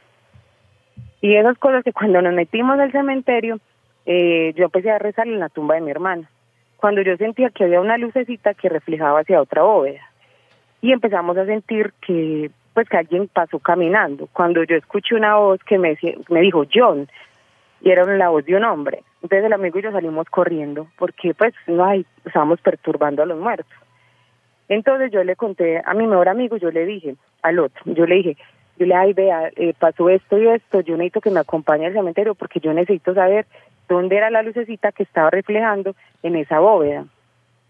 Y 1.20 1.34
esas 1.36 1.59
cosas 1.59 1.84
que 1.84 1.93
cuando 1.93 2.22
nos 2.22 2.32
metimos 2.32 2.78
al 2.78 2.93
cementerio, 2.93 3.59
eh, 4.07 4.53
yo 4.57 4.64
empecé 4.64 4.91
a 4.91 4.99
rezar 4.99 5.26
en 5.26 5.39
la 5.41 5.49
tumba 5.49 5.74
de 5.74 5.80
mi 5.82 5.91
hermana. 5.91 6.28
cuando 6.76 7.03
yo 7.03 7.16
sentía 7.16 7.51
que 7.51 7.64
había 7.64 7.80
una 7.80 7.99
lucecita 7.99 8.55
que 8.55 8.68
reflejaba 8.68 9.18
hacia 9.20 9.43
otra 9.43 9.62
bóveda. 9.64 10.01
Y 10.80 10.93
empezamos 10.93 11.36
a 11.36 11.45
sentir 11.45 11.93
que 12.01 12.53
pues 12.72 12.89
que 12.89 12.97
alguien 12.97 13.26
pasó 13.26 13.59
caminando. 13.59 14.28
Cuando 14.32 14.62
yo 14.62 14.76
escuché 14.76 15.16
una 15.16 15.34
voz 15.36 15.59
que 15.64 15.76
me, 15.76 15.89
decía- 15.91 16.14
me 16.28 16.41
dijo 16.41 16.64
John, 16.72 17.09
y 17.80 17.90
era 17.90 18.04
la 18.04 18.28
voz 18.28 18.44
de 18.44 18.56
un 18.56 18.64
hombre. 18.64 19.02
Entonces 19.22 19.44
el 19.44 19.52
amigo 19.52 19.78
y 19.78 19.82
yo 19.82 19.92
salimos 19.92 20.28
corriendo, 20.28 20.88
porque 20.98 21.34
pues 21.34 21.54
no 21.66 21.84
hay, 21.84 22.06
estábamos 22.24 22.60
perturbando 22.60 23.22
a 23.22 23.26
los 23.26 23.38
muertos. 23.38 23.72
Entonces 24.68 25.10
yo 25.10 25.24
le 25.24 25.36
conté 25.36 25.82
a 25.84 25.94
mi 25.94 26.06
mejor 26.06 26.28
amigo, 26.28 26.56
yo 26.56 26.70
le 26.70 26.84
dije 26.84 27.16
al 27.42 27.58
otro, 27.58 27.82
yo 27.86 28.06
le 28.06 28.16
dije, 28.16 28.36
yo 28.78 28.86
le 28.86 28.94
ay 28.94 29.12
vea, 29.12 29.50
eh, 29.56 29.74
pasó 29.78 30.08
esto 30.08 30.38
y 30.38 30.46
esto, 30.48 30.80
yo 30.80 30.96
necesito 30.96 31.20
que 31.20 31.30
me 31.30 31.40
acompañe 31.40 31.86
al 31.86 31.94
cementerio 31.94 32.34
porque 32.34 32.60
yo 32.60 32.72
necesito 32.72 33.14
saber 33.14 33.46
dónde 33.88 34.16
era 34.16 34.30
la 34.30 34.42
lucecita 34.42 34.92
que 34.92 35.02
estaba 35.02 35.30
reflejando 35.30 35.94
en 36.22 36.36
esa 36.36 36.60
bóveda. 36.60 37.06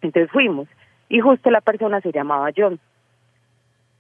Entonces 0.02 0.30
fuimos 0.30 0.68
y 1.09 1.20
justo 1.20 1.50
la 1.50 1.61
persona 1.61 2.00
se 2.00 2.12
llamaba 2.12 2.50
John. 2.56 2.78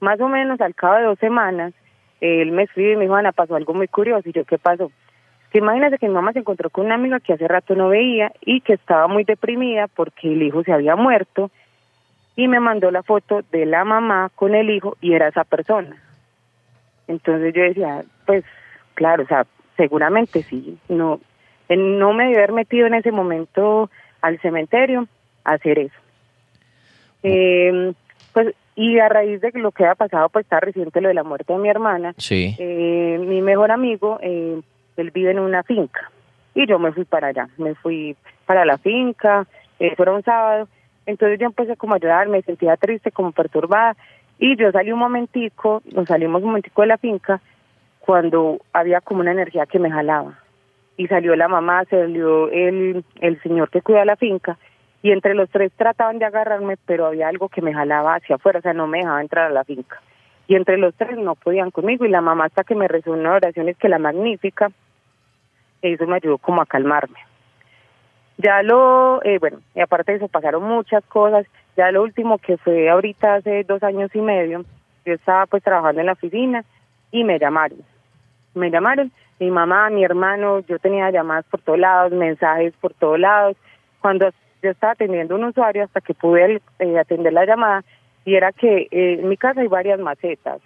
Más 0.00 0.20
o 0.20 0.28
menos 0.28 0.60
al 0.60 0.74
cabo 0.74 0.96
de 0.96 1.04
dos 1.04 1.18
semanas, 1.18 1.72
él 2.20 2.52
me 2.52 2.64
escribe 2.64 2.92
y 2.92 2.96
me 2.96 3.02
dijo, 3.02 3.14
Ana, 3.14 3.32
pasó 3.32 3.56
algo 3.56 3.74
muy 3.74 3.88
curioso. 3.88 4.28
Y 4.28 4.32
yo, 4.32 4.44
¿qué 4.44 4.58
pasó? 4.58 4.90
Que 5.50 5.58
imagínese 5.58 5.98
que 5.98 6.08
mi 6.08 6.14
mamá 6.14 6.32
se 6.32 6.40
encontró 6.40 6.70
con 6.70 6.86
una 6.86 6.94
amiga 6.94 7.20
que 7.20 7.32
hace 7.32 7.48
rato 7.48 7.74
no 7.74 7.88
veía 7.88 8.32
y 8.40 8.60
que 8.60 8.74
estaba 8.74 9.08
muy 9.08 9.24
deprimida 9.24 9.86
porque 9.88 10.32
el 10.32 10.42
hijo 10.42 10.62
se 10.62 10.72
había 10.72 10.94
muerto 10.94 11.50
y 12.36 12.48
me 12.48 12.60
mandó 12.60 12.90
la 12.90 13.02
foto 13.02 13.42
de 13.50 13.66
la 13.66 13.84
mamá 13.84 14.30
con 14.34 14.54
el 14.54 14.70
hijo 14.70 14.96
y 15.00 15.14
era 15.14 15.28
esa 15.28 15.44
persona. 15.44 15.96
Entonces 17.06 17.54
yo 17.54 17.62
decía, 17.62 18.04
pues 18.26 18.44
claro, 18.94 19.24
o 19.24 19.26
sea, 19.26 19.46
seguramente 19.76 20.42
sí, 20.42 20.78
no, 20.88 21.20
no 21.68 22.12
me 22.12 22.24
debió 22.24 22.38
haber 22.38 22.52
metido 22.52 22.86
en 22.86 22.94
ese 22.94 23.10
momento 23.10 23.90
al 24.20 24.38
cementerio 24.40 25.08
a 25.44 25.54
hacer 25.54 25.78
eso. 25.78 26.00
Eh, 27.22 27.92
pues 28.32 28.54
y 28.78 29.00
a 29.00 29.08
raíz 29.08 29.40
de 29.40 29.50
lo 29.54 29.72
que 29.72 29.84
ha 29.84 29.96
pasado, 29.96 30.28
pues 30.28 30.44
está 30.44 30.60
reciente 30.60 31.00
lo 31.00 31.08
de 31.08 31.14
la 31.14 31.24
muerte 31.24 31.52
de 31.52 31.58
mi 31.58 31.68
hermana. 31.68 32.14
Sí. 32.16 32.54
Eh, 32.60 33.18
mi 33.26 33.42
mejor 33.42 33.72
amigo, 33.72 34.20
eh, 34.22 34.60
él 35.02 35.10
vive 35.10 35.30
en 35.30 35.38
una 35.38 35.62
finca. 35.62 36.10
Y 36.54 36.66
yo 36.66 36.78
me 36.78 36.92
fui 36.92 37.04
para 37.04 37.28
allá, 37.28 37.48
me 37.56 37.74
fui 37.74 38.16
para 38.46 38.64
la 38.64 38.78
finca, 38.78 39.46
eh, 39.78 39.94
fuera 39.96 40.12
un 40.12 40.22
sábado, 40.22 40.68
entonces 41.06 41.38
yo 41.38 41.46
empecé 41.46 41.76
como 41.76 41.94
a 41.94 41.98
llorar, 41.98 42.28
me 42.28 42.42
sentía 42.42 42.76
triste, 42.76 43.10
como 43.12 43.32
perturbada. 43.32 43.96
Y 44.38 44.56
yo 44.56 44.70
salí 44.72 44.92
un 44.92 44.98
momentico, 44.98 45.82
nos 45.92 46.06
salimos 46.06 46.42
un 46.42 46.48
momentico 46.48 46.82
de 46.82 46.88
la 46.88 46.98
finca 46.98 47.40
cuando 48.00 48.58
había 48.72 49.00
como 49.00 49.20
una 49.20 49.32
energía 49.32 49.66
que 49.66 49.78
me 49.78 49.90
jalaba. 49.90 50.38
Y 50.96 51.06
salió 51.06 51.36
la 51.36 51.48
mamá, 51.48 51.84
salió 51.84 52.50
el, 52.50 53.04
el 53.20 53.40
señor 53.42 53.70
que 53.70 53.82
cuida 53.82 54.04
la 54.04 54.16
finca 54.16 54.58
y 55.02 55.12
entre 55.12 55.34
los 55.34 55.48
tres 55.50 55.72
trataban 55.76 56.18
de 56.18 56.24
agarrarme, 56.24 56.76
pero 56.86 57.06
había 57.06 57.28
algo 57.28 57.48
que 57.48 57.62
me 57.62 57.72
jalaba 57.72 58.16
hacia 58.16 58.36
afuera, 58.36 58.58
o 58.58 58.62
sea, 58.62 58.72
no 58.72 58.86
me 58.86 58.98
dejaba 58.98 59.20
entrar 59.20 59.46
a 59.46 59.54
la 59.54 59.64
finca. 59.64 60.00
Y 60.48 60.56
entre 60.56 60.78
los 60.78 60.94
tres 60.94 61.16
no 61.16 61.34
podían 61.34 61.70
conmigo 61.70 62.04
y 62.04 62.08
la 62.08 62.20
mamá 62.20 62.46
hasta 62.46 62.64
que 62.64 62.74
me 62.74 62.88
rezó 62.88 63.12
una 63.12 63.34
oración 63.34 63.68
es 63.68 63.76
que 63.76 63.88
la 63.88 63.98
magnífica, 63.98 64.70
eso 65.82 66.06
me 66.06 66.16
ayudó 66.16 66.38
como 66.38 66.62
a 66.62 66.66
calmarme. 66.66 67.18
Ya 68.36 68.62
lo, 68.62 69.22
eh, 69.24 69.38
bueno, 69.38 69.58
y 69.74 69.80
aparte 69.80 70.12
de 70.12 70.18
eso 70.18 70.28
pasaron 70.28 70.62
muchas 70.62 71.04
cosas, 71.06 71.46
ya 71.76 71.90
lo 71.90 72.02
último 72.02 72.38
que 72.38 72.56
fue 72.56 72.88
ahorita 72.88 73.36
hace 73.36 73.64
dos 73.64 73.82
años 73.82 74.10
y 74.14 74.20
medio, 74.20 74.64
yo 75.04 75.14
estaba 75.14 75.46
pues 75.46 75.62
trabajando 75.62 76.00
en 76.00 76.06
la 76.06 76.12
oficina 76.12 76.64
y 77.10 77.24
me 77.24 77.38
llamaron. 77.38 77.78
Me 78.54 78.70
llamaron, 78.70 79.10
mi 79.40 79.50
mamá, 79.50 79.90
mi 79.90 80.04
hermano, 80.04 80.60
yo 80.60 80.78
tenía 80.78 81.10
llamadas 81.10 81.46
por 81.50 81.60
todos 81.60 81.78
lados, 81.78 82.12
mensajes 82.12 82.74
por 82.80 82.94
todos 82.94 83.18
lados. 83.18 83.56
Cuando 84.00 84.30
yo 84.62 84.70
estaba 84.70 84.92
atendiendo 84.92 85.34
un 85.34 85.44
usuario 85.44 85.84
hasta 85.84 86.00
que 86.00 86.14
pude 86.14 86.60
eh, 86.78 86.98
atender 86.98 87.32
la 87.32 87.44
llamada 87.44 87.84
y 88.24 88.34
era 88.34 88.52
que 88.52 88.88
eh, 88.90 89.18
en 89.20 89.28
mi 89.28 89.36
casa 89.36 89.60
hay 89.60 89.68
varias 89.68 89.98
macetas 89.98 90.60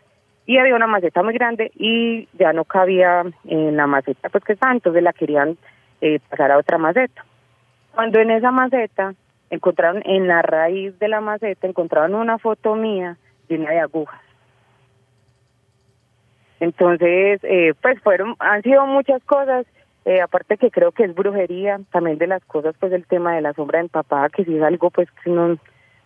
y 0.46 0.58
había 0.58 0.74
una 0.74 0.86
maceta 0.86 1.22
muy 1.22 1.34
grande 1.34 1.70
y 1.76 2.28
ya 2.32 2.52
no 2.52 2.64
cabía 2.64 3.24
en 3.44 3.76
la 3.76 3.86
maceta 3.86 4.28
pues 4.28 4.44
que 4.44 4.54
estaba, 4.54 4.72
entonces 4.72 5.02
la 5.02 5.12
querían 5.12 5.56
eh, 6.00 6.18
pasar 6.28 6.50
a 6.50 6.58
otra 6.58 6.78
maceta. 6.78 7.24
Cuando 7.94 8.18
en 8.18 8.30
esa 8.30 8.50
maceta 8.50 9.14
encontraron, 9.50 10.02
en 10.04 10.26
la 10.26 10.42
raíz 10.42 10.98
de 10.98 11.08
la 11.08 11.20
maceta, 11.20 11.66
encontraron 11.66 12.14
una 12.14 12.38
foto 12.38 12.74
mía 12.74 13.16
llena 13.48 13.70
de 13.70 13.80
agujas. 13.80 14.20
Entonces, 16.58 17.40
eh, 17.42 17.74
pues 17.80 18.00
fueron, 18.02 18.34
han 18.38 18.62
sido 18.62 18.86
muchas 18.86 19.22
cosas, 19.24 19.66
eh, 20.04 20.20
aparte 20.20 20.56
que 20.56 20.70
creo 20.70 20.92
que 20.92 21.04
es 21.04 21.14
brujería, 21.14 21.80
también 21.90 22.18
de 22.18 22.28
las 22.28 22.44
cosas, 22.44 22.74
pues 22.78 22.92
el 22.92 23.06
tema 23.06 23.34
de 23.34 23.40
la 23.40 23.52
sombra 23.52 23.84
papá, 23.90 24.28
que 24.30 24.44
si 24.44 24.56
es 24.56 24.62
algo 24.62 24.90
pues 24.90 25.08
que 25.22 25.30
no, 25.30 25.58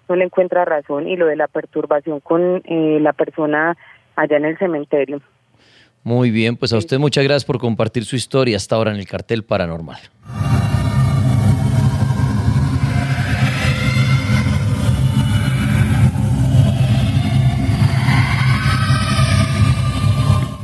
no 0.08 0.16
le 0.16 0.24
encuentra 0.24 0.64
razón, 0.64 1.08
y 1.08 1.16
lo 1.16 1.26
de 1.26 1.36
la 1.36 1.46
perturbación 1.46 2.20
con 2.20 2.62
eh, 2.64 2.98
la 3.00 3.12
persona 3.12 3.76
allá 4.16 4.36
en 4.36 4.46
el 4.46 4.58
cementerio. 4.58 5.20
Muy 6.02 6.30
bien, 6.30 6.56
pues 6.56 6.72
a 6.72 6.76
usted 6.76 6.98
muchas 6.98 7.24
gracias 7.24 7.44
por 7.44 7.58
compartir 7.58 8.04
su 8.04 8.16
historia 8.16 8.56
hasta 8.56 8.76
ahora 8.76 8.92
en 8.92 8.98
el 8.98 9.06
cartel 9.06 9.44
paranormal. 9.44 9.98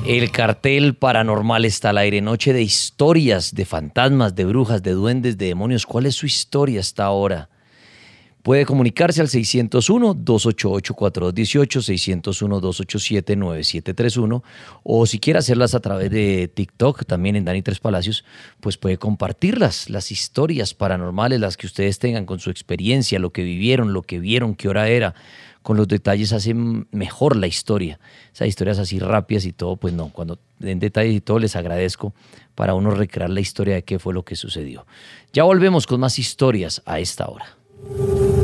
El 0.06 0.30
cartel 0.32 0.94
paranormal 0.94 1.64
está 1.64 1.90
al 1.90 1.98
aire. 1.98 2.20
Noche 2.20 2.52
de 2.52 2.60
historias, 2.60 3.54
de 3.54 3.64
fantasmas, 3.64 4.34
de 4.34 4.44
brujas, 4.44 4.82
de 4.82 4.92
duendes, 4.92 5.38
de 5.38 5.46
demonios. 5.46 5.86
¿Cuál 5.86 6.06
es 6.06 6.16
su 6.16 6.26
historia 6.26 6.80
hasta 6.80 7.04
ahora? 7.04 7.48
Puede 8.42 8.66
comunicarse 8.66 9.20
al 9.20 9.28
601-288-4218, 9.28 12.24
601-287-9731, 12.26 14.42
o 14.82 15.06
si 15.06 15.20
quiere 15.20 15.38
hacerlas 15.38 15.76
a 15.76 15.80
través 15.80 16.10
de 16.10 16.50
TikTok, 16.52 17.04
también 17.04 17.36
en 17.36 17.44
Dani 17.44 17.62
Tres 17.62 17.78
Palacios, 17.78 18.24
pues 18.58 18.76
puede 18.76 18.98
compartirlas, 18.98 19.88
las 19.90 20.10
historias 20.10 20.74
paranormales, 20.74 21.38
las 21.38 21.56
que 21.56 21.66
ustedes 21.66 22.00
tengan 22.00 22.26
con 22.26 22.40
su 22.40 22.50
experiencia, 22.50 23.20
lo 23.20 23.30
que 23.30 23.44
vivieron, 23.44 23.92
lo 23.92 24.02
que 24.02 24.18
vieron, 24.18 24.56
qué 24.56 24.68
hora 24.68 24.88
era. 24.88 25.14
Con 25.62 25.76
los 25.76 25.86
detalles 25.86 26.32
hacen 26.32 26.88
mejor 26.90 27.36
la 27.36 27.46
historia. 27.46 28.00
Esas 28.34 28.48
historias 28.48 28.80
así 28.80 28.98
rápidas 28.98 29.44
y 29.44 29.52
todo, 29.52 29.76
pues 29.76 29.94
no, 29.94 30.08
cuando 30.08 30.40
den 30.58 30.80
detalles 30.80 31.14
y 31.14 31.20
todo 31.20 31.38
les 31.38 31.54
agradezco 31.54 32.12
para 32.56 32.74
uno 32.74 32.90
recrear 32.90 33.30
la 33.30 33.40
historia 33.40 33.76
de 33.76 33.84
qué 33.84 34.00
fue 34.00 34.12
lo 34.12 34.24
que 34.24 34.34
sucedió. 34.34 34.84
Ya 35.32 35.44
volvemos 35.44 35.86
con 35.86 36.00
más 36.00 36.18
historias 36.18 36.82
a 36.84 36.98
esta 36.98 37.28
hora. 37.28 37.61
Música 37.84 38.41